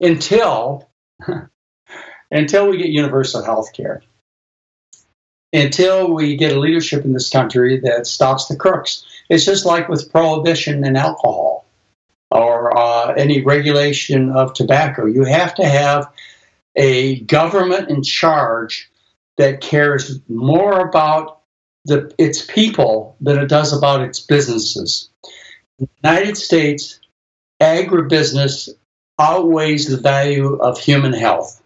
until 0.00 0.88
until 2.30 2.68
we 2.68 2.78
get 2.78 2.88
universal 2.88 3.42
health 3.42 3.72
care. 3.72 4.02
Until 5.52 6.12
we 6.12 6.36
get 6.36 6.56
a 6.56 6.60
leadership 6.60 7.04
in 7.04 7.12
this 7.12 7.28
country 7.28 7.80
that 7.80 8.06
stops 8.06 8.46
the 8.46 8.56
crooks. 8.56 9.04
It's 9.28 9.44
just 9.44 9.66
like 9.66 9.88
with 9.88 10.12
prohibition 10.12 10.84
and 10.84 10.96
alcohol 10.96 11.64
or 12.30 12.76
uh, 12.76 13.12
any 13.14 13.42
regulation 13.42 14.30
of 14.30 14.54
tobacco. 14.54 15.06
You 15.06 15.24
have 15.24 15.54
to 15.56 15.66
have 15.66 16.12
a 16.76 17.20
government 17.20 17.90
in 17.90 18.04
charge 18.04 18.88
that 19.36 19.60
cares 19.60 20.20
more 20.28 20.86
about 20.86 21.39
the, 21.84 22.12
its 22.18 22.44
people 22.44 23.16
than 23.20 23.38
it 23.38 23.48
does 23.48 23.76
about 23.76 24.02
its 24.02 24.20
businesses. 24.20 25.08
In 25.78 25.88
the 26.02 26.08
United 26.08 26.36
States, 26.36 27.00
agribusiness 27.60 28.68
outweighs 29.18 29.88
the 29.88 29.96
value 29.96 30.56
of 30.56 30.78
human 30.78 31.12
health. 31.12 31.60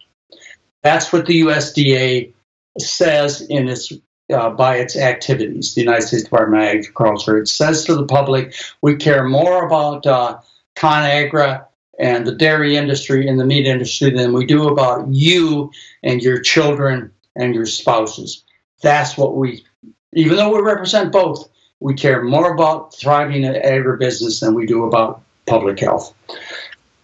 That's 0.82 1.12
what 1.12 1.26
the 1.26 1.42
USDA 1.42 2.32
says 2.78 3.40
in 3.40 3.68
its 3.68 3.92
uh, 4.32 4.50
by 4.50 4.76
its 4.76 4.96
activities, 4.96 5.74
the 5.74 5.82
United 5.82 6.06
States 6.06 6.24
Department 6.24 6.62
of 6.62 6.68
Agriculture. 6.68 7.38
It 7.38 7.48
says 7.48 7.84
to 7.84 7.94
the 7.94 8.06
public, 8.06 8.54
we 8.80 8.96
care 8.96 9.24
more 9.24 9.66
about 9.66 10.06
uh, 10.06 10.38
ConAgra 10.76 11.66
and 11.98 12.26
the 12.26 12.34
dairy 12.34 12.76
industry 12.76 13.28
and 13.28 13.38
the 13.38 13.44
meat 13.44 13.66
industry 13.66 14.10
than 14.10 14.32
we 14.32 14.46
do 14.46 14.66
about 14.68 15.06
you 15.08 15.70
and 16.02 16.22
your 16.22 16.40
children 16.40 17.12
and 17.36 17.54
your 17.54 17.66
spouses. 17.66 18.42
That's 18.82 19.16
what 19.16 19.36
we, 19.36 19.64
even 20.14 20.36
though 20.36 20.54
we 20.54 20.60
represent 20.60 21.12
both, 21.12 21.48
we 21.80 21.94
care 21.94 22.22
more 22.22 22.52
about 22.54 22.94
thriving 22.94 23.44
in 23.44 23.54
agribusiness 23.54 24.40
than 24.40 24.54
we 24.54 24.66
do 24.66 24.84
about 24.84 25.22
public 25.46 25.78
health. 25.80 26.14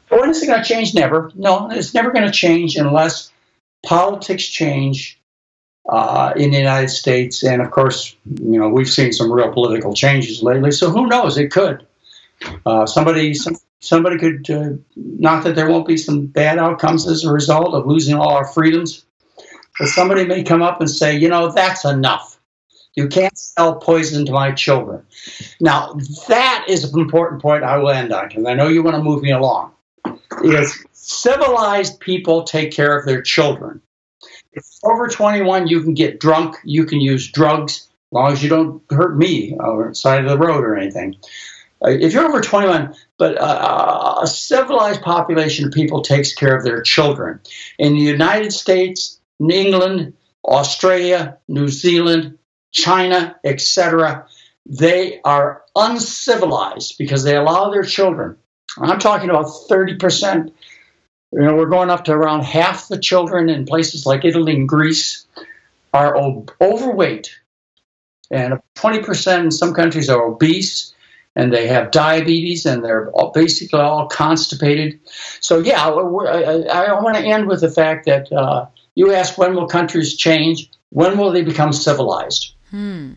When 0.08 0.30
is 0.30 0.42
it 0.42 0.46
going 0.46 0.62
to 0.62 0.68
change? 0.68 0.94
Never. 0.94 1.30
No, 1.34 1.70
it's 1.70 1.94
never 1.94 2.10
going 2.10 2.26
to 2.26 2.32
change 2.32 2.76
unless 2.76 3.30
politics 3.84 4.46
change 4.46 5.20
uh, 5.88 6.32
in 6.36 6.50
the 6.50 6.58
United 6.58 6.88
States. 6.88 7.42
And 7.42 7.62
of 7.62 7.70
course, 7.70 8.16
you 8.24 8.58
know, 8.58 8.68
we've 8.68 8.90
seen 8.90 9.12
some 9.12 9.30
real 9.30 9.52
political 9.52 9.94
changes 9.94 10.42
lately. 10.42 10.70
So 10.70 10.90
who 10.90 11.06
knows? 11.06 11.38
It 11.38 11.50
could. 11.50 11.86
Uh, 12.64 12.86
somebody, 12.86 13.34
some, 13.34 13.56
somebody 13.80 14.18
could. 14.18 14.50
Uh, 14.50 14.70
not 14.96 15.44
that 15.44 15.54
there 15.54 15.68
won't 15.68 15.86
be 15.86 15.96
some 15.96 16.26
bad 16.26 16.58
outcomes 16.58 17.06
as 17.06 17.24
a 17.24 17.32
result 17.32 17.74
of 17.74 17.86
losing 17.86 18.16
all 18.16 18.30
our 18.30 18.46
freedoms, 18.46 19.04
but 19.78 19.88
somebody 19.88 20.26
may 20.26 20.42
come 20.42 20.62
up 20.62 20.80
and 20.80 20.90
say, 20.90 21.16
you 21.16 21.28
know, 21.28 21.52
that's 21.52 21.84
enough. 21.84 22.29
You 22.94 23.08
can't 23.08 23.36
sell 23.36 23.76
poison 23.76 24.26
to 24.26 24.32
my 24.32 24.52
children. 24.52 25.04
Now, 25.60 25.94
that 26.28 26.64
is 26.68 26.84
an 26.84 26.98
important 26.98 27.40
point 27.40 27.64
I 27.64 27.78
will 27.78 27.90
end 27.90 28.12
on 28.12 28.28
because 28.28 28.44
I 28.44 28.54
know 28.54 28.68
you 28.68 28.82
want 28.82 28.96
to 28.96 29.02
move 29.02 29.22
me 29.22 29.30
along. 29.30 29.72
Is 30.42 30.84
civilized 30.92 32.00
people 32.00 32.44
take 32.44 32.72
care 32.72 32.98
of 32.98 33.06
their 33.06 33.22
children. 33.22 33.80
If 34.52 34.64
over 34.82 35.08
21, 35.08 35.68
you 35.68 35.82
can 35.82 35.94
get 35.94 36.20
drunk, 36.20 36.56
you 36.64 36.84
can 36.84 37.00
use 37.00 37.30
drugs, 37.30 37.88
as 38.10 38.12
long 38.12 38.32
as 38.32 38.42
you 38.42 38.48
don't 38.48 38.82
hurt 38.90 39.16
me 39.16 39.56
or 39.58 39.94
side 39.94 40.24
of 40.24 40.30
the 40.30 40.38
road 40.38 40.64
or 40.64 40.76
anything. 40.76 41.16
Uh, 41.82 41.90
if 41.90 42.12
you're 42.12 42.26
over 42.26 42.40
21, 42.40 42.94
but 43.16 43.40
uh, 43.40 44.18
a 44.22 44.26
civilized 44.26 45.02
population 45.02 45.66
of 45.66 45.72
people 45.72 46.02
takes 46.02 46.34
care 46.34 46.56
of 46.56 46.64
their 46.64 46.82
children. 46.82 47.40
In 47.78 47.94
the 47.94 48.00
United 48.00 48.52
States, 48.52 49.20
in 49.38 49.50
England, 49.50 50.12
Australia, 50.44 51.38
New 51.48 51.68
Zealand, 51.68 52.38
China, 52.72 53.36
etc., 53.44 54.26
they 54.66 55.20
are 55.24 55.62
uncivilized 55.74 56.96
because 56.98 57.24
they 57.24 57.36
allow 57.36 57.70
their 57.70 57.82
children. 57.82 58.36
I'm 58.78 58.98
talking 58.98 59.30
about 59.30 59.46
30%. 59.46 60.52
You 61.32 61.40
know, 61.40 61.54
we're 61.54 61.66
going 61.66 61.90
up 61.90 62.04
to 62.04 62.12
around 62.12 62.44
half 62.44 62.88
the 62.88 62.98
children 62.98 63.48
in 63.48 63.64
places 63.64 64.06
like 64.06 64.24
Italy 64.24 64.54
and 64.54 64.68
Greece 64.68 65.26
are 65.92 66.16
overweight, 66.60 67.30
and 68.30 68.60
20% 68.76 69.44
in 69.44 69.50
some 69.50 69.74
countries 69.74 70.08
are 70.08 70.22
obese 70.22 70.94
and 71.36 71.52
they 71.52 71.68
have 71.68 71.90
diabetes 71.90 72.66
and 72.66 72.84
they're 72.84 73.10
basically 73.34 73.80
all 73.80 74.08
constipated. 74.08 75.00
So, 75.40 75.58
yeah, 75.58 75.82
I, 75.82 75.90
I 75.90 77.00
want 77.00 77.16
to 77.16 77.24
end 77.24 77.46
with 77.46 77.60
the 77.60 77.70
fact 77.70 78.06
that 78.06 78.30
uh, 78.32 78.66
you 78.94 79.12
ask 79.12 79.38
when 79.38 79.54
will 79.54 79.68
countries 79.68 80.16
change? 80.16 80.70
When 80.90 81.16
will 81.18 81.30
they 81.30 81.42
become 81.42 81.72
civilized? 81.72 82.54
Hmm. 82.70 83.12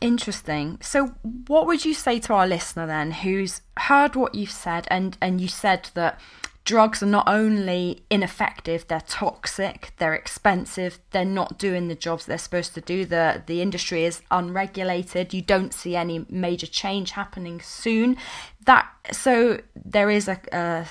Interesting. 0.00 0.78
So, 0.80 1.14
what 1.46 1.66
would 1.66 1.84
you 1.84 1.94
say 1.94 2.18
to 2.20 2.34
our 2.34 2.46
listener 2.46 2.86
then 2.86 3.12
who's 3.12 3.60
heard 3.76 4.16
what 4.16 4.34
you've 4.34 4.50
said 4.50 4.88
and, 4.90 5.16
and 5.20 5.40
you 5.40 5.46
said 5.46 5.90
that 5.94 6.18
drugs 6.64 7.02
are 7.02 7.06
not 7.06 7.28
only 7.28 8.02
ineffective, 8.10 8.86
they're 8.88 9.02
toxic, 9.06 9.92
they're 9.98 10.14
expensive, 10.14 10.98
they're 11.10 11.24
not 11.24 11.58
doing 11.58 11.88
the 11.88 11.94
jobs 11.94 12.26
they're 12.26 12.38
supposed 12.38 12.74
to 12.74 12.80
do. 12.80 13.04
The 13.04 13.42
the 13.46 13.60
industry 13.60 14.04
is 14.04 14.22
unregulated. 14.30 15.34
You 15.34 15.42
don't 15.42 15.72
see 15.72 15.96
any 15.96 16.24
major 16.28 16.66
change 16.66 17.12
happening 17.12 17.60
soon. 17.60 18.16
That 18.64 18.88
so 19.10 19.60
there 19.74 20.10
is 20.10 20.28
a, 20.28 20.40
a 20.52 20.86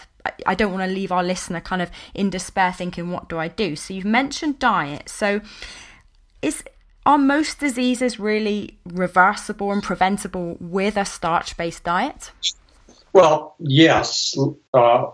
I 0.46 0.56
don't 0.56 0.72
want 0.72 0.88
to 0.88 0.94
leave 0.94 1.12
our 1.12 1.24
listener 1.24 1.62
kind 1.62 1.82
of 1.82 1.90
in 2.14 2.30
despair 2.30 2.72
thinking 2.72 3.12
what 3.12 3.30
do 3.30 3.38
I 3.40 3.48
do. 3.48 3.76
So 3.76 3.94
you've 3.94 4.06
mentioned 4.06 4.60
diet. 4.60 5.10
So 5.10 5.42
is 6.42 6.64
are 7.06 7.18
most 7.18 7.60
diseases 7.60 8.20
really 8.20 8.78
reversible 8.86 9.72
and 9.72 9.82
preventable 9.82 10.58
with 10.60 10.98
a 10.98 11.06
starch-based 11.06 11.84
diet? 11.84 12.32
Well, 13.14 13.56
yes. 13.60 14.38
Uh, 14.74 15.08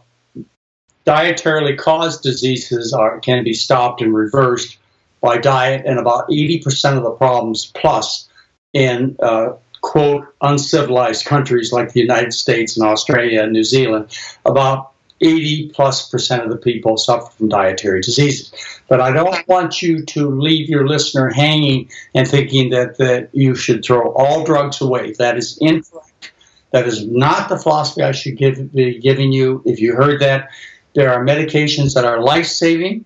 dietarily 1.05 1.77
caused 1.77 2.23
diseases 2.23 2.93
are, 2.93 3.19
can 3.19 3.43
be 3.43 3.53
stopped 3.53 4.01
and 4.01 4.13
reversed 4.13 4.77
by 5.21 5.37
diet, 5.37 5.85
and 5.85 5.97
about 5.97 6.27
80% 6.29 6.97
of 6.97 7.03
the 7.03 7.11
problems 7.11 7.71
plus 7.73 8.29
in 8.73 9.15
uh, 9.21 9.53
quote 9.81 10.27
uncivilized 10.41 11.25
countries 11.25 11.71
like 11.71 11.93
the 11.93 12.01
United 12.01 12.33
States 12.33 12.77
and 12.77 12.85
Australia 12.85 13.41
and 13.43 13.53
New 13.53 13.63
Zealand, 13.63 14.15
about 14.45 14.91
80 15.21 15.69
plus 15.69 16.09
percent 16.09 16.43
of 16.43 16.49
the 16.49 16.57
people 16.57 16.97
suffer 16.97 17.31
from 17.31 17.49
dietary 17.49 18.01
diseases. 18.01 18.51
But 18.87 19.01
I 19.01 19.11
don't 19.11 19.47
want 19.47 19.81
you 19.81 20.03
to 20.05 20.29
leave 20.29 20.69
your 20.69 20.87
listener 20.87 21.29
hanging 21.29 21.89
and 22.13 22.27
thinking 22.27 22.69
that, 22.69 22.97
that 22.97 23.29
you 23.33 23.55
should 23.55 23.83
throw 23.83 24.13
all 24.13 24.43
drugs 24.43 24.79
away. 24.81 25.13
That 25.13 25.37
is 25.37 25.57
incorrect. 25.59 26.31
That 26.71 26.87
is 26.87 27.05
not 27.07 27.49
the 27.49 27.57
philosophy 27.57 28.03
I 28.03 28.11
should 28.11 28.37
give, 28.37 28.73
be 28.73 28.99
giving 28.99 29.31
you. 29.31 29.61
If 29.65 29.79
you 29.79 29.95
heard 29.95 30.21
that, 30.21 30.49
there 30.93 31.13
are 31.13 31.23
medications 31.23 31.93
that 31.93 32.05
are 32.05 32.21
life 32.21 32.47
saving, 32.47 33.05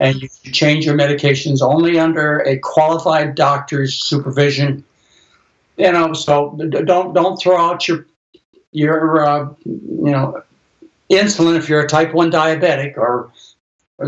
and 0.00 0.16
you 0.16 0.28
should 0.42 0.54
change 0.54 0.86
your 0.86 0.96
medications 0.96 1.62
only 1.62 1.98
under 1.98 2.38
a 2.40 2.58
qualified 2.58 3.34
doctor's 3.34 4.02
supervision. 4.02 4.84
You 5.76 5.92
know, 5.92 6.14
so 6.14 6.56
don't 6.56 7.12
don't 7.12 7.36
throw 7.36 7.58
out 7.58 7.86
your 7.86 8.06
your 8.72 9.24
uh, 9.24 9.54
you 9.64 10.10
know 10.10 10.42
insulin 11.10 11.56
if 11.56 11.68
you're 11.68 11.80
a 11.80 11.88
type 11.88 12.12
one 12.14 12.30
diabetic, 12.30 12.96
or 12.96 13.32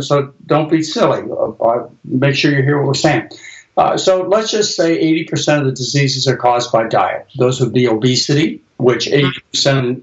so 0.00 0.34
don't 0.46 0.70
be 0.70 0.82
silly. 0.82 1.22
Uh, 1.60 1.88
make 2.04 2.34
sure 2.34 2.50
you 2.50 2.62
hear 2.62 2.78
what 2.78 2.86
we're 2.86 2.94
saying. 2.94 3.28
Uh, 3.76 3.96
so 3.96 4.22
let's 4.22 4.50
just 4.50 4.74
say 4.74 5.24
80% 5.24 5.60
of 5.60 5.66
the 5.66 5.72
diseases 5.72 6.26
are 6.26 6.36
caused 6.36 6.72
by 6.72 6.88
diet. 6.88 7.28
Those 7.38 7.60
would 7.60 7.72
be 7.72 7.86
obesity, 7.86 8.60
which 8.76 9.06
80% 9.06 10.02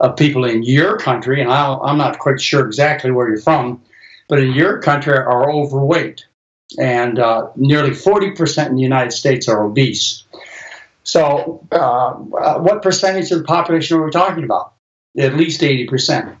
of 0.00 0.16
people 0.16 0.44
in 0.44 0.62
your 0.62 0.98
country, 0.98 1.40
and 1.40 1.50
i 1.50 1.90
am 1.90 1.96
not 1.96 2.18
quite 2.18 2.40
sure 2.40 2.66
exactly 2.66 3.10
where 3.10 3.28
you're 3.28 3.40
from, 3.40 3.80
but 4.28 4.40
in 4.40 4.52
your 4.52 4.80
country 4.82 5.14
are 5.14 5.50
overweight. 5.50 6.26
And 6.78 7.18
uh, 7.18 7.48
nearly 7.56 7.90
40% 7.90 8.68
in 8.68 8.76
the 8.76 8.82
United 8.82 9.12
States 9.12 9.48
are 9.48 9.62
obese. 9.64 10.24
So, 11.04 11.66
uh, 11.72 11.76
uh, 11.76 12.58
what 12.58 12.82
percentage 12.82 13.30
of 13.30 13.38
the 13.38 13.44
population 13.44 13.96
are 13.96 14.04
we 14.04 14.10
talking 14.10 14.44
about? 14.44 14.73
At 15.18 15.36
least 15.36 15.60
80%. 15.60 16.36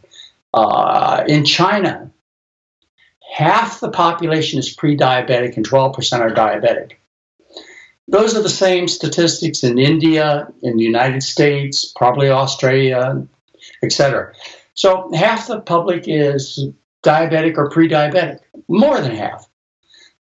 Uh, 0.52 1.24
in 1.26 1.44
China, 1.44 2.10
half 3.32 3.80
the 3.80 3.90
population 3.90 4.58
is 4.58 4.72
pre 4.72 4.96
diabetic 4.96 5.56
and 5.56 5.68
12% 5.68 6.20
are 6.20 6.30
diabetic. 6.30 6.92
Those 8.06 8.36
are 8.36 8.42
the 8.42 8.50
same 8.50 8.86
statistics 8.86 9.64
in 9.64 9.78
India, 9.78 10.52
in 10.62 10.76
the 10.76 10.84
United 10.84 11.22
States, 11.22 11.86
probably 11.96 12.28
Australia, 12.28 13.26
etc. 13.82 14.34
So 14.74 15.10
half 15.14 15.46
the 15.46 15.60
public 15.60 16.04
is 16.06 16.68
diabetic 17.04 17.56
or 17.56 17.70
pre-diabetic, 17.70 18.40
more 18.68 19.00
than 19.00 19.14
half. 19.14 19.48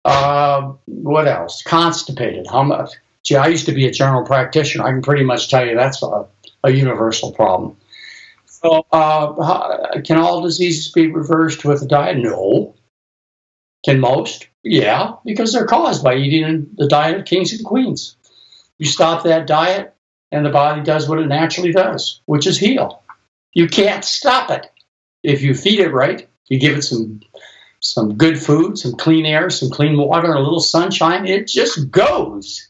Uh, 0.05 0.73
what 0.85 1.27
else? 1.27 1.61
Constipated. 1.63 2.47
How 2.47 2.63
much? 2.63 2.91
Gee, 3.23 3.35
I 3.35 3.47
used 3.47 3.65
to 3.65 3.73
be 3.73 3.85
a 3.87 3.91
general 3.91 4.25
practitioner. 4.25 4.85
I 4.85 4.91
can 4.91 5.01
pretty 5.01 5.23
much 5.23 5.49
tell 5.49 5.65
you 5.65 5.75
that's 5.75 6.01
a, 6.01 6.25
a 6.63 6.71
universal 6.71 7.31
problem. 7.33 7.75
So, 8.61 8.87
uh, 8.91 10.01
can 10.03 10.17
all 10.17 10.41
diseases 10.41 10.91
be 10.91 11.11
reversed 11.11 11.63
with 11.63 11.83
a 11.83 11.85
diet? 11.85 12.17
No. 12.17 12.75
Can 13.85 13.99
most? 13.99 14.47
Yeah, 14.63 15.13
because 15.23 15.53
they're 15.53 15.67
caused 15.67 16.03
by 16.03 16.15
eating 16.15 16.67
the 16.75 16.87
diet 16.87 17.19
of 17.19 17.25
kings 17.25 17.53
and 17.53 17.63
queens. 17.63 18.15
You 18.79 18.87
stop 18.87 19.23
that 19.23 19.45
diet, 19.45 19.95
and 20.31 20.43
the 20.43 20.49
body 20.49 20.81
does 20.81 21.07
what 21.07 21.19
it 21.19 21.27
naturally 21.27 21.71
does, 21.71 22.21
which 22.25 22.47
is 22.47 22.57
heal. 22.57 23.03
You 23.53 23.67
can't 23.67 24.03
stop 24.03 24.49
it. 24.49 24.67
If 25.21 25.43
you 25.43 25.53
feed 25.53 25.79
it 25.79 25.93
right, 25.93 26.27
you 26.47 26.59
give 26.59 26.77
it 26.77 26.83
some 26.83 27.21
some 27.79 28.17
good 28.17 28.41
food, 28.41 28.79
some 28.79 28.93
clean 28.93 29.25
air, 29.27 29.51
some 29.51 29.69
clean 29.69 29.97
water, 29.97 30.33
a 30.33 30.41
little 30.41 30.59
sunshine, 30.59 31.27
it 31.27 31.47
just 31.47 31.91
goes. 31.91 32.67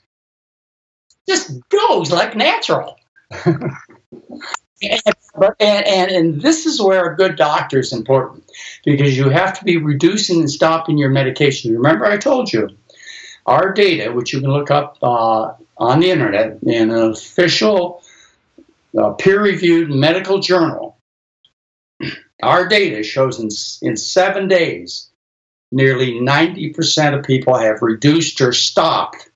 Just 1.30 1.52
goes 1.70 2.12
like 2.12 2.36
natural. 2.36 2.98
and, 4.82 5.02
and, 5.60 5.88
and, 5.88 6.12
and 6.12 6.42
this 6.42 6.66
is 6.66 6.82
where 6.82 7.12
a 7.12 7.16
good 7.16 7.36
doctor 7.36 7.80
is 7.80 7.94
important 7.94 8.50
because 8.86 9.18
you 9.18 9.30
have 9.30 9.58
to 9.58 9.66
be 9.66 9.78
reducing 9.78 10.42
and 10.42 10.50
stopping 10.50 10.98
your 10.98 11.10
medication. 11.10 11.74
Remember, 11.74 12.06
I 12.06 12.18
told 12.18 12.52
you 12.52 12.70
our 13.46 13.74
data, 13.74 14.12
which 14.12 14.34
you 14.34 14.42
can 14.42 14.52
look 14.52 14.70
up 14.72 14.98
uh, 15.02 15.54
on 15.78 16.00
the 16.00 16.12
internet 16.12 16.62
in 16.64 16.92
an 16.92 17.12
official 17.12 18.04
uh, 18.98 19.12
peer 19.12 19.42
reviewed 19.42 19.90
medical 19.90 20.40
journal, 20.40 20.98
our 22.44 22.68
data 22.68 23.04
shows 23.04 23.40
in, 23.40 23.50
in 23.88 23.98
seven 23.98 24.48
days, 24.48 25.10
nearly 25.72 26.14
90% 26.14 27.18
of 27.18 27.26
people 27.26 27.58
have 27.58 27.82
reduced 27.82 28.42
or 28.42 28.54
stopped 28.54 29.30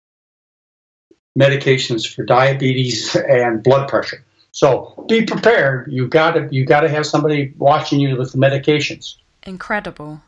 medications 1.37 2.07
for 2.07 2.23
diabetes 2.23 3.15
and 3.15 3.63
blood 3.63 3.87
pressure. 3.87 4.23
So 4.51 5.05
be 5.07 5.25
prepared. 5.25 5.91
You 5.91 6.07
got 6.07 6.31
to 6.31 6.47
you 6.51 6.65
got 6.65 6.81
to 6.81 6.89
have 6.89 7.05
somebody 7.05 7.53
watching 7.57 7.99
you 7.99 8.17
with 8.17 8.33
the 8.33 8.37
medications. 8.37 9.15
Incredible, 9.43 10.21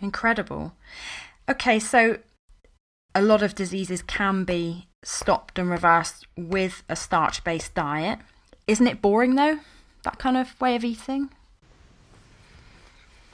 incredible. 0.00 0.72
Okay, 1.48 1.78
so 1.78 2.18
a 3.14 3.22
lot 3.22 3.42
of 3.42 3.54
diseases 3.54 4.02
can 4.02 4.44
be 4.44 4.88
stopped 5.04 5.58
and 5.58 5.70
reversed 5.70 6.26
with 6.36 6.82
a 6.88 6.96
starch-based 6.96 7.74
diet. 7.74 8.18
Isn't 8.66 8.86
it 8.86 9.02
boring 9.02 9.36
though? 9.36 9.60
That 10.02 10.18
kind 10.18 10.36
of 10.36 10.60
way 10.60 10.74
of 10.74 10.84
eating. 10.84 11.30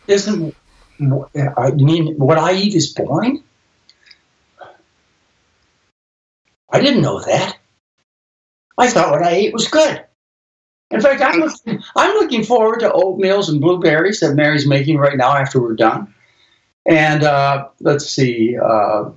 Isn't 0.07 0.55
I 1.01 1.71
mean 1.71 2.17
what 2.19 2.39
I 2.39 2.53
eat 2.53 2.75
is 2.75 2.93
boring? 2.93 3.43
I 6.71 6.81
didn't 6.81 7.01
know 7.01 7.21
that. 7.21 7.57
I 8.77 8.89
thought 8.89 9.11
what 9.11 9.23
I 9.23 9.31
ate 9.31 9.55
was 9.55 9.69
good. 9.69 10.05
In 10.91 11.01
fact, 11.01 11.21
I'm 11.21 11.41
looking, 11.41 11.83
I'm 11.97 12.15
looking 12.15 12.45
forward 12.45 12.81
to 12.81 12.91
oatmeals 12.91 13.49
and 13.49 13.61
blueberries 13.61 14.21
that 14.21 14.35
Mary's 14.35 14.67
making 14.67 14.97
right 14.97 15.17
now 15.17 15.37
after 15.37 15.61
we're 15.61 15.75
done. 15.75 16.15
And 16.87 17.23
uh, 17.25 17.69
let's 17.81 18.07
see, 18.07 18.57
uh, 18.57 19.11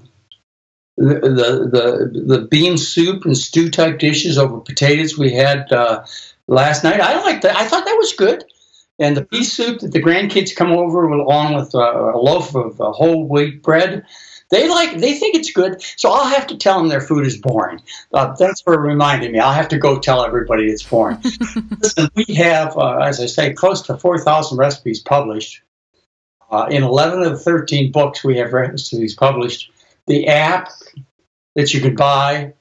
the, 0.98 1.20
the, 1.20 2.12
the, 2.12 2.36
the 2.38 2.48
bean 2.50 2.78
soup 2.78 3.26
and 3.26 3.38
stew 3.38 3.70
type 3.70 4.00
dishes 4.00 4.38
over 4.38 4.60
potatoes 4.60 5.18
we 5.18 5.32
had 5.32 5.72
uh, 5.72 6.04
last 6.48 6.84
night. 6.84 7.00
I 7.00 7.22
liked 7.22 7.44
that. 7.44 7.56
I 7.56 7.66
thought 7.68 7.86
that 7.86 7.98
was 7.98 8.14
good. 8.14 8.44
And 9.00 9.18
the 9.18 9.24
pea 9.24 9.44
soup 9.44 9.80
that 9.80 9.94
the 9.94 10.02
grandkids 10.02 10.56
come 10.56 10.72
over 10.72 11.04
along 11.06 11.56
with 11.56 11.74
uh, 11.74 12.14
a 12.14 12.20
loaf 12.20 12.54
of 12.54 12.80
uh, 12.80 12.92
whole 12.92 13.28
wheat 13.28 13.64
bread. 13.64 14.06
They 14.52 14.68
like, 14.68 14.98
they 14.98 15.14
think 15.16 15.36
it's 15.36 15.52
good, 15.52 15.82
so 15.96 16.12
I'll 16.12 16.28
have 16.28 16.46
to 16.48 16.58
tell 16.58 16.78
them 16.78 16.90
their 16.90 17.02
food 17.02 17.26
is 17.26 17.38
boring. 17.38 17.82
Uh, 18.14 18.36
thanks 18.36 18.60
for 18.60 18.80
reminding 18.80 19.32
me. 19.32 19.40
I'll 19.40 19.54
have 19.54 19.70
to 19.70 19.78
go 19.78 19.98
tell 19.98 20.26
everybody 20.26 20.66
it's 20.66 20.84
boring. 20.84 21.20
Listen, 21.80 22.10
we 22.16 22.26
have, 22.36 22.78
uh, 22.78 22.98
as 22.98 23.22
I 23.22 23.28
say, 23.28 23.54
close 23.54 23.82
to 23.84 23.98
4,000 23.98 24.58
recipes 24.58 25.00
published. 25.00 25.62
Uh, 26.52 26.68
in 26.70 26.84
11 26.84 27.24
of 27.24 27.32
the 27.32 27.40
13 27.40 27.94
books, 27.94 28.26
we 28.26 28.38
have 28.38 28.52
recipes 28.52 29.16
published. 29.16 29.72
The 30.08 30.28
app 30.28 30.70
that 31.56 31.74
you 31.74 31.80
could 31.80 31.96
buy, 31.96 32.54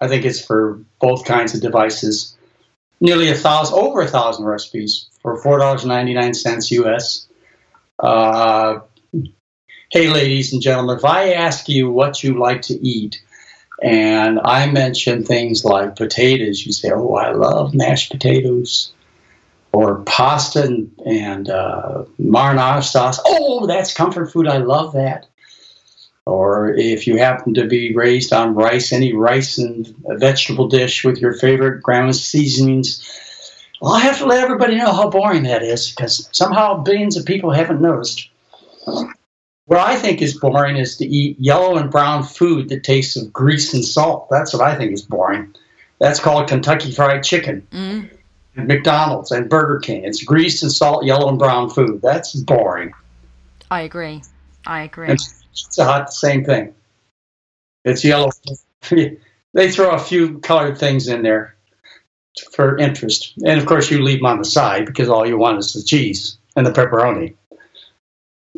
I 0.00 0.06
think 0.06 0.24
it's 0.24 0.44
for 0.44 0.80
both 1.00 1.24
kinds 1.24 1.54
of 1.54 1.60
devices. 1.60 2.36
Nearly 3.00 3.30
a 3.30 3.34
thousand, 3.34 3.76
over 3.76 4.00
a 4.00 4.06
thousand 4.06 4.44
recipes 4.44 5.08
for 5.22 5.40
four 5.42 5.58
dollars 5.58 5.84
ninety 5.84 6.14
nine 6.14 6.34
cents 6.34 6.70
US. 6.72 7.28
Uh, 7.98 8.80
hey, 9.90 10.08
ladies 10.08 10.52
and 10.52 10.60
gentlemen, 10.60 10.98
if 10.98 11.04
I 11.04 11.32
ask 11.32 11.68
you 11.68 11.90
what 11.90 12.22
you 12.22 12.38
like 12.38 12.62
to 12.62 12.74
eat, 12.74 13.22
and 13.82 14.38
I 14.44 14.70
mention 14.70 15.24
things 15.24 15.64
like 15.64 15.96
potatoes, 15.96 16.66
you 16.66 16.72
say, 16.72 16.90
"Oh, 16.92 17.14
I 17.14 17.32
love 17.32 17.74
mashed 17.74 18.10
potatoes," 18.10 18.92
or 19.72 20.02
pasta 20.02 20.64
and, 20.64 20.90
and 21.06 21.48
uh, 21.48 22.04
marinara 22.20 22.82
sauce. 22.82 23.20
Oh, 23.24 23.66
that's 23.66 23.94
comfort 23.94 24.32
food. 24.32 24.46
I 24.46 24.58
love 24.58 24.92
that. 24.92 25.26
Or 26.26 26.74
if 26.74 27.06
you 27.06 27.16
happen 27.16 27.54
to 27.54 27.66
be 27.66 27.94
raised 27.94 28.34
on 28.34 28.54
rice, 28.54 28.92
any 28.92 29.14
rice 29.14 29.56
and 29.56 29.94
vegetable 30.06 30.68
dish 30.68 31.02
with 31.02 31.18
your 31.18 31.32
favorite 31.32 31.82
grandma's 31.82 32.22
seasonings. 32.22 33.02
Well, 33.80 33.94
I 33.94 34.00
have 34.00 34.18
to 34.18 34.26
let 34.26 34.44
everybody 34.44 34.74
know 34.74 34.92
how 34.92 35.08
boring 35.08 35.44
that 35.44 35.62
is 35.62 35.90
because 35.90 36.28
somehow 36.32 36.82
billions 36.82 37.16
of 37.16 37.24
people 37.24 37.50
haven't 37.50 37.80
noticed. 37.80 38.28
What 39.68 39.80
I 39.80 39.96
think 39.96 40.22
is 40.22 40.34
boring 40.34 40.78
is 40.78 40.96
to 40.96 41.04
eat 41.06 41.38
yellow 41.38 41.76
and 41.76 41.90
brown 41.90 42.22
food 42.22 42.70
that 42.70 42.84
tastes 42.84 43.16
of 43.16 43.30
grease 43.30 43.74
and 43.74 43.84
salt. 43.84 44.30
That's 44.30 44.54
what 44.54 44.62
I 44.62 44.74
think 44.74 44.92
is 44.92 45.02
boring. 45.02 45.54
That's 45.98 46.18
called 46.18 46.48
Kentucky 46.48 46.90
Fried 46.90 47.22
Chicken. 47.22 47.66
Mm. 47.70 48.10
And 48.56 48.66
McDonald's 48.66 49.30
and 49.30 49.50
Burger 49.50 49.78
King. 49.78 50.04
It's 50.04 50.24
grease 50.24 50.62
and 50.62 50.72
salt, 50.72 51.04
yellow 51.04 51.28
and 51.28 51.38
brown 51.38 51.68
food. 51.68 52.00
That's 52.00 52.34
boring. 52.34 52.94
I 53.70 53.82
agree. 53.82 54.22
I 54.66 54.84
agree. 54.84 55.08
And 55.08 55.18
Pizza 55.54 55.84
Hut, 55.84 56.06
the 56.06 56.12
same 56.12 56.46
thing. 56.46 56.74
It's 57.84 58.02
yellow. 58.02 58.30
they 58.90 59.70
throw 59.70 59.90
a 59.90 59.98
few 59.98 60.38
colored 60.38 60.78
things 60.78 61.08
in 61.08 61.20
there 61.20 61.54
for 62.54 62.78
interest. 62.78 63.34
And 63.44 63.60
of 63.60 63.66
course, 63.66 63.90
you 63.90 64.02
leave 64.02 64.20
them 64.20 64.26
on 64.26 64.38
the 64.38 64.46
side 64.46 64.86
because 64.86 65.10
all 65.10 65.28
you 65.28 65.36
want 65.36 65.58
is 65.58 65.74
the 65.74 65.82
cheese 65.82 66.38
and 66.56 66.66
the 66.66 66.72
pepperoni. 66.72 67.34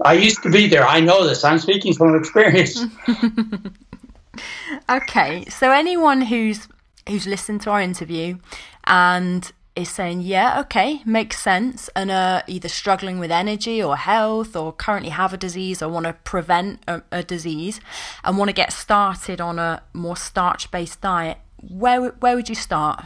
I 0.02 0.14
used 0.14 0.42
to 0.42 0.50
be 0.50 0.66
there. 0.66 0.86
I 0.86 1.00
know 1.00 1.26
this. 1.26 1.44
I'm 1.44 1.58
speaking 1.58 1.94
from 1.94 2.14
experience. 2.14 2.84
okay, 4.90 5.44
so 5.46 5.70
anyone 5.70 6.22
who's 6.22 6.68
who's 7.08 7.26
listened 7.26 7.60
to 7.62 7.70
our 7.70 7.80
interview 7.80 8.38
and 8.84 9.52
is 9.76 9.88
saying, 9.88 10.20
yeah, 10.20 10.60
okay, 10.60 11.00
makes 11.04 11.40
sense, 11.40 11.88
and 11.94 12.10
are 12.10 12.42
either 12.46 12.68
struggling 12.68 13.18
with 13.18 13.30
energy 13.30 13.82
or 13.82 13.96
health, 13.96 14.56
or 14.56 14.72
currently 14.72 15.10
have 15.10 15.32
a 15.32 15.36
disease, 15.36 15.80
or 15.80 15.88
want 15.88 16.06
to 16.06 16.12
prevent 16.24 16.80
a, 16.88 17.02
a 17.12 17.22
disease, 17.22 17.80
and 18.24 18.36
want 18.36 18.48
to 18.48 18.52
get 18.52 18.72
started 18.72 19.40
on 19.40 19.58
a 19.58 19.82
more 19.92 20.16
starch-based 20.16 21.00
diet, 21.00 21.38
where 21.68 22.10
where 22.20 22.36
would 22.36 22.48
you 22.48 22.54
start? 22.54 23.04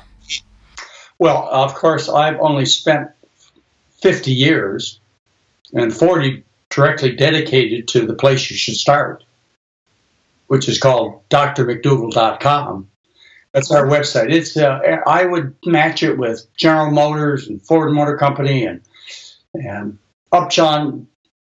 Well, 1.18 1.48
of 1.50 1.74
course, 1.74 2.08
I've 2.08 2.40
only 2.40 2.66
spent 2.66 3.10
fifty 4.00 4.32
years, 4.32 5.00
and 5.72 5.94
forty 5.94 6.44
directly 6.74 7.14
dedicated 7.14 7.86
to 7.88 8.06
the 8.06 8.14
place 8.14 8.50
you 8.50 8.56
should 8.56 8.74
start, 8.74 9.24
which 10.48 10.68
is 10.68 10.78
called 10.78 11.22
drmcdougall.com. 11.30 12.88
That's 13.52 13.70
our 13.70 13.86
website. 13.86 14.32
It's 14.32 14.56
uh, 14.56 14.80
I 15.06 15.24
would 15.24 15.54
match 15.64 16.02
it 16.02 16.18
with 16.18 16.44
General 16.56 16.90
Motors 16.90 17.46
and 17.46 17.62
Ford 17.62 17.92
Motor 17.92 18.16
Company 18.16 18.66
and 18.66 18.80
and 19.54 19.98
Upjohn, 20.32 21.06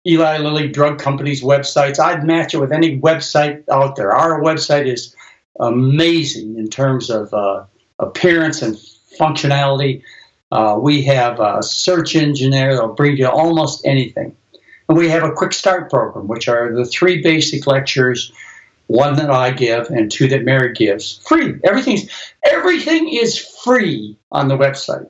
Eli 0.07 0.39
Lilly 0.39 0.67
Drug 0.67 0.97
Company's 0.97 1.43
websites. 1.43 1.99
I'd 1.99 2.23
match 2.23 2.55
it 2.55 2.59
with 2.59 2.71
any 2.71 2.99
website 2.99 3.63
out 3.69 3.95
there. 3.95 4.11
Our 4.11 4.41
website 4.41 4.87
is 4.87 5.15
amazing 5.59 6.57
in 6.57 6.69
terms 6.69 7.11
of 7.11 7.31
uh, 7.31 7.65
appearance 7.99 8.63
and 8.63 8.75
functionality. 9.19 10.01
Uh, 10.51 10.79
we 10.81 11.03
have 11.03 11.39
a 11.39 11.61
search 11.61 12.15
engine 12.15 12.49
there 12.49 12.73
that'll 12.73 12.95
bring 12.95 13.17
you 13.17 13.27
almost 13.27 13.85
anything. 13.85 14.35
And 14.91 14.97
we 14.97 15.07
have 15.07 15.23
a 15.23 15.31
quick 15.31 15.53
start 15.53 15.89
program, 15.89 16.27
which 16.27 16.49
are 16.49 16.75
the 16.75 16.83
three 16.83 17.21
basic 17.21 17.65
lectures, 17.65 18.29
one 18.87 19.15
that 19.15 19.29
I 19.31 19.51
give 19.51 19.89
and 19.89 20.11
two 20.11 20.27
that 20.27 20.43
Mary 20.43 20.73
gives. 20.73 21.19
Free. 21.19 21.57
Everything's 21.63 22.09
everything 22.43 23.07
is 23.07 23.37
free 23.63 24.17
on 24.33 24.49
the 24.49 24.57
website. 24.57 25.09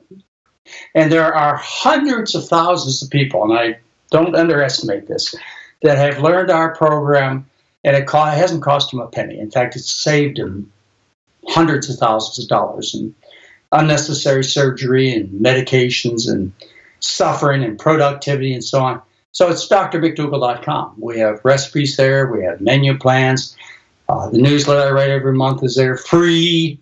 And 0.94 1.10
there 1.10 1.34
are 1.34 1.56
hundreds 1.56 2.36
of 2.36 2.46
thousands 2.46 3.02
of 3.02 3.10
people, 3.10 3.42
and 3.42 3.52
I 3.52 3.80
don't 4.12 4.36
underestimate 4.36 5.08
this, 5.08 5.34
that 5.82 5.98
have 5.98 6.22
learned 6.22 6.52
our 6.52 6.76
program 6.76 7.50
and 7.82 7.96
it, 7.96 8.06
co- 8.06 8.24
it 8.26 8.38
hasn't 8.38 8.62
cost 8.62 8.92
them 8.92 9.00
a 9.00 9.08
penny. 9.08 9.36
In 9.40 9.50
fact, 9.50 9.74
it's 9.74 9.90
saved 9.90 10.36
them 10.36 10.72
hundreds 11.48 11.90
of 11.90 11.98
thousands 11.98 12.38
of 12.44 12.48
dollars 12.48 12.94
in 12.94 13.12
unnecessary 13.72 14.44
surgery 14.44 15.12
and 15.12 15.28
medications 15.40 16.30
and 16.30 16.52
suffering 17.00 17.64
and 17.64 17.80
productivity 17.80 18.54
and 18.54 18.62
so 18.62 18.80
on. 18.80 19.02
So 19.32 19.48
it's 19.48 19.66
drmcdougall.com. 19.66 20.94
We 20.98 21.18
have 21.18 21.40
recipes 21.42 21.96
there, 21.96 22.30
we 22.30 22.44
have 22.44 22.60
menu 22.60 22.98
plans. 22.98 23.56
Uh, 24.08 24.28
the 24.28 24.38
newsletter 24.38 24.88
I 24.88 24.92
write 24.92 25.10
every 25.10 25.32
month 25.32 25.64
is 25.64 25.74
there 25.74 25.96
free. 25.96 26.78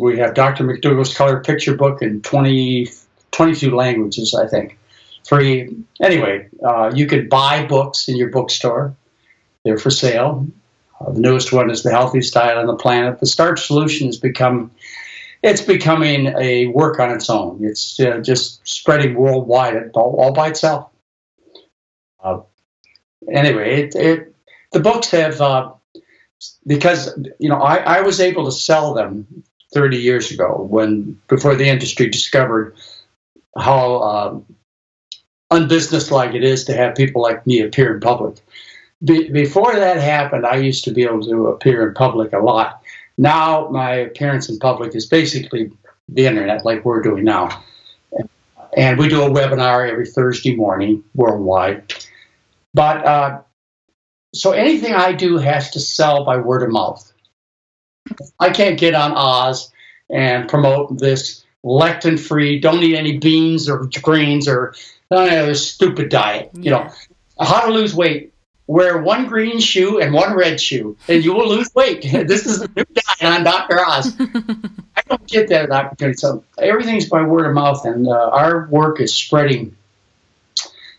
We 0.00 0.18
have 0.18 0.34
Dr. 0.34 0.64
McDougall's 0.64 1.14
color 1.14 1.40
picture 1.40 1.76
book 1.76 2.02
in 2.02 2.22
20, 2.22 2.88
22 3.30 3.74
languages, 3.74 4.34
I 4.34 4.48
think. 4.48 4.78
Free. 5.26 5.74
Anyway, 6.00 6.48
uh, 6.64 6.92
you 6.94 7.06
can 7.06 7.28
buy 7.28 7.64
books 7.66 8.08
in 8.08 8.16
your 8.16 8.30
bookstore. 8.30 8.94
They're 9.64 9.78
for 9.78 9.90
sale. 9.90 10.46
Uh, 11.00 11.12
the 11.12 11.20
newest 11.20 11.52
one 11.52 11.70
is 11.70 11.82
The 11.82 11.90
Healthiest 11.90 12.34
Diet 12.34 12.58
on 12.58 12.66
the 12.66 12.76
Planet. 12.76 13.20
The 13.20 13.26
Starch 13.26 13.66
Solution 13.66 14.06
has 14.06 14.16
become 14.16 14.70
it's 15.42 15.60
becoming 15.60 16.28
a 16.38 16.66
work 16.68 16.98
on 16.98 17.10
its 17.10 17.30
own. 17.30 17.60
It's 17.62 18.00
uh, 18.00 18.18
just 18.18 18.66
spreading 18.66 19.14
worldwide 19.14 19.90
all 19.94 20.32
by 20.32 20.48
itself. 20.48 20.90
Uh, 22.26 22.40
anyway, 23.32 23.82
it, 23.82 23.94
it, 23.94 24.34
the 24.72 24.80
books 24.80 25.10
have 25.10 25.40
uh, 25.40 25.72
because 26.66 27.16
you 27.38 27.48
know 27.48 27.60
I, 27.60 27.76
I 27.76 28.00
was 28.02 28.20
able 28.20 28.44
to 28.44 28.52
sell 28.52 28.94
them 28.94 29.26
30 29.72 29.96
years 29.96 30.30
ago 30.30 30.66
when 30.68 31.18
before 31.28 31.54
the 31.54 31.68
industry 31.68 32.08
discovered 32.08 32.74
how 33.58 33.96
uh, 33.96 34.38
unbusinesslike 35.50 36.34
it 36.34 36.44
is 36.44 36.64
to 36.64 36.74
have 36.74 36.94
people 36.94 37.22
like 37.22 37.46
me 37.46 37.60
appear 37.60 37.94
in 37.94 38.00
public. 38.00 38.36
Be, 39.04 39.28
before 39.28 39.74
that 39.74 39.98
happened, 39.98 40.46
I 40.46 40.56
used 40.56 40.84
to 40.84 40.90
be 40.90 41.04
able 41.04 41.22
to 41.22 41.48
appear 41.48 41.86
in 41.88 41.94
public 41.94 42.32
a 42.32 42.38
lot. 42.38 42.82
Now 43.18 43.68
my 43.68 43.92
appearance 43.92 44.48
in 44.48 44.58
public 44.58 44.94
is 44.94 45.06
basically 45.06 45.70
the 46.08 46.26
internet, 46.26 46.64
like 46.64 46.84
we're 46.84 47.02
doing 47.02 47.24
now. 47.24 47.62
And 48.76 48.98
we 48.98 49.08
do 49.08 49.22
a 49.22 49.30
webinar 49.30 49.90
every 49.90 50.06
Thursday 50.06 50.54
morning 50.54 51.02
worldwide. 51.14 51.94
But 52.76 53.06
uh, 53.06 53.40
so 54.34 54.52
anything 54.52 54.92
I 54.92 55.14
do 55.14 55.38
has 55.38 55.70
to 55.70 55.80
sell 55.80 56.26
by 56.26 56.36
word 56.36 56.62
of 56.62 56.70
mouth. 56.70 57.10
I 58.38 58.50
can't 58.50 58.78
get 58.78 58.94
on 58.94 59.12
Oz 59.12 59.72
and 60.10 60.46
promote 60.46 60.98
this 60.98 61.42
lectin 61.64 62.20
free, 62.20 62.60
don't 62.60 62.82
eat 62.82 62.94
any 62.94 63.16
beans 63.16 63.66
or 63.66 63.88
grains 64.02 64.46
or 64.46 64.74
none 65.10 65.32
of 65.32 65.46
this 65.46 65.66
stupid 65.66 66.10
diet. 66.10 66.50
You 66.52 66.70
know, 66.70 66.90
how 67.40 67.64
to 67.64 67.72
lose 67.72 67.94
weight. 67.94 68.34
Wear 68.66 69.00
one 69.00 69.26
green 69.26 69.58
shoe 69.58 69.98
and 70.00 70.12
one 70.12 70.34
red 70.34 70.60
shoe, 70.60 70.98
and 71.08 71.24
you 71.24 71.32
will 71.32 71.48
lose 71.48 71.74
weight. 71.74 72.02
this 72.28 72.44
is 72.44 72.60
the 72.60 72.68
new 72.76 72.84
diet 72.84 73.38
on 73.38 73.42
Dr. 73.42 73.80
Oz. 73.80 74.14
I 74.20 75.02
don't 75.08 75.26
get 75.26 75.48
that 75.48 75.70
opportunity. 75.70 76.18
So 76.18 76.44
everything's 76.58 77.08
by 77.08 77.22
word 77.22 77.46
of 77.46 77.54
mouth, 77.54 77.86
and 77.86 78.06
uh, 78.06 78.28
our 78.32 78.66
work 78.66 79.00
is 79.00 79.14
spreading 79.14 79.74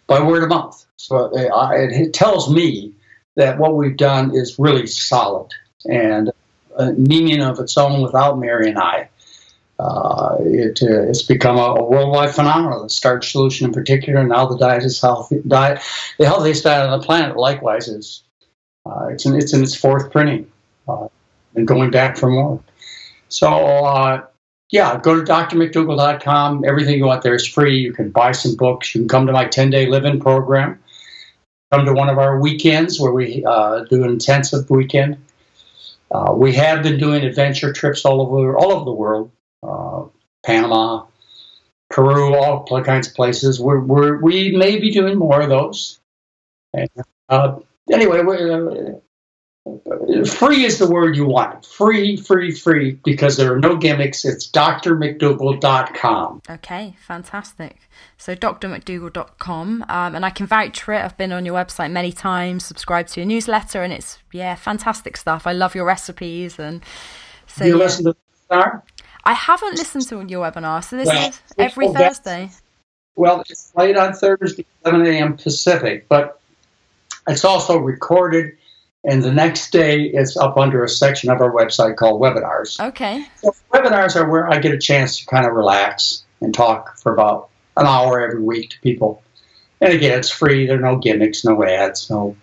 by 0.08 0.24
word 0.24 0.42
of 0.42 0.50
mouth. 0.50 0.87
So 0.98 1.32
uh, 1.36 1.72
it 1.74 2.14
tells 2.14 2.52
me 2.52 2.94
that 3.36 3.60
what 3.60 3.76
we've 3.76 3.96
done 3.96 4.36
is 4.36 4.60
really 4.60 4.88
solid 4.88 5.52
and 5.86 6.32
a 6.76 6.92
meaning 6.94 7.42
of 7.42 7.60
its 7.60 7.78
own 7.78 8.02
without 8.02 8.40
Mary 8.40 8.70
and 8.70 8.78
I. 8.78 9.10
Uh, 9.80 10.38
it, 10.40 10.82
uh, 10.82 11.04
it's 11.04 11.22
become 11.22 11.58
a, 11.58 11.76
a, 11.76 11.84
worldwide 11.84 12.34
phenomenon. 12.34 12.82
The 12.82 12.90
starch 12.90 13.32
solution, 13.32 13.68
in 13.68 13.74
particular, 13.74 14.20
and 14.20 14.30
now 14.30 14.48
the 14.48 14.58
diet 14.58 14.84
is 14.84 15.00
healthy. 15.00 15.42
Diet, 15.48 15.80
the 16.18 16.26
healthiest 16.26 16.64
diet 16.64 16.90
on 16.90 17.00
the 17.00 17.06
planet. 17.06 17.38
Likewise, 17.38 17.88
is 17.88 18.24
uh, 18.88 19.10
it's 19.12 19.28
in 19.28 19.36
it's 19.36 19.54
in 19.54 19.62
its 19.62 19.76
fourth 19.76 20.12
printing, 20.12 20.52
uh, 20.88 21.08
and 21.56 21.68
going 21.68 21.92
back 21.92 22.18
for 22.18 22.28
more. 22.28 22.60
So 23.30 23.50
uh, 23.50 24.26
yeah, 24.72 25.00
go 25.00 25.16
to 25.16 25.32
drmcdougall.com. 25.32 26.66
Everything 26.66 26.98
you 26.98 27.06
want 27.06 27.22
there 27.22 27.36
is 27.36 27.46
free. 27.46 27.78
You 27.78 27.94
can 27.94 28.10
buy 28.10 28.32
some 28.32 28.56
books. 28.56 28.96
You 28.96 29.02
can 29.02 29.08
come 29.08 29.28
to 29.28 29.32
my 29.32 29.46
10 29.46 29.70
day 29.70 29.86
live 29.86 30.06
in 30.06 30.20
program 30.20 30.80
come 31.72 31.86
to 31.86 31.94
one 31.94 32.10
of 32.10 32.18
our 32.18 32.40
weekends 32.40 33.00
where 33.00 33.12
we 33.12 33.44
uh, 33.46 33.84
do 33.86 34.04
an 34.04 34.10
intensive 34.10 34.70
weekend. 34.70 35.18
Uh, 36.10 36.34
we 36.34 36.54
have 36.54 36.84
been 36.84 36.98
doing 36.98 37.24
adventure 37.24 37.74
trips 37.74 38.06
all 38.06 38.22
over 38.22 38.58
all 38.58 38.72
over 38.72 38.86
the 38.86 38.92
world, 38.92 39.32
uh, 39.64 40.04
Panama, 40.46 41.06
Peru, 41.90 42.34
all 42.36 42.64
kinds 42.84 43.08
of 43.08 43.14
places. 43.14 43.60
We're, 43.60 43.80
we're, 43.80 44.22
we 44.22 44.56
may 44.56 44.80
be 44.80 44.92
doing 44.92 45.18
more 45.18 45.42
of 45.42 45.50
those. 45.50 46.00
And, 46.74 46.90
uh, 47.30 47.60
anyway, 47.92 48.22
free 50.26 50.66
is 50.66 50.80
the 50.80 50.90
word 50.90 51.16
you 51.16 51.26
want. 51.26 51.66
Free, 51.66 52.18
free, 52.18 52.52
free, 52.52 53.00
because 53.04 53.38
there 53.38 53.54
are 53.54 53.60
no 53.60 53.76
gimmicks. 53.76 54.26
It's 54.26 54.50
drmcdougall.com. 54.50 56.42
Okay, 56.50 56.96
fantastic. 57.00 57.78
So 58.18 58.36
drmcdougall.com, 58.36 59.86
um, 59.88 60.16
and 60.16 60.26
I 60.26 60.30
can 60.30 60.46
vouch 60.48 60.82
for 60.84 60.94
it. 60.94 61.04
I've 61.04 61.18
been 61.18 61.32
on 61.32 61.46
your 61.46 61.56
website 61.56 61.92
many 61.92 62.12
times, 62.12 62.66
subscribed 62.66 63.14
to 63.14 63.20
your 63.22 63.28
newsletter, 63.28 63.84
and 63.84 63.94
it's 63.94 64.20
yeah, 64.32 64.56
fantastic 64.56 65.18
stuff. 65.18 65.48
I 65.48 65.54
love 65.54 65.76
your 65.76 65.86
recipes, 65.86 66.60
and 66.60 66.84
so 67.48 67.64
Do 67.64 67.70
you 67.70 67.78
yeah. 67.78 67.84
listen 67.84 68.06
to 68.06 68.14
the 68.14 68.18
webinar? 68.56 68.82
I 69.24 69.34
haven't 69.34 69.78
listened 69.78 70.08
to 70.10 70.24
your 70.28 70.50
webinar, 70.50 70.84
so 70.84 70.96
this 70.98 71.08
well, 71.08 71.30
is 71.30 71.42
every 71.58 71.88
Thursday. 71.90 72.52
Well, 73.16 73.42
it's 73.42 73.74
late 73.76 73.98
on 73.98 74.14
Thursday, 74.14 74.66
7 74.86 75.06
a.m. 75.06 75.38
Pacific, 75.38 76.08
but 76.08 76.40
it's 77.28 77.44
also 77.44 77.78
recorded 77.78 78.56
and 79.08 79.24
the 79.24 79.32
next 79.32 79.72
day 79.72 80.04
it's 80.04 80.36
up 80.36 80.58
under 80.58 80.84
a 80.84 80.90
section 80.90 81.32
of 81.32 81.40
our 81.42 81.52
website 81.52 81.96
called 81.96 82.22
webinars. 82.22 82.80
Okay. 82.80 83.26
So 83.38 83.56
webinars 83.74 84.16
are 84.18 84.30
where 84.30 84.52
I 84.52 84.60
get 84.60 84.74
a 84.74 84.78
chance 84.78 85.20
to 85.20 85.26
kind 85.26 85.46
of 85.46 85.54
relax 85.54 86.26
and 86.42 86.54
talk 86.54 86.98
for 87.00 87.14
about 87.14 87.50
an 87.78 87.88
hour 87.88 88.20
every 88.20 88.42
week 88.42 88.72
to 88.72 88.80
people. 88.82 89.24
And 89.80 89.94
again, 89.94 90.20
it's 90.20 90.30
free. 90.30 90.68
There 90.68 90.78
are 90.78 90.82
no 90.82 90.98
gimmicks, 90.98 91.46
no 91.46 91.64
ads, 91.64 92.10
no. 92.10 92.36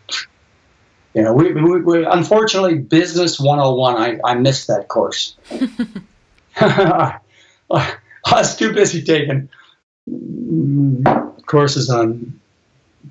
You 1.13 1.23
know, 1.23 1.35
we, 1.35 1.53
we, 1.53 1.81
we 1.83 2.05
unfortunately, 2.05 2.79
Business 2.79 3.39
101, 3.39 3.97
I, 3.97 4.19
I 4.25 4.35
missed 4.35 4.67
that 4.69 4.89
course. 4.89 5.37
I 6.57 7.21
was 8.25 8.57
too 8.57 8.73
busy 8.73 9.03
taking 9.03 9.49
courses 11.47 11.91
on 11.91 12.41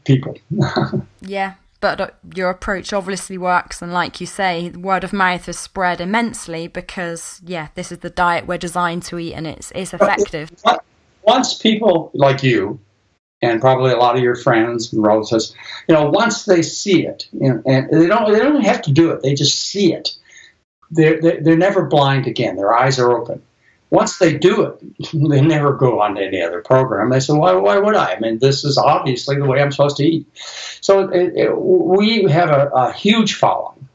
people. 0.06 0.38
yeah, 1.22 1.54
but 1.84 2.00
uh, 2.00 2.08
your 2.34 2.50
approach 2.50 2.94
obviously 2.94 3.38
works 3.38 3.82
and 3.82 3.92
like 3.92 4.22
you 4.22 4.26
say 4.26 4.70
word 4.70 5.04
of 5.04 5.12
mouth 5.12 5.48
has 5.48 5.60
spread 5.60 6.00
immensely 6.00 6.66
because 6.66 7.42
yeah 7.46 7.68
this 7.76 7.92
is 7.92 7.98
the 7.98 8.10
diet 8.10 8.48
we're 8.48 8.58
designed 8.58 9.04
to 9.04 9.20
eat 9.20 9.34
and 9.34 9.46
it's 9.46 9.70
it's 9.76 9.94
effective. 9.94 10.50
once 11.24 11.56
people 11.56 12.10
like 12.14 12.42
you 12.42 12.80
and 13.42 13.60
probably 13.60 13.92
a 13.92 13.98
lot 13.98 14.16
of 14.16 14.24
your 14.24 14.38
friends 14.38 14.94
and 14.94 15.06
relatives 15.06 15.54
you 15.90 15.94
know 15.94 16.10
once 16.10 16.46
they 16.46 16.62
see 16.62 17.06
it 17.06 17.28
you 17.34 17.50
know, 17.50 17.62
and 17.66 17.90
they 17.92 18.08
don't 18.08 18.32
they 18.32 18.40
don't 18.40 18.64
have 18.64 18.82
to 18.82 18.92
do 18.92 19.12
it 19.12 19.22
they 19.22 19.34
just 19.34 19.60
see 19.60 19.94
it. 19.94 20.16
They're, 20.96 21.20
they're 21.20 21.58
never 21.58 21.86
blind 21.86 22.28
again. 22.28 22.56
Their 22.56 22.72
eyes 22.72 23.00
are 23.00 23.18
open 23.18 23.42
once 23.94 24.18
they 24.18 24.36
do 24.36 24.64
it, 24.64 25.12
they 25.30 25.40
never 25.40 25.72
go 25.72 26.02
on 26.02 26.16
to 26.16 26.26
any 26.26 26.42
other 26.42 26.62
program. 26.62 27.12
They 27.12 27.20
say, 27.20 27.34
why, 27.34 27.54
why 27.54 27.78
would 27.78 27.96
I? 27.96 28.14
I 28.14 28.20
mean, 28.20 28.40
this 28.40 28.66
is 28.66 28.76
obviously 28.76 29.36
the 29.36 29.46
way 29.46 29.62
I'm 29.62 29.72
supposed 29.72 29.98
to 29.98 30.04
eat. 30.04 30.28
So 30.82 31.08
it, 31.10 31.34
it, 31.36 31.56
we 31.56 32.24
have 32.24 32.50
a, 32.50 32.70
a 32.74 32.92
huge 32.92 33.36
following, 33.36 33.88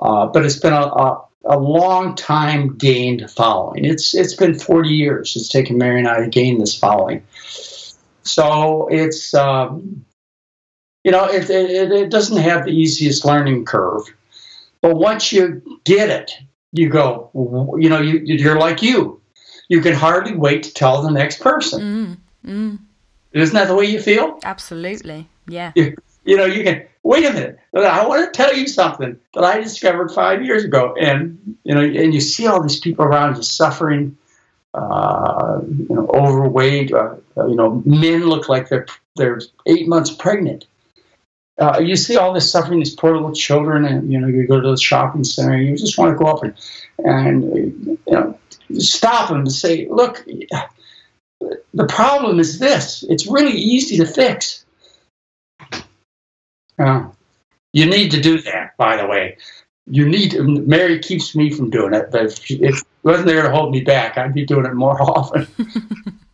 uh, 0.00 0.26
but 0.26 0.44
it's 0.46 0.60
been 0.60 0.72
a, 0.72 0.86
a, 0.86 1.24
a, 1.46 1.58
long 1.58 2.14
time 2.14 2.76
gained 2.78 3.28
following. 3.28 3.84
It's 3.84 4.14
It's 4.14 4.34
been 4.34 4.56
40 4.56 4.88
years. 4.88 5.34
It's 5.34 5.48
taken 5.48 5.78
Mary 5.78 5.98
and 5.98 6.06
I 6.06 6.20
to 6.20 6.28
gain 6.28 6.58
this 6.58 6.78
following. 6.78 7.24
So 8.22 8.86
it's, 8.88 9.34
um, 9.34 10.04
you 11.02 11.10
know, 11.10 11.24
it, 11.24 11.50
it, 11.50 11.90
it 11.90 12.10
doesn't 12.10 12.36
have 12.36 12.66
the 12.66 12.72
easiest 12.72 13.24
learning 13.24 13.64
curve. 13.64 14.02
But 14.80 14.94
once 14.94 15.32
you 15.32 15.80
get 15.82 16.08
it, 16.08 16.30
you 16.72 16.88
go, 16.88 17.30
you 17.78 17.88
know, 17.88 18.00
you, 18.00 18.18
you're 18.18 18.58
like 18.58 18.82
you. 18.82 19.20
You 19.68 19.80
can 19.80 19.94
hardly 19.94 20.34
wait 20.34 20.62
to 20.64 20.72
tell 20.72 21.02
the 21.02 21.10
next 21.10 21.40
person. 21.40 22.18
Mm, 22.44 22.50
mm. 22.50 22.78
Isn't 23.32 23.54
that 23.54 23.68
the 23.68 23.74
way 23.74 23.84
you 23.84 24.00
feel? 24.00 24.38
Absolutely. 24.44 25.28
Yeah. 25.46 25.72
You, 25.74 25.96
you 26.24 26.36
know, 26.36 26.46
you 26.46 26.64
can 26.64 26.86
wait 27.02 27.24
a 27.24 27.32
minute. 27.32 27.58
I 27.74 28.06
want 28.06 28.24
to 28.24 28.36
tell 28.36 28.54
you 28.54 28.66
something 28.66 29.18
that 29.34 29.44
I 29.44 29.60
discovered 29.60 30.10
five 30.10 30.44
years 30.44 30.64
ago, 30.64 30.94
and 30.98 31.56
you 31.64 31.74
know, 31.74 31.80
and 31.80 32.12
you 32.12 32.20
see 32.20 32.46
all 32.46 32.62
these 32.62 32.80
people 32.80 33.04
around 33.04 33.36
you 33.36 33.42
suffering, 33.42 34.16
uh, 34.74 35.60
you 35.66 35.86
know, 35.94 36.06
overweight. 36.08 36.92
Uh, 36.92 37.16
you 37.36 37.54
know, 37.54 37.82
men 37.84 38.24
look 38.26 38.48
like 38.48 38.68
they're 38.68 38.86
they're 39.16 39.40
eight 39.66 39.88
months 39.88 40.10
pregnant 40.10 40.66
uh, 41.58 41.78
you 41.80 41.96
see 41.96 42.16
all 42.16 42.32
this 42.32 42.50
suffering, 42.50 42.78
these 42.78 42.94
poor 42.94 43.14
little 43.14 43.32
children, 43.32 43.84
and 43.84 44.12
you 44.12 44.20
know, 44.20 44.28
you 44.28 44.46
go 44.46 44.60
to 44.60 44.70
the 44.70 44.76
shopping 44.76 45.24
center, 45.24 45.56
you 45.56 45.76
just 45.76 45.98
want 45.98 46.16
to 46.16 46.24
go 46.24 46.30
up 46.30 46.42
and, 46.42 46.54
and 46.98 47.54
you 47.86 47.98
know, 48.06 48.38
stop 48.74 49.28
them 49.28 49.40
and 49.40 49.52
say, 49.52 49.88
look, 49.90 50.24
the 51.74 51.86
problem 51.86 52.38
is 52.38 52.58
this. 52.58 53.04
It's 53.08 53.26
really 53.26 53.52
easy 53.52 53.96
to 53.96 54.06
fix. 54.06 54.64
Uh, 56.78 57.08
you 57.72 57.86
need 57.86 58.10
to 58.12 58.20
do 58.20 58.40
that, 58.42 58.76
by 58.76 58.96
the 58.96 59.06
way. 59.06 59.36
You 59.90 60.08
need 60.08 60.34
Mary 60.38 60.98
keeps 60.98 61.34
me 61.34 61.50
from 61.50 61.70
doing 61.70 61.94
it, 61.94 62.10
but 62.10 62.26
if, 62.26 62.50
if 62.50 62.84
wasn't 63.02 63.26
there 63.26 63.42
to 63.42 63.50
hold 63.50 63.72
me 63.72 63.80
back, 63.80 64.18
I'd 64.18 64.34
be 64.34 64.44
doing 64.44 64.66
it 64.66 64.74
more 64.74 65.00
often. 65.18 65.46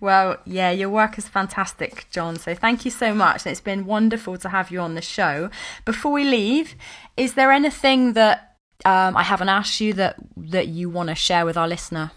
Well, 0.00 0.38
yeah, 0.44 0.70
your 0.70 0.88
work 0.88 1.18
is 1.18 1.28
fantastic, 1.28 2.06
John. 2.10 2.36
So 2.36 2.54
thank 2.54 2.84
you 2.84 2.90
so 2.90 3.14
much. 3.14 3.46
It's 3.46 3.60
been 3.60 3.86
wonderful 3.86 4.36
to 4.38 4.48
have 4.48 4.70
you 4.70 4.80
on 4.80 4.94
the 4.94 5.02
show. 5.02 5.50
Before 5.84 6.12
we 6.12 6.24
leave, 6.24 6.74
is 7.16 7.34
there 7.34 7.52
anything 7.52 8.14
that 8.14 8.56
um, 8.84 9.16
I 9.16 9.22
haven't 9.22 9.48
asked 9.48 9.80
you 9.80 9.92
that 9.94 10.16
that 10.36 10.68
you 10.68 10.90
want 10.90 11.08
to 11.08 11.14
share 11.14 11.44
with 11.46 11.56
our 11.56 11.68
listener? 11.68 12.12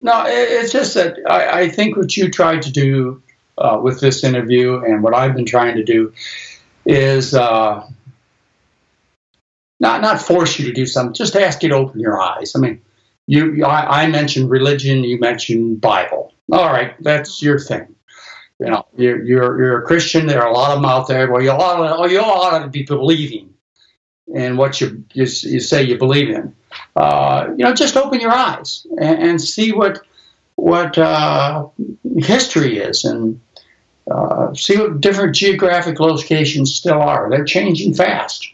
No, 0.00 0.24
it's 0.26 0.72
just 0.72 0.94
that 0.94 1.18
I, 1.28 1.60
I 1.60 1.68
think 1.68 1.96
what 1.96 2.16
you 2.16 2.30
tried 2.30 2.62
to 2.62 2.72
do 2.72 3.22
uh, 3.58 3.78
with 3.80 4.00
this 4.00 4.24
interview 4.24 4.82
and 4.82 5.02
what 5.02 5.14
I've 5.14 5.34
been 5.34 5.46
trying 5.46 5.76
to 5.76 5.84
do 5.84 6.12
is 6.84 7.34
uh, 7.34 7.86
not 9.78 10.00
not 10.00 10.20
force 10.20 10.58
you 10.58 10.66
to 10.66 10.72
do 10.72 10.86
something, 10.86 11.14
just 11.14 11.36
ask 11.36 11.62
you 11.62 11.68
to 11.68 11.76
open 11.76 12.00
your 12.00 12.20
eyes. 12.20 12.54
I 12.56 12.58
mean, 12.58 12.80
you 13.26 13.64
I, 13.64 14.02
I 14.02 14.06
mentioned 14.08 14.50
religion, 14.50 15.04
you 15.04 15.18
mentioned 15.18 15.80
Bible. 15.80 16.32
All 16.50 16.72
right, 16.72 16.94
that's 17.02 17.42
your 17.42 17.58
thing. 17.58 17.94
You 18.58 18.66
know, 18.66 18.86
you're 18.96 19.22
you're, 19.24 19.60
you're 19.60 19.82
a 19.82 19.86
Christian. 19.86 20.26
There 20.26 20.42
are 20.42 20.48
a 20.48 20.52
lot 20.52 20.70
of 20.70 20.76
them 20.76 20.84
out 20.84 21.08
there. 21.08 21.30
Well, 21.30 21.42
you 21.42 21.50
ought 21.50 22.06
to, 22.06 22.12
you 22.12 22.20
ought 22.20 22.60
to 22.60 22.68
be 22.68 22.82
believing 22.82 23.52
in 24.28 24.56
what 24.56 24.80
you 24.80 25.04
you, 25.14 25.22
you 25.22 25.60
say 25.60 25.82
you 25.82 25.98
believe 25.98 26.30
in. 26.30 26.54
Uh, 26.96 27.48
you 27.50 27.64
know, 27.64 27.74
just 27.74 27.96
open 27.96 28.20
your 28.20 28.32
eyes 28.32 28.86
and, 28.98 29.22
and 29.22 29.40
see 29.40 29.72
what 29.72 30.00
what 30.56 30.96
uh, 30.98 31.66
history 32.18 32.78
is 32.78 33.04
and 33.04 33.40
uh, 34.10 34.52
see 34.54 34.76
what 34.78 35.00
different 35.00 35.34
geographic 35.34 35.98
locations 36.00 36.74
still 36.74 37.00
are. 37.00 37.30
They're 37.30 37.44
changing 37.44 37.94
fast. 37.94 38.48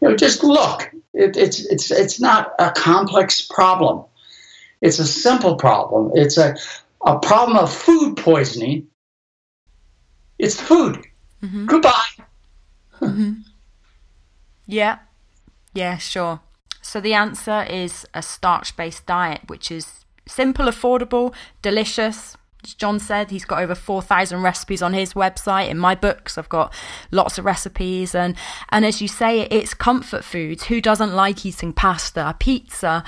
You 0.00 0.08
know, 0.08 0.16
just 0.16 0.42
look. 0.42 0.90
It, 1.12 1.36
it's 1.36 1.66
it's 1.66 1.90
it's 1.90 2.20
not 2.20 2.54
a 2.58 2.70
complex 2.70 3.42
problem. 3.42 4.04
It's 4.80 4.98
a 4.98 5.06
simple 5.06 5.56
problem. 5.56 6.12
It's 6.14 6.38
a 6.38 6.56
a 7.06 7.18
problem 7.18 7.56
of 7.56 7.72
food 7.72 8.16
poisoning. 8.16 8.86
It's 10.38 10.60
food. 10.60 11.04
Mm-hmm. 11.42 11.66
Goodbye. 11.66 12.04
Mm-hmm. 13.00 13.32
Yeah. 14.66 14.98
Yeah. 15.72 15.96
Sure. 15.96 16.40
So 16.82 17.00
the 17.00 17.14
answer 17.14 17.62
is 17.62 18.06
a 18.14 18.22
starch-based 18.22 19.06
diet, 19.06 19.42
which 19.46 19.70
is 19.70 20.04
simple, 20.26 20.66
affordable, 20.66 21.34
delicious, 21.62 22.36
as 22.64 22.74
John 22.74 22.98
said, 22.98 23.30
he's 23.30 23.44
got 23.44 23.62
over 23.62 23.74
4,000 23.74 24.42
recipes 24.42 24.82
on 24.82 24.92
his 24.92 25.14
website. 25.14 25.68
In 25.68 25.78
my 25.78 25.94
books, 25.94 26.36
I've 26.36 26.48
got 26.48 26.72
lots 27.10 27.38
of 27.38 27.44
recipes. 27.44 28.14
And, 28.14 28.36
and 28.68 28.84
as 28.84 29.00
you 29.00 29.08
say, 29.08 29.42
it's 29.42 29.72
comfort 29.72 30.24
foods. 30.24 30.64
Who 30.64 30.80
doesn't 30.80 31.14
like 31.14 31.46
eating 31.46 31.72
pasta, 31.72 32.36
pizza? 32.38 33.02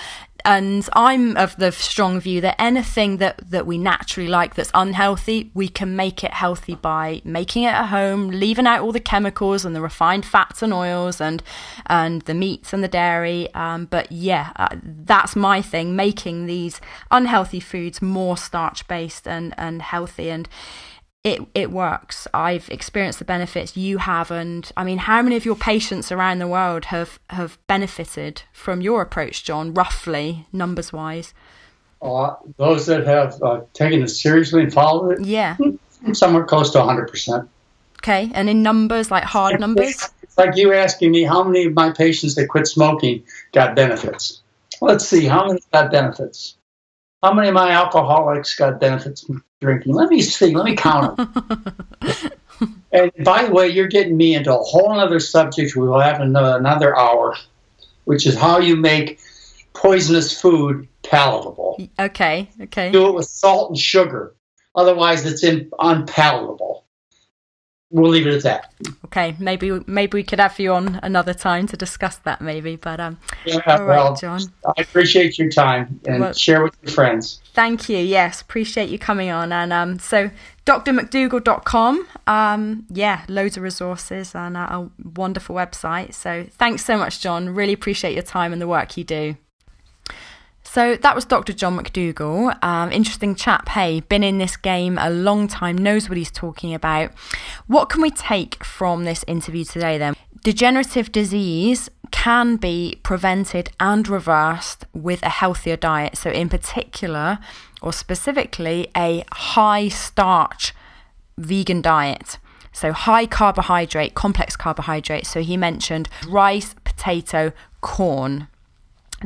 And 0.44 0.88
I'm 0.94 1.36
of 1.36 1.56
the 1.56 1.72
strong 1.72 2.20
view 2.20 2.40
that 2.40 2.60
anything 2.60 3.18
that, 3.18 3.38
that 3.50 3.66
we 3.66 3.78
naturally 3.78 4.28
like 4.28 4.54
that's 4.54 4.70
unhealthy, 4.74 5.50
we 5.54 5.68
can 5.68 5.96
make 5.96 6.24
it 6.24 6.32
healthy 6.32 6.74
by 6.74 7.22
making 7.24 7.64
it 7.64 7.68
at 7.68 7.86
home, 7.86 8.28
leaving 8.28 8.66
out 8.66 8.80
all 8.80 8.92
the 8.92 9.00
chemicals 9.00 9.64
and 9.64 9.74
the 9.74 9.80
refined 9.80 10.26
fats 10.26 10.62
and 10.62 10.72
oils 10.72 11.20
and 11.20 11.42
and 11.86 12.22
the 12.22 12.34
meats 12.34 12.72
and 12.72 12.82
the 12.82 12.88
dairy. 12.88 13.52
Um, 13.54 13.86
but 13.86 14.10
yeah, 14.10 14.52
uh, 14.56 14.76
that's 14.82 15.36
my 15.36 15.62
thing, 15.62 15.96
making 15.96 16.46
these 16.46 16.80
unhealthy 17.10 17.60
foods 17.60 18.02
more 18.02 18.36
starch 18.36 18.86
based 18.88 19.26
and, 19.28 19.54
and 19.56 19.82
healthy. 19.82 20.30
And 20.30 20.48
it 21.24 21.40
it 21.54 21.70
works. 21.70 22.26
I've 22.34 22.68
experienced 22.68 23.18
the 23.18 23.24
benefits 23.24 23.76
you 23.76 23.98
have, 23.98 24.30
and 24.30 24.70
I 24.76 24.84
mean, 24.84 24.98
how 24.98 25.22
many 25.22 25.36
of 25.36 25.44
your 25.44 25.54
patients 25.54 26.10
around 26.10 26.40
the 26.40 26.48
world 26.48 26.86
have 26.86 27.20
have 27.30 27.58
benefited 27.66 28.42
from 28.52 28.80
your 28.80 29.02
approach, 29.02 29.44
John? 29.44 29.72
Roughly, 29.72 30.46
numbers 30.52 30.92
wise. 30.92 31.32
Uh, 32.00 32.34
those 32.56 32.86
that 32.86 33.06
have 33.06 33.40
uh, 33.42 33.60
taken 33.72 34.02
it 34.02 34.08
seriously 34.08 34.64
and 34.64 34.72
followed 34.72 35.20
it, 35.20 35.24
yeah, 35.24 35.56
somewhere 36.12 36.44
close 36.44 36.70
to 36.70 36.82
hundred 36.82 37.08
percent. 37.08 37.48
Okay, 38.00 38.30
and 38.34 38.48
in 38.48 38.62
numbers, 38.62 39.12
like 39.12 39.22
hard 39.22 39.60
numbers. 39.60 40.10
It's 40.22 40.36
like 40.36 40.56
you 40.56 40.72
asking 40.72 41.12
me 41.12 41.22
how 41.22 41.44
many 41.44 41.66
of 41.66 41.74
my 41.74 41.92
patients 41.92 42.34
that 42.34 42.48
quit 42.48 42.66
smoking 42.66 43.22
got 43.52 43.76
benefits. 43.76 44.40
Let's 44.80 45.06
see, 45.06 45.26
how 45.26 45.46
many 45.46 45.60
got 45.72 45.92
benefits? 45.92 46.56
How 47.22 47.32
many 47.32 47.48
of 47.48 47.54
my 47.54 47.70
alcoholics 47.70 48.54
got 48.56 48.80
benefits 48.80 49.22
from 49.22 49.44
drinking? 49.60 49.94
Let 49.94 50.08
me 50.08 50.22
see. 50.22 50.54
Let 50.54 50.64
me 50.64 50.74
count 50.74 51.16
them. 51.16 51.76
and 52.92 53.12
by 53.24 53.44
the 53.44 53.52
way, 53.52 53.68
you're 53.68 53.86
getting 53.86 54.16
me 54.16 54.34
into 54.34 54.52
a 54.52 54.58
whole 54.58 54.98
other 54.98 55.20
subject. 55.20 55.76
We 55.76 55.86
will 55.86 56.00
have 56.00 56.20
another, 56.20 56.54
uh, 56.54 56.58
another 56.58 56.98
hour, 56.98 57.36
which 58.04 58.26
is 58.26 58.36
how 58.36 58.58
you 58.58 58.74
make 58.74 59.20
poisonous 59.72 60.38
food 60.38 60.88
palatable. 61.04 61.88
Okay. 61.98 62.50
Okay. 62.60 62.90
Do 62.90 63.08
it 63.08 63.14
with 63.14 63.26
salt 63.26 63.70
and 63.70 63.78
sugar. 63.78 64.34
Otherwise, 64.74 65.24
it's 65.24 65.44
in, 65.44 65.70
unpalatable 65.78 66.84
we'll 67.92 68.10
leave 68.10 68.26
it 68.26 68.34
at 68.34 68.42
that. 68.42 68.74
Okay, 69.06 69.36
maybe 69.38 69.80
maybe 69.86 70.16
we 70.16 70.22
could 70.24 70.40
have 70.40 70.58
you 70.58 70.72
on 70.72 70.98
another 71.02 71.34
time 71.34 71.66
to 71.68 71.76
discuss 71.76 72.16
that, 72.18 72.40
maybe. 72.40 72.76
But 72.76 72.98
um, 72.98 73.18
yeah, 73.44 73.60
all 73.66 73.84
right, 73.84 73.86
well, 73.86 74.16
John. 74.16 74.40
I 74.66 74.82
appreciate 74.82 75.38
your 75.38 75.50
time 75.50 76.00
and 76.06 76.20
well, 76.20 76.32
share 76.32 76.62
with 76.62 76.76
your 76.82 76.92
friends. 76.92 77.40
Thank 77.54 77.88
you. 77.88 77.98
Yes, 77.98 78.40
appreciate 78.40 78.88
you 78.88 78.98
coming 78.98 79.30
on. 79.30 79.52
And 79.52 79.72
um, 79.72 79.98
so 79.98 80.30
drmcdougall.com. 80.66 82.06
Um, 82.26 82.86
yeah, 82.90 83.24
loads 83.28 83.56
of 83.56 83.62
resources 83.62 84.34
and 84.34 84.56
a 84.56 84.90
wonderful 85.14 85.54
website. 85.54 86.14
So 86.14 86.46
thanks 86.50 86.84
so 86.84 86.96
much, 86.96 87.20
John. 87.20 87.50
Really 87.50 87.74
appreciate 87.74 88.14
your 88.14 88.22
time 88.22 88.52
and 88.52 88.60
the 88.60 88.68
work 88.68 88.96
you 88.96 89.04
do. 89.04 89.36
So 90.72 90.96
that 90.96 91.14
was 91.14 91.26
Dr. 91.26 91.52
John 91.52 91.76
McDougall. 91.78 92.56
Um, 92.64 92.90
interesting 92.92 93.34
chap, 93.34 93.68
hey, 93.68 94.00
been 94.00 94.24
in 94.24 94.38
this 94.38 94.56
game 94.56 94.96
a 94.96 95.10
long 95.10 95.46
time, 95.46 95.76
knows 95.76 96.08
what 96.08 96.16
he's 96.16 96.30
talking 96.30 96.72
about. 96.72 97.10
What 97.66 97.90
can 97.90 98.00
we 98.00 98.10
take 98.10 98.64
from 98.64 99.04
this 99.04 99.22
interview 99.28 99.64
today 99.64 99.98
then? 99.98 100.14
Degenerative 100.42 101.12
disease 101.12 101.90
can 102.10 102.56
be 102.56 102.98
prevented 103.02 103.70
and 103.78 104.08
reversed 104.08 104.86
with 104.94 105.22
a 105.22 105.28
healthier 105.28 105.76
diet. 105.76 106.16
So, 106.16 106.30
in 106.30 106.48
particular, 106.48 107.38
or 107.82 107.92
specifically, 107.92 108.88
a 108.96 109.24
high 109.30 109.88
starch 109.88 110.72
vegan 111.36 111.82
diet. 111.82 112.38
So, 112.72 112.92
high 112.92 113.26
carbohydrate, 113.26 114.14
complex 114.14 114.56
carbohydrate. 114.56 115.26
So, 115.26 115.42
he 115.42 115.58
mentioned 115.58 116.08
rice, 116.26 116.74
potato, 116.82 117.52
corn 117.82 118.48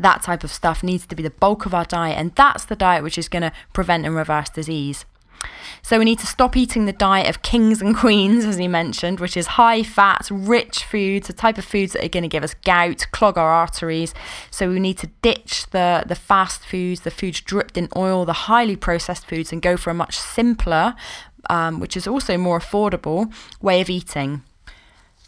that 0.02 0.22
type 0.22 0.44
of 0.44 0.52
stuff 0.52 0.82
needs 0.82 1.06
to 1.06 1.16
be 1.16 1.22
the 1.22 1.30
bulk 1.30 1.66
of 1.66 1.74
our 1.74 1.84
diet, 1.84 2.18
and 2.18 2.34
that's 2.34 2.64
the 2.64 2.76
diet 2.76 3.02
which 3.02 3.18
is 3.18 3.28
going 3.28 3.42
to 3.42 3.52
prevent 3.72 4.06
and 4.06 4.14
reverse 4.14 4.50
disease. 4.50 5.04
So 5.82 5.98
we 5.98 6.04
need 6.04 6.18
to 6.18 6.26
stop 6.26 6.56
eating 6.56 6.86
the 6.86 6.92
diet 6.92 7.28
of 7.28 7.42
kings 7.42 7.80
and 7.80 7.96
queens, 8.04 8.44
as 8.44 8.56
he 8.56 8.68
mentioned, 8.68 9.20
which 9.20 9.36
is 9.36 9.46
high 9.46 9.82
fat, 9.82 10.28
rich 10.30 10.84
foods, 10.84 11.28
the 11.28 11.32
type 11.32 11.58
of 11.58 11.64
foods 11.64 11.92
that 11.92 12.04
are 12.04 12.08
going 12.08 12.22
to 12.22 12.28
give 12.28 12.42
us 12.44 12.54
gout, 12.54 13.06
clog 13.12 13.38
our 13.38 13.50
arteries. 13.50 14.14
So 14.50 14.68
we 14.68 14.80
need 14.80 14.98
to 14.98 15.08
ditch 15.22 15.66
the, 15.70 16.04
the 16.06 16.14
fast 16.14 16.64
foods, 16.64 17.00
the 17.00 17.10
foods 17.10 17.40
dripped 17.40 17.76
in 17.76 17.88
oil, 17.96 18.24
the 18.24 18.32
highly 18.32 18.76
processed 18.76 19.26
foods, 19.26 19.52
and 19.52 19.62
go 19.62 19.76
for 19.76 19.90
a 19.90 19.94
much 19.94 20.18
simpler, 20.18 20.94
um, 21.48 21.78
which 21.78 21.96
is 21.96 22.06
also 22.06 22.36
more 22.36 22.58
affordable, 22.58 23.32
way 23.60 23.80
of 23.80 23.88
eating. 23.88 24.42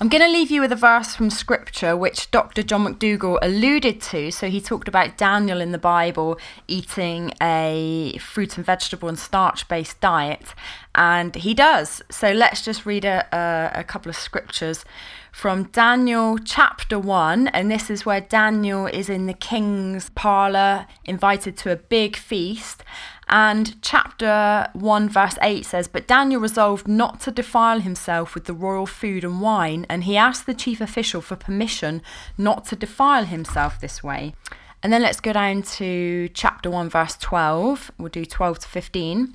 I'm 0.00 0.08
going 0.08 0.22
to 0.22 0.28
leave 0.28 0.52
you 0.52 0.60
with 0.60 0.70
a 0.70 0.76
verse 0.76 1.16
from 1.16 1.28
scripture 1.28 1.96
which 1.96 2.30
Dr. 2.30 2.62
John 2.62 2.86
McDougall 2.86 3.36
alluded 3.42 4.00
to. 4.02 4.30
So 4.30 4.48
he 4.48 4.60
talked 4.60 4.86
about 4.86 5.16
Daniel 5.16 5.60
in 5.60 5.72
the 5.72 5.78
Bible 5.78 6.38
eating 6.68 7.32
a 7.42 8.16
fruit 8.20 8.56
and 8.56 8.64
vegetable 8.64 9.08
and 9.08 9.18
starch 9.18 9.66
based 9.66 10.00
diet, 10.00 10.54
and 10.94 11.34
he 11.34 11.52
does. 11.52 12.00
So 12.12 12.30
let's 12.30 12.64
just 12.64 12.86
read 12.86 13.04
a, 13.04 13.26
a, 13.36 13.80
a 13.80 13.84
couple 13.84 14.08
of 14.08 14.14
scriptures 14.14 14.84
from 15.32 15.64
Daniel 15.64 16.38
chapter 16.38 16.96
1, 16.96 17.48
and 17.48 17.68
this 17.68 17.90
is 17.90 18.06
where 18.06 18.20
Daniel 18.20 18.86
is 18.86 19.08
in 19.08 19.26
the 19.26 19.34
king's 19.34 20.10
parlor, 20.10 20.86
invited 21.06 21.56
to 21.56 21.72
a 21.72 21.76
big 21.76 22.16
feast. 22.16 22.84
And 23.28 23.80
chapter 23.82 24.68
1, 24.72 25.08
verse 25.08 25.36
8 25.42 25.66
says, 25.66 25.86
But 25.88 26.06
Daniel 26.06 26.40
resolved 26.40 26.88
not 26.88 27.20
to 27.20 27.30
defile 27.30 27.80
himself 27.80 28.34
with 28.34 28.44
the 28.44 28.54
royal 28.54 28.86
food 28.86 29.24
and 29.24 29.40
wine, 29.40 29.84
and 29.88 30.04
he 30.04 30.16
asked 30.16 30.46
the 30.46 30.54
chief 30.54 30.80
official 30.80 31.20
for 31.20 31.36
permission 31.36 32.00
not 32.38 32.64
to 32.66 32.76
defile 32.76 33.24
himself 33.24 33.80
this 33.80 34.02
way. 34.02 34.34
And 34.82 34.92
then 34.92 35.02
let's 35.02 35.20
go 35.20 35.32
down 35.32 35.62
to 35.62 36.28
chapter 36.34 36.70
1, 36.70 36.88
verse 36.88 37.16
12. 37.16 37.90
We'll 37.98 38.08
do 38.08 38.24
12 38.24 38.60
to 38.60 38.68
15. 38.68 39.34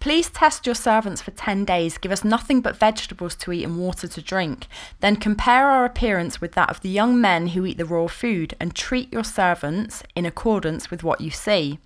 Please 0.00 0.30
test 0.30 0.64
your 0.64 0.76
servants 0.76 1.20
for 1.20 1.32
10 1.32 1.64
days, 1.64 1.98
give 1.98 2.12
us 2.12 2.22
nothing 2.22 2.60
but 2.60 2.76
vegetables 2.76 3.34
to 3.34 3.52
eat 3.52 3.64
and 3.64 3.78
water 3.78 4.06
to 4.06 4.22
drink. 4.22 4.68
Then 5.00 5.16
compare 5.16 5.68
our 5.68 5.84
appearance 5.84 6.40
with 6.40 6.52
that 6.52 6.70
of 6.70 6.80
the 6.82 6.88
young 6.88 7.20
men 7.20 7.48
who 7.48 7.66
eat 7.66 7.78
the 7.78 7.84
raw 7.84 8.06
food, 8.06 8.54
and 8.60 8.74
treat 8.74 9.12
your 9.12 9.24
servants 9.24 10.04
in 10.14 10.24
accordance 10.24 10.88
with 10.90 11.02
what 11.02 11.20
you 11.20 11.30
see. 11.30 11.80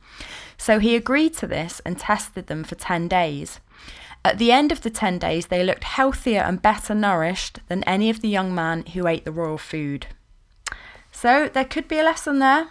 So 0.58 0.78
he 0.78 0.94
agreed 0.94 1.34
to 1.34 1.46
this 1.46 1.80
and 1.86 1.98
tested 1.98 2.48
them 2.48 2.64
for 2.64 2.74
10 2.74 3.08
days. 3.08 3.60
At 4.24 4.38
the 4.38 4.52
end 4.52 4.72
of 4.72 4.82
the 4.82 4.90
10 4.90 5.18
days, 5.18 5.46
they 5.46 5.64
looked 5.64 5.84
healthier 5.84 6.42
and 6.42 6.62
better 6.62 6.94
nourished 6.94 7.60
than 7.68 7.82
any 7.84 8.10
of 8.10 8.20
the 8.20 8.28
young 8.28 8.54
men 8.54 8.84
who 8.86 9.06
ate 9.06 9.24
the 9.24 9.32
royal 9.32 9.58
food. 9.58 10.06
So 11.10 11.48
there 11.52 11.64
could 11.64 11.88
be 11.88 11.98
a 11.98 12.04
lesson 12.04 12.38
there 12.38 12.68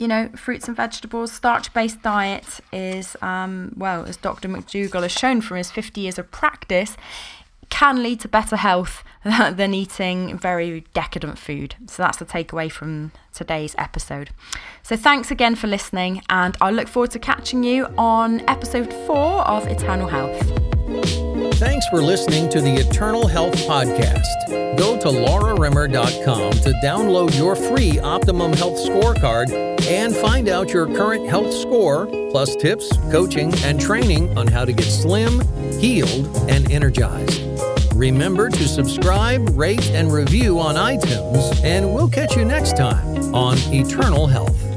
you 0.00 0.08
know, 0.08 0.30
fruits 0.34 0.66
and 0.66 0.76
vegetables. 0.76 1.30
Starch 1.30 1.72
based 1.74 2.02
diet 2.02 2.60
is, 2.72 3.16
um, 3.20 3.74
well, 3.76 4.06
as 4.06 4.16
Dr. 4.16 4.48
McDougall 4.48 5.02
has 5.02 5.12
shown 5.12 5.42
from 5.42 5.58
his 5.58 5.70
50 5.70 6.00
years 6.00 6.18
of 6.18 6.30
practice, 6.30 6.96
can 7.68 8.02
lead 8.02 8.18
to 8.20 8.28
better 8.28 8.56
health 8.56 9.04
than 9.24 9.74
eating 9.74 10.38
very 10.38 10.84
decadent 10.94 11.38
food. 11.38 11.76
So 11.86 12.02
that's 12.02 12.16
the 12.16 12.24
takeaway 12.24 12.72
from 12.72 13.12
today's 13.34 13.74
episode. 13.76 14.30
So 14.82 14.96
thanks 14.96 15.30
again 15.30 15.54
for 15.54 15.66
listening, 15.66 16.22
and 16.30 16.56
I 16.62 16.70
look 16.70 16.88
forward 16.88 17.10
to 17.12 17.18
catching 17.18 17.62
you 17.62 17.86
on 17.98 18.40
episode 18.48 18.92
four 19.06 19.42
of 19.42 19.66
Eternal 19.66 20.08
Health. 20.08 20.69
Thanks 21.60 21.86
for 21.88 22.00
listening 22.00 22.48
to 22.52 22.62
the 22.62 22.72
Eternal 22.72 23.28
Health 23.28 23.52
Podcast. 23.66 24.78
Go 24.78 24.98
to 24.98 25.08
laurarimmer.com 25.08 26.52
to 26.52 26.72
download 26.82 27.36
your 27.36 27.54
free 27.54 27.98
Optimum 27.98 28.54
Health 28.54 28.78
Scorecard 28.78 29.50
and 29.86 30.16
find 30.16 30.48
out 30.48 30.70
your 30.70 30.86
current 30.86 31.28
health 31.28 31.52
score, 31.52 32.06
plus 32.30 32.56
tips, 32.56 32.90
coaching, 33.10 33.52
and 33.62 33.78
training 33.78 34.38
on 34.38 34.46
how 34.46 34.64
to 34.64 34.72
get 34.72 34.86
slim, 34.86 35.42
healed, 35.78 36.34
and 36.48 36.72
energized. 36.72 37.42
Remember 37.94 38.48
to 38.48 38.66
subscribe, 38.66 39.46
rate, 39.50 39.90
and 39.90 40.10
review 40.10 40.58
on 40.58 40.76
iTunes, 40.76 41.62
and 41.62 41.92
we'll 41.92 42.08
catch 42.08 42.38
you 42.38 42.46
next 42.46 42.78
time 42.78 43.34
on 43.34 43.58
Eternal 43.70 44.26
Health. 44.26 44.69